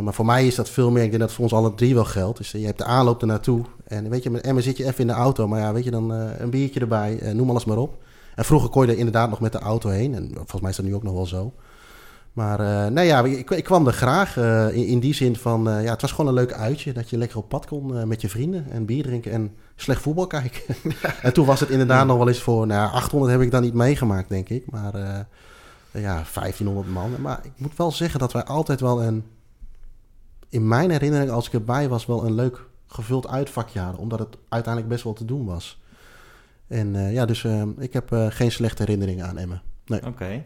Maar 0.00 0.14
voor 0.14 0.26
mij 0.26 0.46
is 0.46 0.54
dat 0.54 0.68
veel 0.68 0.90
meer. 0.90 1.02
Ik 1.02 1.08
denk 1.10 1.22
dat 1.22 1.32
voor 1.32 1.44
ons 1.44 1.52
alle 1.52 1.74
drie 1.74 1.94
wel 1.94 2.04
geldt. 2.04 2.38
Dus 2.38 2.50
je 2.50 2.66
hebt 2.66 2.78
de 2.78 2.84
aanloop 2.84 3.20
ernaartoe. 3.20 3.64
En 3.84 4.08
weet 4.10 4.22
je, 4.22 4.30
met 4.30 4.42
Emmen 4.42 4.62
zit 4.62 4.76
je 4.76 4.84
even 4.84 4.98
in 5.00 5.06
de 5.06 5.12
auto. 5.12 5.48
Maar 5.48 5.60
ja, 5.60 5.72
weet 5.72 5.84
je, 5.84 5.90
dan 5.90 6.10
een 6.10 6.50
biertje 6.50 6.80
erbij. 6.80 7.32
noem 7.34 7.50
alles 7.50 7.64
maar 7.64 7.76
op. 7.76 8.02
En 8.34 8.44
vroeger 8.44 8.68
kon 8.68 8.86
je 8.86 8.92
er 8.92 8.98
inderdaad 8.98 9.30
nog 9.30 9.40
met 9.40 9.52
de 9.52 9.58
auto 9.58 9.88
heen. 9.88 10.14
En 10.14 10.30
volgens 10.34 10.60
mij 10.60 10.70
is 10.70 10.76
dat 10.76 10.84
nu 10.84 10.94
ook 10.94 11.02
nog 11.02 11.14
wel 11.14 11.26
zo. 11.26 11.54
Maar 12.32 12.92
nee, 12.92 13.06
ja, 13.06 13.24
ik, 13.24 13.50
ik 13.50 13.64
kwam 13.64 13.86
er 13.86 13.92
graag 13.92 14.36
eh, 14.36 14.76
in, 14.76 14.86
in 14.86 15.00
die 15.00 15.14
zin 15.14 15.36
van... 15.36 15.68
eh, 15.68 15.84
ja, 15.84 15.90
het 15.90 16.00
was 16.00 16.10
gewoon 16.10 16.26
een 16.26 16.34
leuk 16.34 16.52
uitje. 16.52 16.92
Dat 16.92 17.10
je 17.10 17.18
lekker 17.18 17.38
op 17.38 17.48
pad 17.48 17.66
kon 17.66 18.08
met 18.08 18.20
je 18.20 18.28
vrienden. 18.28 18.70
En 18.70 18.86
bier 18.86 19.02
drinken 19.02 19.32
en 19.32 19.54
slecht 19.76 20.02
voetbal 20.02 20.26
kijken. 20.26 20.74
en 21.22 21.32
toen 21.32 21.46
was 21.46 21.60
het 21.60 21.68
inderdaad 21.68 22.06
nog 22.06 22.16
wel 22.16 22.28
eens 22.28 22.42
voor... 22.42 22.66
Nou, 22.66 22.80
ja, 22.80 22.94
800 22.94 23.32
heb 23.32 23.40
ik 23.40 23.50
dan 23.50 23.62
niet 23.62 23.74
meegemaakt, 23.74 24.28
denk 24.28 24.48
ik. 24.48 24.70
Maar 24.70 25.26
ja, 25.90 26.24
1500 26.34 26.88
man. 26.88 27.10
Maar 27.20 27.40
ik 27.42 27.52
moet 27.56 27.76
wel 27.76 27.92
zeggen 27.92 28.20
dat 28.20 28.32
wij 28.32 28.44
altijd 28.44 28.80
wel 28.80 29.02
een 29.02 29.24
in 30.52 30.68
mijn 30.68 30.90
herinnering, 30.90 31.30
als 31.30 31.46
ik 31.46 31.52
erbij 31.52 31.88
was, 31.88 32.06
wel 32.06 32.26
een 32.26 32.34
leuk 32.34 32.64
gevuld 32.86 33.28
uitvakje 33.28 33.80
hadden. 33.80 34.00
Omdat 34.00 34.18
het 34.18 34.36
uiteindelijk 34.48 34.92
best 34.92 35.04
wel 35.04 35.12
te 35.12 35.24
doen 35.24 35.44
was. 35.44 35.81
En 36.72 36.96
eh, 36.96 37.12
ja, 37.12 37.24
dus 37.26 37.44
eh, 37.44 37.62
ik 37.78 37.92
heb 37.92 38.12
eh, 38.12 38.26
geen 38.28 38.52
slechte 38.52 38.82
herinneringen 38.82 39.26
aan 39.26 39.38
Emmen. 39.38 39.62
Oké. 40.06 40.44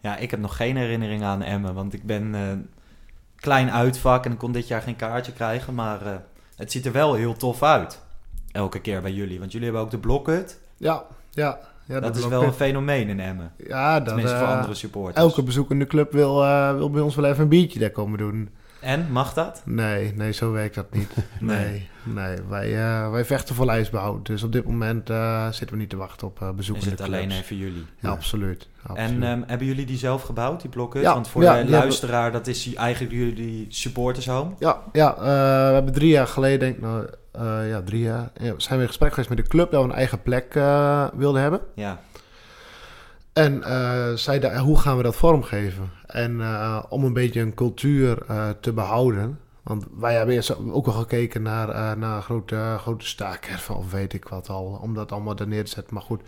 Ja, 0.00 0.16
ik 0.16 0.30
heb 0.30 0.40
nog 0.40 0.56
geen 0.56 0.76
herinnering 0.76 1.22
aan 1.22 1.42
Emmen, 1.42 1.74
want 1.74 1.92
ik 1.94 2.02
ben 2.02 2.34
eh, 2.34 2.40
klein 3.36 3.70
uitvak 3.70 4.24
en 4.24 4.32
ik 4.32 4.38
kon 4.38 4.52
dit 4.52 4.68
jaar 4.68 4.82
geen 4.82 4.96
kaartje 4.96 5.32
krijgen, 5.32 5.74
maar 5.74 6.06
eh, 6.06 6.12
het 6.56 6.72
ziet 6.72 6.86
er 6.86 6.92
wel 6.92 7.14
heel 7.14 7.34
tof 7.36 7.62
uit. 7.62 8.00
Elke 8.52 8.80
keer 8.80 9.02
bij 9.02 9.12
jullie, 9.12 9.38
want 9.38 9.52
jullie 9.52 9.66
hebben 9.66 9.84
ook 9.84 9.90
de 9.90 9.98
blokhut. 9.98 10.60
Ja, 10.76 11.04
ja. 11.30 11.58
ja 11.84 12.00
dat 12.00 12.16
is 12.16 12.26
wel 12.26 12.42
een 12.42 12.52
fenomeen 12.52 13.08
in 13.08 13.20
Emmen. 13.20 13.52
Ja, 13.66 13.98
dat, 13.98 14.06
Tenminste 14.06 14.36
voor 14.36 14.46
andere 14.46 14.74
supporters. 14.74 15.16
elke 15.16 15.42
bezoekende 15.42 15.86
club 15.86 16.12
wil, 16.12 16.42
eh, 16.44 16.74
wil 16.74 16.90
bij 16.90 17.02
ons 17.02 17.14
wel 17.14 17.24
even 17.24 17.42
een 17.42 17.48
biertje 17.48 17.78
daar 17.78 17.90
komen 17.90 18.18
doen. 18.18 18.48
En, 18.86 19.12
mag 19.12 19.34
dat? 19.34 19.62
Nee, 19.64 20.12
nee, 20.14 20.32
zo 20.32 20.52
werkt 20.52 20.74
dat 20.74 20.92
niet. 20.92 21.10
nee, 21.40 21.88
nee. 22.02 22.36
Wij, 22.48 22.76
eh, 22.76 23.10
wij 23.10 23.24
vechten 23.24 23.54
voor 23.54 23.66
lijstbehoud. 23.66 24.26
Dus 24.26 24.42
op 24.42 24.52
dit 24.52 24.64
moment 24.64 25.10
eh, 25.10 25.46
zitten 25.50 25.70
we 25.70 25.76
niet 25.76 25.90
te 25.90 25.96
wachten 25.96 26.26
op 26.26 26.40
eh 26.42 26.48
Is 26.48 26.54
bezoekende 26.54 26.90
het 26.90 27.00
alleen 27.00 27.30
even 27.30 27.56
jullie? 27.56 27.86
Ja, 28.00 28.10
absoluut. 28.10 28.68
absoluut. 28.82 29.10
En 29.10 29.22
ehm, 29.22 29.42
hebben 29.46 29.66
jullie 29.66 29.86
die 29.86 29.98
zelf 29.98 30.22
gebouwd, 30.22 30.60
die 30.60 30.70
blokhut? 30.70 31.02
Ja, 31.02 31.14
Want 31.14 31.28
voor 31.28 31.42
ja, 31.42 31.62
de 31.62 31.70
luisteraar, 31.70 32.32
dat 32.32 32.46
is 32.46 32.74
eigenlijk 32.74 33.14
jullie 33.14 33.66
supportershome. 33.68 34.50
Ja, 34.58 34.82
ja 34.92 35.14
eh, 35.14 35.22
we 35.68 35.74
hebben 35.74 35.92
drie 35.92 36.10
jaar 36.10 36.26
geleden, 36.26 36.58
denk 36.58 36.74
ik, 36.76 36.82
nou, 36.82 37.06
eh, 37.32 37.68
ja, 37.68 37.82
drie 37.82 38.02
jaar, 38.02 38.30
ja, 38.40 38.54
zijn 38.56 38.76
we 38.76 38.80
in 38.80 38.88
gesprek 38.88 39.10
geweest 39.10 39.28
met 39.28 39.38
de 39.38 39.48
club 39.48 39.70
dat 39.70 39.82
we 39.82 39.88
een 39.88 39.94
eigen 39.94 40.22
plek 40.22 40.54
eh, 40.54 41.06
wilden 41.14 41.42
hebben. 41.42 41.60
Ja, 41.74 42.00
En 43.36 43.62
eh 43.62 44.12
zeiden, 44.14 44.58
hoe 44.58 44.78
gaan 44.78 44.96
we 44.96 45.02
dat 45.02 45.16
vormgeven? 45.16 45.90
En 46.06 46.40
eh, 46.40 46.82
om 46.88 47.04
een 47.04 47.12
beetje 47.12 47.40
een 47.40 47.54
cultuur 47.54 48.22
eh, 48.28 48.48
te 48.60 48.72
behouden. 48.72 49.38
Want 49.62 49.86
wij 49.98 50.14
hebben 50.14 50.34
eerst 50.34 50.56
ook 50.70 50.86
wel 50.86 50.94
gekeken 50.94 51.42
naar, 51.42 51.98
naar 51.98 52.22
grote, 52.22 52.76
grote 52.78 53.06
staakerven 53.06 53.76
of 53.80 53.90
weet 53.90 54.12
ik 54.12 54.28
wat 54.28 54.48
al. 54.48 54.78
Om 54.82 54.94
dat 54.94 55.12
allemaal 55.12 55.36
er 55.36 55.48
neer 55.48 55.64
te 55.64 55.70
zetten. 55.70 55.94
Maar 55.94 56.02
goed, 56.02 56.20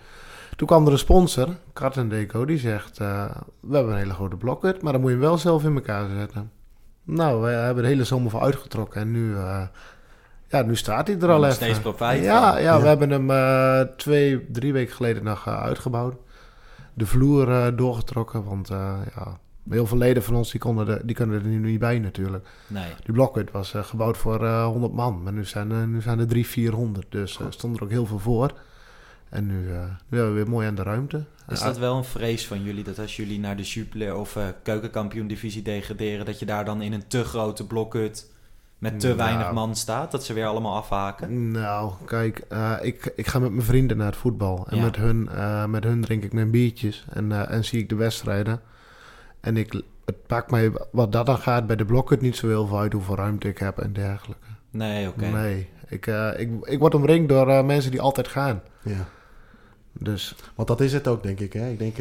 toen 0.57 0.67
kwam 0.67 0.87
er 0.87 0.93
een 0.93 0.99
sponsor, 0.99 1.49
Kart 1.73 2.11
Deco, 2.11 2.45
die 2.45 2.59
zegt... 2.59 2.99
we 2.99 3.31
hebben 3.71 3.93
een 3.93 3.99
hele 3.99 4.15
grote 4.15 4.37
blokhut, 4.37 4.83
maar 4.83 4.93
dan 4.93 5.01
moet 5.01 5.11
je 5.11 5.17
hem 5.17 5.27
wel 5.27 5.39
zelf 5.39 5.65
in 5.65 5.75
elkaar 5.75 6.09
zetten. 6.19 6.51
Nou, 7.05 7.43
we 7.43 7.49
hebben 7.49 7.83
de 7.83 7.89
hele 7.89 8.05
zomer 8.05 8.31
voor 8.31 8.41
uitgetrokken 8.41 9.01
en 9.01 9.11
nu... 9.11 9.37
ja, 10.47 10.63
nu 10.63 10.77
staat 10.77 11.07
hij 11.07 11.19
er 11.19 11.31
al 11.31 11.43
even. 11.43 11.55
steeds 11.55 11.81
profijt 11.81 12.25
ja, 12.25 12.59
ja, 12.59 12.59
Ja. 12.59 12.81
we 12.81 12.87
hebben 12.87 13.11
hem 13.11 13.97
twee, 13.97 14.51
drie 14.51 14.73
weken 14.73 14.95
geleden 14.95 15.25
nog 15.25 15.49
uitgebouwd. 15.49 16.15
De 16.99 17.07
vloer 17.07 17.51
eh, 17.51 17.77
doorgetrokken, 17.77 18.45
want 18.45 18.71
eh, 18.71 18.99
ja, 19.15 19.39
heel 19.71 19.87
veel 19.87 19.99
leden 19.99 20.23
van 20.23 20.35
ons 20.35 20.51
die, 20.51 20.61
konden 20.61 20.89
er, 20.89 21.07
die 21.07 21.17
kunnen 21.17 21.43
er 21.43 21.47
nu 21.47 21.59
niet 21.59 21.79
bij 21.79 21.99
natuurlijk. 21.99 22.49
nee. 22.67 22.93
Die 23.05 23.15
blokhut 23.15 23.51
was 23.51 23.75
eh, 23.75 23.85
gebouwd 23.85 24.17
voor 24.17 24.45
eh 24.45 24.67
100 24.67 24.93
man, 24.93 25.23
maar 25.23 25.33
nu 25.33 25.45
zijn, 25.45 25.71
er 25.71 25.89
nu 25.89 26.03
zijn 26.03 26.19
er 26.19 26.27
300, 26.27 26.53
400. 26.53 27.07
Dus 27.11 27.39
er 27.39 27.53
stond 27.53 27.77
er 27.77 27.83
ook 27.83 27.91
heel 27.91 28.07
veel 28.07 28.19
voor. 28.19 28.53
En 29.29 29.47
nu, 29.47 29.61
nu 30.09 30.19
hebben 30.19 30.35
we 30.35 30.43
weer 30.43 30.49
mooi 30.49 30.67
aan 30.67 30.75
de 30.75 30.83
ruimte. 30.83 31.25
Is 31.49 31.61
dat 31.61 31.79
wel 31.79 31.97
een 31.97 32.05
vrees 32.05 32.47
van 32.47 32.63
jullie, 32.63 32.85
dat 32.85 32.99
als 32.99 33.17
jullie 33.17 33.39
naar 33.39 33.57
de 33.57 33.63
Jupiler 33.63 34.17
of 34.17 34.39
keukenkampioen 34.63 35.27
divisie 35.27 35.63
degraderen, 35.63 36.27
dat 36.27 36.39
je 36.39 36.47
daar 36.47 36.65
dan 36.65 36.83
in 36.83 36.93
een 36.93 37.07
te 37.07 37.25
grote 37.25 37.67
blokhut 37.67 38.31
met 38.79 39.01
te 39.01 39.07
Nou. 39.07 39.19
weinig 39.19 39.53
man 39.53 39.77
staat, 39.77 40.11
dat 40.11 40.25
ze 40.25 40.33
weer 40.33 40.47
allemaal 40.47 40.77
afhaken? 40.77 41.51
Nou, 41.51 41.93
kijk, 42.05 42.39
eh, 42.49 42.73
ik, 42.81 43.13
ik 43.17 43.27
ga 43.27 43.39
met 43.39 43.51
mijn 43.51 43.63
vrienden 43.67 43.97
naar 43.97 44.07
het 44.07 44.17
voetbal. 44.17 44.67
En 44.69 44.77
Ja. 44.77 44.83
met, 44.83 44.97
hun, 44.97 45.29
eh, 45.29 45.65
met 45.65 45.85
hun 45.85 46.01
drink 46.01 46.23
ik 46.25 46.33
mijn 46.33 46.51
biertjes 46.51 47.05
en, 47.11 47.33
eh, 47.33 47.51
en 47.51 47.65
zie 47.65 47.81
ik 47.81 47.89
de 47.89 47.95
wedstrijden. 47.95 48.61
En 49.41 49.57
ik, 49.57 49.83
het 50.05 50.17
maakt 50.29 50.51
mij, 50.51 50.73
wat 50.93 51.13
dat 51.13 51.27
dan 51.27 51.39
gaat, 51.39 51.67
bij 51.67 51.77
de 51.77 51.85
blokhut 51.85 52.21
niet 52.21 52.37
zo 52.37 52.47
heel 52.49 52.67
veel 52.67 52.79
uit 52.79 52.93
hoeveel 52.93 53.17
ruimte 53.17 53.49
ik 53.49 53.59
heb 53.59 53.79
en 53.79 53.93
dergelijke. 53.93 54.47
Nee, 54.71 55.09
oké. 55.09 55.27
Nee, 55.27 55.69
ik, 55.89 56.07
eh, 56.07 56.31
ik, 56.41 56.51
ik 56.65 56.79
word 56.79 56.95
omringd 56.95 57.29
door 57.29 57.49
eh, 57.49 57.65
mensen 57.65 57.91
die 57.91 58.01
altijd 58.01 58.29
gaan. 58.29 58.63
Ja. 58.83 59.07
Dus 59.93 60.35
Want 60.55 60.69
dat 60.69 60.81
is 60.81 60.93
het 60.93 61.09
ook, 61.09 61.23
denk 61.23 61.41
ik. 61.41 61.53
Hè? 61.53 61.69
Ik 61.71 61.79
denk, 61.79 61.97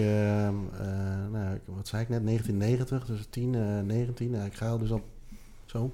nou, 1.32 1.60
wat 1.66 1.88
zei 1.88 2.02
ik 2.02 2.10
net, 2.10 2.26
1990, 2.26 3.06
dus 3.06 3.28
10, 3.30 3.56
eh 3.56 3.62
19. 3.86 4.30
Nou, 4.32 4.46
ik 4.46 4.54
ga 4.54 4.68
al 4.68 4.78
dus 4.78 4.92
al 4.92 5.02
zo. 5.66 5.92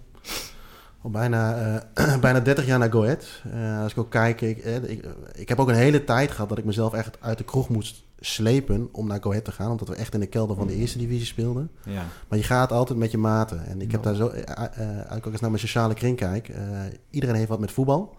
Al 1.04 1.10
bijna, 1.10 1.56
eh, 1.94 2.18
bijna 2.26 2.40
30 2.40 2.66
jaar 2.66 2.80
naar 2.80 2.92
Go 2.92 3.04
Ahead. 3.04 3.42
Eh, 3.54 3.82
als 3.82 3.92
ik 3.92 3.98
ook 3.98 4.10
kijk, 4.10 4.42
ik, 4.42 4.58
eh, 4.58 4.76
ik, 4.76 5.06
ik 5.36 5.50
heb 5.50 5.60
ook 5.60 5.68
een 5.68 5.76
hele 5.76 6.04
tijd 6.04 6.32
gehad 6.32 6.50
dat 6.50 6.58
ik 6.58 6.66
mezelf 6.66 6.94
echt 6.94 7.18
uit 7.22 7.38
de 7.38 7.44
kroeg 7.44 7.70
moest 7.70 8.04
slepen 8.20 8.90
om 8.92 9.08
naar 9.08 9.22
Go 9.22 9.30
Ahead 9.30 9.46
te 9.46 9.52
gaan. 9.52 9.72
Omdat 9.72 9.88
we 9.88 9.96
echt 9.96 10.14
in 10.14 10.20
de 10.20 10.26
kelder 10.26 10.56
van 10.56 10.68
de 10.68 10.76
eerste 10.76 10.98
divisie 10.98 11.26
speelden. 11.26 11.70
Ja. 11.86 12.06
Maar 12.28 12.38
je 12.38 12.44
gaat 12.44 12.72
altijd 12.72 13.00
met 13.00 13.12
je 13.12 13.18
maten. 13.18 13.66
En 13.66 13.82
ik 13.82 13.92
heb 13.92 14.04
daar 14.04 14.16
zo, 14.16 14.28
als 15.08 15.18
ik 15.18 15.26
ook 15.26 15.32
eens 15.32 15.42
naar 15.42 15.50
mijn 15.50 15.62
sociale 15.62 15.94
kring 15.94 16.18
kijk, 16.18 16.52
iedereen 17.10 17.36
heeft 17.36 17.50
wat 17.50 17.60
met 17.60 17.72
voetbal. 17.72 18.16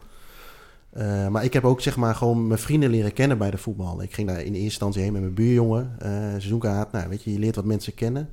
Maar 1.30 1.44
ik 1.44 1.52
heb 1.52 1.64
ook 1.64 1.80
zeg 1.80 1.96
maar 1.96 2.14
gewoon 2.14 2.46
mijn 2.46 2.60
vrienden 2.60 2.90
leren 2.90 3.12
kennen 3.12 3.38
bij 3.38 3.50
de 3.50 3.58
voetbal. 3.58 4.02
Ik 4.02 4.14
ging 4.14 4.28
daar 4.28 4.40
in 4.40 4.46
eerste 4.46 4.62
instantie 4.62 5.02
heen 5.02 5.12
met 5.12 5.20
mijn 5.20 5.34
buurjongen. 5.34 5.94
eh 5.98 6.10
seizoenkaart, 6.10 6.92
nou 6.92 7.08
weet 7.08 7.22
je, 7.22 7.32
je 7.32 7.38
leert 7.38 7.56
wat 7.56 7.64
mensen 7.64 7.94
kennen. 7.94 8.28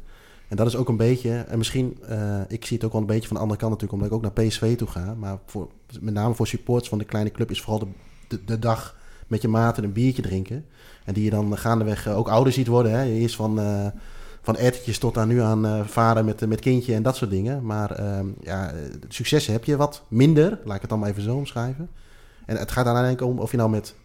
En 0.51 0.57
dat 0.57 0.67
is 0.67 0.75
ook 0.75 0.89
een 0.89 0.97
beetje, 0.97 1.31
en 1.31 1.57
misschien, 1.57 1.97
eh, 2.07 2.39
ik 2.47 2.65
zie 2.65 2.77
het 2.77 2.85
ook 2.85 2.91
wel 2.91 3.01
een 3.01 3.07
beetje 3.07 3.27
van 3.27 3.35
de 3.35 3.41
andere 3.41 3.59
kant 3.59 3.71
natuurlijk, 3.71 4.01
omdat 4.01 4.19
ik 4.19 4.25
ook 4.25 4.35
naar 4.35 4.45
PSV 4.45 4.77
toe 4.77 4.87
ga. 4.87 5.15
Maar 5.19 5.37
voor, 5.45 5.69
met 5.99 6.13
name 6.13 6.33
voor 6.33 6.47
supporters 6.47 6.89
van 6.89 6.97
de 6.97 7.05
kleine 7.05 7.31
club 7.31 7.51
is 7.51 7.61
vooral 7.61 7.79
de, 7.79 7.87
de, 8.27 8.43
de 8.45 8.59
dag 8.59 8.95
met 9.27 9.41
je 9.41 9.47
maten 9.47 9.83
een 9.83 9.93
biertje 9.93 10.21
drinken. 10.21 10.65
En 11.05 11.13
die 11.13 11.23
je 11.23 11.29
dan 11.29 11.57
gaandeweg 11.57 12.07
eh, 12.07 12.17
ook 12.17 12.27
ouder 12.29 12.53
ziet 12.53 12.67
worden. 12.67 12.91
Hè? 12.91 13.03
Eerst 13.03 13.35
van, 13.35 13.59
eh 13.59 13.87
van 14.41 14.55
ettertjes 14.57 14.97
tot 14.97 15.17
aan 15.17 15.27
nu 15.27 15.41
aan 15.41 15.87
vader 15.87 16.25
met, 16.25 16.47
met 16.47 16.59
kindje 16.59 16.93
en 16.93 17.03
dat 17.03 17.15
soort 17.15 17.31
dingen. 17.31 17.65
Maar 17.65 17.91
ehm, 17.91 18.27
ja, 18.41 18.71
successen 19.07 19.53
heb 19.53 19.63
je 19.63 19.75
wat 19.75 20.03
minder, 20.07 20.59
laat 20.63 20.75
ik 20.75 20.81
het 20.81 20.89
dan 20.89 20.99
maar 20.99 21.09
even 21.09 21.21
zo 21.21 21.35
omschrijven. 21.35 21.89
En 22.45 22.57
het 22.57 22.71
gaat 22.71 22.85
uiteindelijk 22.85 23.23
om 23.23 23.39
of 23.39 23.51
je 23.51 23.57
nou 23.57 23.69
met... 23.69 23.95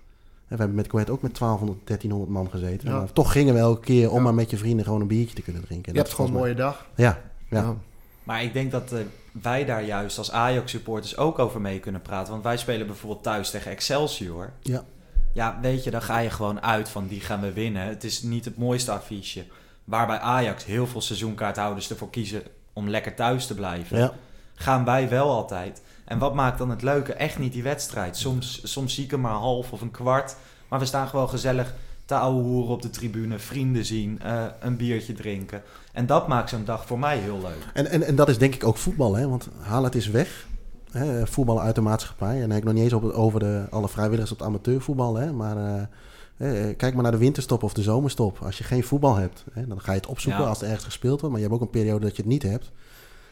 We 0.48 0.56
hebben 0.56 0.76
met 0.76 0.86
Coët 0.86 1.10
ook 1.10 1.22
met 1.22 1.38
1200, 1.38 1.86
1300 1.86 2.30
man 2.30 2.50
gezeten. 2.50 2.88
Ja. 2.90 2.98
Maar 2.98 3.12
toch 3.12 3.32
gingen 3.32 3.54
we 3.54 3.60
elke 3.60 3.80
keer 3.80 4.10
om 4.10 4.16
Ja. 4.16 4.22
maar 4.22 4.34
met 4.34 4.50
je 4.50 4.56
vrienden 4.56 4.84
gewoon 4.84 5.00
een 5.00 5.06
biertje 5.06 5.34
te 5.34 5.42
kunnen 5.42 5.62
drinken. 5.62 5.86
En 5.92 5.92
Je 5.92 5.98
dat 5.98 6.08
hebt 6.08 6.08
is 6.08 6.14
gewoon 6.14 6.30
een 6.30 6.46
mooie 6.46 6.54
dag. 6.54 6.86
Ja, 6.94 7.20
ja. 7.50 7.74
Maar 8.22 8.42
ik 8.42 8.52
denk 8.52 8.70
dat 8.70 8.92
eh, 8.92 8.98
wij 9.42 9.64
daar 9.64 9.84
juist 9.84 10.18
als 10.18 10.32
Ajax-supporters 10.32 11.16
ook 11.16 11.38
over 11.38 11.60
mee 11.60 11.78
kunnen 11.80 12.02
praten. 12.02 12.32
Want 12.32 12.44
wij 12.44 12.56
spelen 12.56 12.86
bijvoorbeeld 12.86 13.22
thuis 13.22 13.50
tegen 13.50 13.70
Excelsior. 13.70 14.52
Ja. 14.62 14.84
Ja, 15.32 15.58
weet 15.62 15.84
je, 15.84 15.90
dan 15.90 16.02
ga 16.02 16.18
je 16.18 16.30
gewoon 16.30 16.62
uit 16.62 16.88
van 16.88 17.06
die 17.06 17.20
gaan 17.20 17.40
we 17.40 17.52
winnen. 17.52 17.82
Het 17.82 18.04
is 18.04 18.22
niet 18.22 18.44
het 18.44 18.56
mooiste 18.56 18.90
affiche. 18.92 19.44
Waarbij 19.84 20.18
Ajax 20.18 20.64
heel 20.64 20.86
veel 20.86 21.00
seizoenkaarthouders 21.00 21.90
ervoor 21.90 22.10
kiezen 22.10 22.42
om 22.72 22.88
lekker 22.88 23.14
thuis 23.14 23.46
te 23.46 23.54
blijven. 23.54 23.98
ja. 23.98 24.12
Gaan 24.54 24.84
wij 24.84 25.08
wel 25.08 25.30
altijd. 25.30 25.82
En 26.06 26.18
wat 26.18 26.34
maakt 26.34 26.58
dan 26.58 26.70
het 26.70 26.82
leuke? 26.82 27.12
Echt 27.12 27.38
niet 27.38 27.52
die 27.52 27.62
wedstrijd. 27.62 28.16
Soms, 28.16 28.60
soms 28.64 28.94
zie 28.94 29.04
ik 29.04 29.10
hem 29.10 29.20
maar 29.20 29.32
half 29.32 29.72
of 29.72 29.80
een 29.80 29.90
kwart. 29.90 30.36
Maar 30.68 30.78
we 30.78 30.84
staan 30.84 31.08
gewoon 31.08 31.28
gezellig 31.28 31.74
te 32.04 32.14
ouwe 32.14 32.42
hoeren 32.42 32.72
op 32.74 32.82
de 32.82 32.90
tribune. 32.90 33.38
Vrienden 33.38 33.84
zien, 33.84 34.20
eh, 34.22 34.44
een 34.60 34.76
biertje 34.76 35.12
drinken. 35.12 35.62
En 35.92 36.06
dat 36.06 36.28
maakt 36.28 36.48
zo'n 36.48 36.64
dag 36.64 36.86
voor 36.86 36.98
mij 36.98 37.18
heel 37.18 37.40
leuk. 37.40 37.66
En, 37.74 37.86
en, 37.86 38.02
en 38.02 38.16
dat 38.16 38.28
is 38.28 38.38
denk 38.38 38.54
ik 38.54 38.64
ook 38.64 38.76
voetbal, 38.76 39.14
hè? 39.16 39.28
want 39.28 39.48
haal 39.58 39.84
het 39.84 39.94
is 39.94 40.08
weg. 40.08 40.46
Hè? 40.90 41.26
Voetbal 41.26 41.60
uit 41.60 41.74
de 41.74 41.80
maatschappij. 41.80 42.34
En 42.34 42.40
dan 42.40 42.50
heb 42.50 42.58
ik 42.58 42.64
nog 42.64 42.74
niet 42.74 42.82
eens 42.82 42.92
op, 42.92 43.02
over 43.04 43.40
de, 43.40 43.66
alle 43.70 43.88
vrijwilligers 43.88 44.32
op 44.32 44.38
het 44.38 44.46
amateurvoetbal. 44.46 45.14
Hè? 45.14 45.32
Maar 45.32 45.56
eh, 45.56 46.68
eh, 46.68 46.76
kijk 46.76 46.94
maar 46.94 47.02
naar 47.02 47.12
de 47.12 47.18
winterstop 47.18 47.62
of 47.62 47.72
de 47.72 47.82
zomerstop. 47.82 48.38
Als 48.42 48.58
je 48.58 48.64
geen 48.64 48.84
voetbal 48.84 49.16
hebt, 49.16 49.44
hè, 49.52 49.66
dan 49.66 49.80
ga 49.80 49.92
je 49.92 49.98
het 49.98 50.06
opzoeken 50.06 50.42
Ja. 50.42 50.48
als 50.48 50.60
er 50.60 50.66
ergens 50.66 50.84
gespeeld 50.84 51.20
wordt. 51.20 51.34
Maar 51.34 51.42
je 51.44 51.48
hebt 51.48 51.60
ook 51.60 51.66
een 51.66 51.80
periode 51.80 52.04
dat 52.04 52.16
je 52.16 52.22
het 52.22 52.30
niet 52.30 52.42
hebt. 52.42 52.70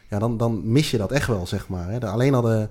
Ja, 0.09 0.19
dan, 0.19 0.37
dan 0.37 0.71
mis 0.71 0.91
je 0.91 0.97
dat 0.97 1.11
echt 1.11 1.27
wel, 1.27 1.47
zeg 1.47 1.67
maar. 1.67 1.89
Hè? 1.91 1.99
De- 1.99 2.07
alleen 2.07 2.33
al 2.33 2.41
de, 2.41 2.69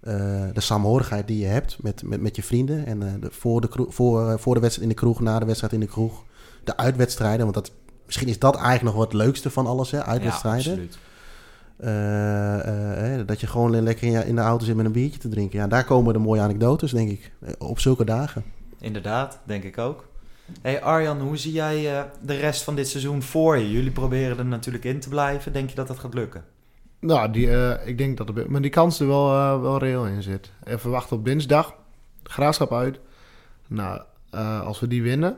eh, 0.00 0.42
de 0.52 0.60
saamhorigheid 0.60 1.26
die 1.26 1.38
je 1.38 1.46
hebt 1.46 1.82
met, 1.82 2.02
met, 2.02 2.20
met 2.20 2.36
je 2.36 2.42
vrienden. 2.42 2.86
En 2.86 3.02
eh, 3.02 3.12
de, 3.20 3.28
voor, 3.30 3.60
de 3.60 3.68
kroeg- 3.68 3.94
voor, 3.94 4.30
eh, 4.30 4.38
voor 4.38 4.54
de 4.54 4.60
wedstrijd 4.60 4.88
in 4.90 4.94
de 4.94 5.00
kroeg, 5.00 5.20
na 5.20 5.38
de 5.38 5.44
wedstrijd 5.46 5.72
in 5.72 5.80
de 5.80 5.86
kroeg. 5.86 6.22
De 6.64 6.76
uitwedstrijden, 6.76 7.40
want 7.42 7.54
dat, 7.54 7.70
misschien 8.06 8.28
is 8.28 8.38
dat 8.38 8.54
eigenlijk 8.54 8.84
nog 8.84 8.94
wat 8.94 9.12
het 9.12 9.22
leukste 9.22 9.50
van 9.50 9.66
alles, 9.66 9.90
hè? 9.90 10.04
uitwedstrijden. 10.04 10.62
Ja, 10.64 10.70
absoluut. 10.70 10.98
Dat 13.26 13.40
je 13.40 13.46
gewoon 13.46 13.82
lekker 13.82 14.26
in, 14.26 14.34
de 14.34 14.40
auto 14.40 14.64
zit 14.64 14.76
met 14.76 14.86
een 14.86 14.92
biertje 14.92 15.18
te 15.18 15.28
drinken. 15.28 15.58
Ja, 15.58 15.66
daar 15.66 15.84
komen 15.84 16.12
de 16.12 16.18
mooie 16.18 16.40
anekdotes, 16.40 16.90
denk 16.90 17.10
ik. 17.10 17.32
Op 17.58 17.80
zulke 17.80 18.04
dagen. 18.04 18.44
Inderdaad, 18.80 19.38
denk 19.44 19.64
ik 19.64 19.78
ook. 19.78 20.08
Hey 20.62 20.82
Arjan, 20.82 21.20
hoe 21.20 21.36
zie 21.36 21.52
jij 21.52 22.06
de 22.22 22.34
rest 22.36 22.62
van 22.62 22.74
dit 22.74 22.88
seizoen 22.88 23.22
voor 23.22 23.58
je? 23.58 23.70
Jullie 23.70 23.90
proberen 23.90 24.38
er 24.38 24.44
natuurlijk 24.44 24.84
in 24.84 25.00
te 25.00 25.08
blijven. 25.08 25.52
Denk 25.52 25.68
je 25.70 25.74
dat 25.76 25.86
dat 25.86 25.98
gaat 25.98 26.14
lukken? 26.14 26.44
Nou, 27.06 27.30
die, 27.30 27.50
eh, 27.50 27.86
ik 27.88 27.98
denk 27.98 28.16
dat 28.16 28.28
er, 28.28 28.50
maar 28.50 28.60
die 28.60 28.70
kans 28.70 29.00
er 29.00 29.06
wel, 29.06 29.30
eh, 29.32 29.60
wel 29.60 29.78
reëel 29.78 30.06
in 30.06 30.22
zit. 30.22 30.50
Even 30.64 30.90
wachten 30.90 31.16
op 31.16 31.24
dinsdag. 31.24 31.74
Graafschap 32.22 32.72
uit. 32.72 32.98
Nou, 33.66 34.00
eh, 34.30 34.60
als 34.60 34.80
we 34.80 34.88
die 34.88 35.02
winnen, 35.02 35.36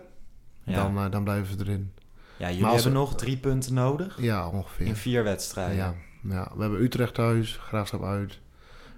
Ja, 0.64 0.74
dan, 0.92 1.10
dan 1.10 1.24
blijven 1.24 1.58
we 1.58 1.64
erin. 1.64 1.92
ja 2.36 2.48
jullie 2.50 2.64
hebben 2.66 2.82
we- 2.84 2.90
nog 2.90 3.14
drie 3.16 3.36
punten 3.36 3.74
nodig 3.74 4.16
Ja, 4.20 4.48
ongeveer. 4.48 4.86
in 4.86 4.96
vier 4.96 5.24
wedstrijden. 5.24 5.76
Ja, 5.76 5.94
ja, 6.22 6.50
we 6.54 6.60
hebben 6.62 6.80
Utrecht 6.82 7.14
thuis, 7.14 7.58
Graafschap 7.62 8.04
uit. 8.04 8.38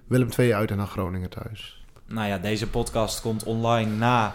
Willem 0.07 0.29
II 0.39 0.53
uit 0.53 0.71
en 0.71 0.77
dan 0.77 0.87
Groningen 0.87 1.29
thuis. 1.29 1.85
Nou 2.05 2.27
ja, 2.27 2.37
deze 2.37 2.69
podcast 2.69 3.21
komt 3.21 3.43
online 3.43 3.91
na 3.95 4.33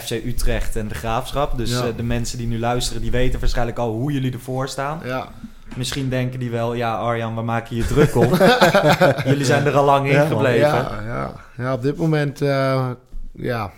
FC 0.00 0.10
Utrecht 0.10 0.76
en 0.76 0.88
de 0.88 0.94
Graafschap. 0.94 1.56
Dus 1.56 1.70
Ja. 1.70 1.86
eh, 1.86 1.96
de 1.96 2.02
mensen 2.02 2.38
die 2.38 2.46
nu 2.46 2.58
luisteren, 2.58 3.02
die 3.02 3.10
weten 3.10 3.40
waarschijnlijk 3.40 3.78
al 3.78 3.92
hoe 3.92 4.12
jullie 4.12 4.32
ervoor 4.32 4.68
staan. 4.68 5.00
Ja, 5.04 5.28
Misschien 5.76 6.08
denken 6.08 6.38
die 6.38 6.50
wel, 6.50 6.74
ja 6.74 6.96
Arjan, 6.96 7.34
we 7.34 7.42
maken 7.42 7.76
je 7.76 7.86
druk 7.86 8.14
om. 8.16 8.34
jullie 9.30 9.44
zijn 9.44 9.66
er 9.66 9.76
al 9.76 9.84
lang 9.84 10.08
in 10.08 10.26
gebleven. 10.26 10.58
ja, 10.68 11.00
ja, 11.06 11.32
ja, 11.56 11.72
op 11.72 11.82
dit 11.82 11.96
moment, 11.96 12.40
eh, 12.40 12.90
ja, 13.32 13.70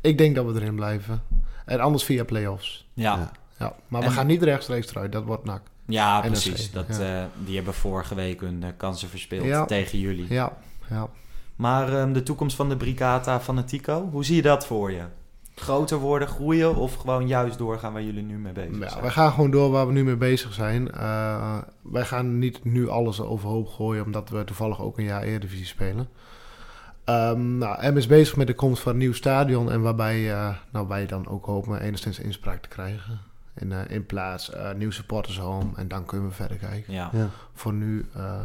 ik 0.00 0.18
denk 0.18 0.34
dat 0.34 0.44
we 0.46 0.60
erin 0.60 0.74
blijven. 0.74 1.22
En 1.64 1.80
anders 1.80 2.04
via 2.04 2.24
play-offs. 2.24 2.88
Ja, 2.94 3.14
Ja. 3.16 3.30
Ja, 3.58 3.72
maar 3.88 4.02
En- 4.02 4.08
we 4.08 4.14
gaan 4.14 4.26
niet 4.26 4.42
rechtstreeks 4.42 4.90
eruit, 4.90 5.12
dat 5.12 5.24
wordt 5.24 5.44
nak. 5.44 5.60
ja, 5.86 6.20
precies. 6.20 6.72
Dat, 6.72 6.86
ja. 6.98 7.18
eh, 7.20 7.24
die 7.44 7.56
hebben 7.56 7.74
vorige 7.74 8.14
week 8.14 8.40
hun 8.40 8.62
eh, 8.62 8.68
kansen 8.76 9.08
verspeeld 9.08 9.44
Ja. 9.46 9.64
tegen 9.64 9.98
jullie. 9.98 10.26
Ja, 10.28 10.52
ja. 10.90 11.08
Maar 11.56 11.92
ehm, 12.00 12.12
de 12.12 12.22
toekomst 12.22 12.56
van 12.56 12.68
de 12.68 12.76
Brigata 12.76 13.40
Fanatico, 13.40 14.08
hoe 14.12 14.24
zie 14.24 14.36
je 14.36 14.42
dat 14.42 14.66
voor 14.66 14.92
je? 14.92 15.02
Groter 15.60 15.98
worden, 15.98 16.28
groeien 16.28 16.74
of 16.76 16.94
gewoon 16.94 17.26
juist 17.26 17.58
doorgaan 17.58 17.92
waar 17.92 18.02
jullie 18.02 18.22
nu 18.22 18.36
mee 18.38 18.52
bezig 18.52 18.78
Ja, 18.78 18.88
zijn? 18.88 19.02
wij 19.02 19.10
gaan 19.10 19.32
gewoon 19.32 19.50
door 19.50 19.70
waar 19.70 19.86
we 19.86 19.92
nu 19.92 20.04
mee 20.04 20.16
bezig 20.16 20.52
zijn. 20.52 20.90
Eh, 20.92 21.58
wij 21.82 22.04
gaan 22.04 22.38
niet 22.38 22.64
nu 22.64 22.88
alles 22.88 23.20
overhoop 23.20 23.68
gooien, 23.68 24.04
omdat 24.04 24.28
we 24.28 24.44
toevallig 24.44 24.80
ook 24.80 24.98
een 24.98 25.04
jaar 25.04 25.22
Eredivisie 25.22 25.66
spelen. 25.66 26.08
Ehm 27.04 27.58
nou, 27.58 27.92
M 27.92 27.96
is 27.96 28.06
bezig 28.06 28.36
met 28.36 28.46
de 28.46 28.54
komst 28.54 28.82
van 28.82 28.92
een 28.92 28.98
nieuw 28.98 29.12
stadion 29.12 29.70
en 29.70 29.80
waarbij 29.80 30.32
eh, 30.32 30.54
nou, 30.72 30.88
wij 30.88 31.06
dan 31.06 31.28
ook 31.28 31.44
hopen 31.46 31.80
enigszins 31.80 32.18
inspraak 32.18 32.62
te 32.62 32.68
krijgen. 32.68 33.20
In, 33.58 33.72
eh, 33.72 33.78
in 33.88 34.06
plaats 34.06 34.50
eh 34.52 34.72
nieuw 34.72 34.90
supporters 34.90 35.38
home 35.38 35.70
en 35.76 35.88
dan 35.88 36.04
kunnen 36.04 36.28
we 36.28 36.34
verder 36.34 36.56
kijken. 36.56 36.92
Ja, 36.92 37.10
Ja. 37.12 37.28
Voor 37.54 37.72
nu 37.72 38.06
eh, 38.14 38.40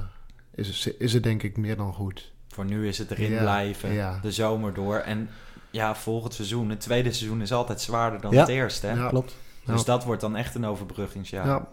is, 0.56 0.84
het, 0.86 0.96
is 1.00 1.14
het 1.14 1.24
denk 1.24 1.44
ik 1.44 1.58
meer 1.58 1.76
dan 1.78 1.94
goed. 1.94 2.32
voor 2.48 2.66
nu 2.66 2.88
is 2.88 2.98
het 2.98 3.12
erin 3.12 3.32
Ja, 3.32 3.40
blijven, 3.42 3.94
ja. 3.94 4.20
de 4.22 4.32
zomer 4.32 4.74
door. 4.74 4.96
En 4.98 5.30
ja, 5.72 5.96
volgend 5.96 6.34
seizoen, 6.34 6.70
het 6.70 6.80
tweede 6.80 7.12
seizoen 7.14 7.42
is 7.42 7.54
altijd 7.54 7.82
zwaarder 7.82 8.22
dan 8.22 8.32
Ja. 8.32 8.40
het 8.40 8.50
eerste. 8.50 8.88
Hè? 8.88 8.94
Ja. 8.94 9.08
Klopt. 9.10 9.36
Dus 9.66 9.80
Ja. 9.80 9.86
dat 9.86 10.04
wordt 10.04 10.22
dan 10.22 10.36
echt 10.36 10.56
een 10.56 10.66
overbruggingsjaar. 10.66 11.46
Ja. 11.46 11.68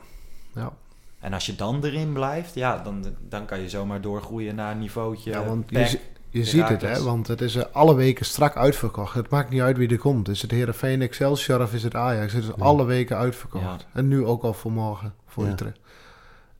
Ja. 0.54 0.72
En 1.20 1.32
als 1.32 1.46
je 1.46 1.54
dan 1.54 1.84
erin 1.84 2.12
blijft, 2.12 2.54
ja, 2.54 2.78
dan, 2.82 3.04
dan 3.28 3.44
kan 3.44 3.60
je 3.60 3.68
zomaar 3.68 4.00
doorgroeien 4.00 4.54
naar 4.54 4.72
een 4.72 4.78
niveautje. 4.78 5.30
Ja, 5.30 5.44
want 5.44 5.70
je, 5.70 5.98
je 6.30 6.44
ziet 6.44 6.68
het, 6.68 6.82
hè? 6.82 7.02
Want 7.02 7.26
het 7.26 7.40
is 7.40 7.54
eh, 7.54 7.64
alle 7.72 7.94
weken 7.94 8.24
strak 8.24 8.56
uitverkocht. 8.56 9.14
Het 9.14 9.28
maakt 9.30 9.50
niet 9.50 9.60
uit 9.60 9.76
wie 9.76 9.88
er 9.88 9.98
komt. 9.98 10.28
Is 10.28 10.42
het 10.42 10.50
Heerenveen, 10.50 11.02
Excelsior 11.02 11.62
of 11.62 11.74
is 11.74 11.82
het 11.82 11.94
Ajax? 11.94 12.32
Het 12.32 12.42
is 12.42 12.48
Ja. 12.56 12.64
alle 12.64 12.84
weken 12.84 13.16
uitverkocht. 13.16 13.64
Ja. 13.64 13.76
En 13.92 14.08
nu 14.08 14.24
ook 14.24 14.42
al 14.42 14.54
voor 14.54 14.72
morgen, 14.72 15.14
voor 15.26 15.44
Ja. 15.44 15.50
Utrecht. 15.52 15.78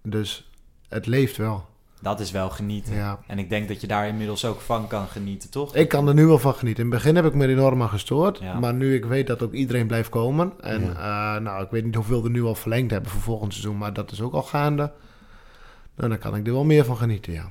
Dus 0.03 0.51
het 0.89 1.07
leeft 1.07 1.37
wel. 1.37 1.67
Dat 2.01 2.21
is 2.21 2.31
wel 2.31 2.51
genieten. 2.51 2.95
Ja. 2.95 3.19
En 3.27 3.39
ik 3.39 3.49
denk 3.49 3.69
dat 3.69 3.81
je 3.81 3.87
daar 3.87 4.09
inmiddels 4.09 4.45
ook 4.45 4.61
van 4.61 4.87
kan 4.87 5.07
genieten, 5.07 5.51
toch? 5.51 5.75
Ik 5.75 5.89
kan 5.89 6.09
er 6.09 6.15
nu 6.15 6.27
wel 6.27 6.39
van 6.39 6.55
genieten. 6.55 6.85
In 6.85 6.91
het 6.91 6.99
begin 6.99 7.17
heb 7.17 7.25
ik 7.25 7.35
me 7.35 7.47
enorm 7.47 7.83
aan 7.83 7.89
gestoord. 7.89 8.39
Ja. 8.39 8.59
Maar 8.59 8.75
nu 8.75 8.95
ik 8.95 9.05
weet 9.05 9.27
dat 9.27 9.43
ook 9.43 9.53
iedereen 9.53 9.87
blijft 9.87 10.09
komen. 10.09 10.53
En 10.61 10.81
Ja. 10.81 11.37
eh, 11.37 11.43
nou, 11.43 11.65
ik 11.65 11.71
weet 11.71 11.85
niet 11.85 11.95
hoeveel 11.95 12.25
er 12.25 12.31
nu 12.31 12.43
al 12.43 12.55
verlengd 12.55 12.91
hebben 12.91 13.11
voor 13.11 13.21
volgend 13.21 13.53
seizoen. 13.53 13.79
Maar 13.79 13.93
dat 13.93 14.11
is 14.13 14.21
ook 14.21 14.33
al 14.33 14.43
gaande. 14.43 14.93
Nou, 15.97 16.09
dan 16.11 16.19
kan 16.19 16.37
ik 16.37 16.47
er 16.47 16.53
wel 16.53 16.65
meer 16.65 16.85
van 16.85 16.97
genieten, 16.97 17.33
ja. 17.33 17.45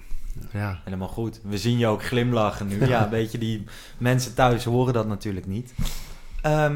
Ja, 0.52 0.80
Helemaal 0.84 1.08
goed. 1.08 1.40
We 1.44 1.58
zien 1.58 1.78
je 1.78 1.88
ook 1.88 2.04
glimlachen 2.04 2.68
nu. 2.68 2.86
Ja, 2.88 3.10
weet 3.10 3.32
je, 3.32 3.38
die 3.38 3.64
mensen 3.98 4.34
thuis 4.34 4.64
horen 4.64 4.94
dat 4.94 5.08
natuurlijk 5.08 5.46
niet. 5.46 5.74
Ehm, 6.42 6.76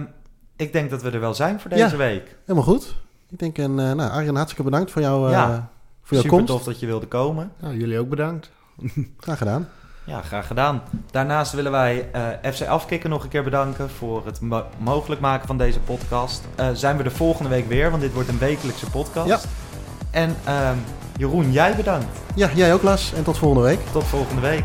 ik 0.55 0.73
denk 0.73 0.89
dat 0.89 1.01
we 1.01 1.09
er 1.11 1.19
wel 1.19 1.33
zijn 1.33 1.59
voor 1.59 1.69
deze 1.69 1.95
week. 1.95 2.35
Helemaal 2.45 2.67
goed. 2.67 2.95
Ik 3.29 3.39
denk, 3.39 3.57
en, 3.57 3.79
eh 3.79 3.91
nou, 3.93 4.11
Arjen, 4.11 4.35
hartstikke 4.35 4.63
bedankt 4.69 4.91
voor, 4.91 5.01
jou, 5.01 5.31
eh. 5.31 5.57
Voor 6.03 6.17
jouw 6.17 6.21
Super 6.21 6.37
komst. 6.37 6.47
tof 6.53 6.63
dat 6.63 6.79
je 6.79 6.85
wilde 6.85 7.05
komen. 7.07 7.51
Ja, 7.61 7.71
jullie 7.71 7.99
ook 7.99 8.09
bedankt. 8.09 8.51
Graag 9.19 9.37
gedaan. 9.37 9.67
Ja, 10.03 10.21
graag 10.21 10.47
gedaan. 10.47 10.81
Daarnaast 11.11 11.51
willen 11.53 11.71
wij 11.71 12.09
eh, 12.11 12.51
FC 12.53 12.61
Afkikken 12.67 13.09
nog 13.09 13.23
een 13.23 13.29
keer 13.29 13.43
bedanken 13.43 13.89
voor 13.89 14.25
het 14.25 14.41
mo- 14.41 14.65
mogelijk 14.77 15.21
maken 15.21 15.47
van 15.47 15.57
deze 15.57 15.79
podcast. 15.79 16.43
Eh, 16.55 16.67
zijn 16.73 16.97
we 16.97 17.03
de 17.03 17.09
volgende 17.11 17.49
week 17.49 17.67
weer, 17.67 17.89
want 17.89 18.01
dit 18.01 18.13
wordt 18.13 18.29
een 18.29 18.37
wekelijkse 18.37 18.89
podcast. 18.89 19.27
Ja. 19.27 19.39
En 20.11 20.35
ehm, 20.43 20.75
Jeroen, 21.17 21.51
jij 21.51 21.75
bedankt. 21.75 22.05
Ja, 22.35 22.49
jij 22.55 22.73
ook, 22.73 22.81
Las. 22.81 23.13
En 23.13 23.23
tot 23.23 23.37
volgende 23.37 23.67
week. 23.67 23.79
Tot 23.91 24.03
volgende 24.03 24.41
week. 24.41 24.63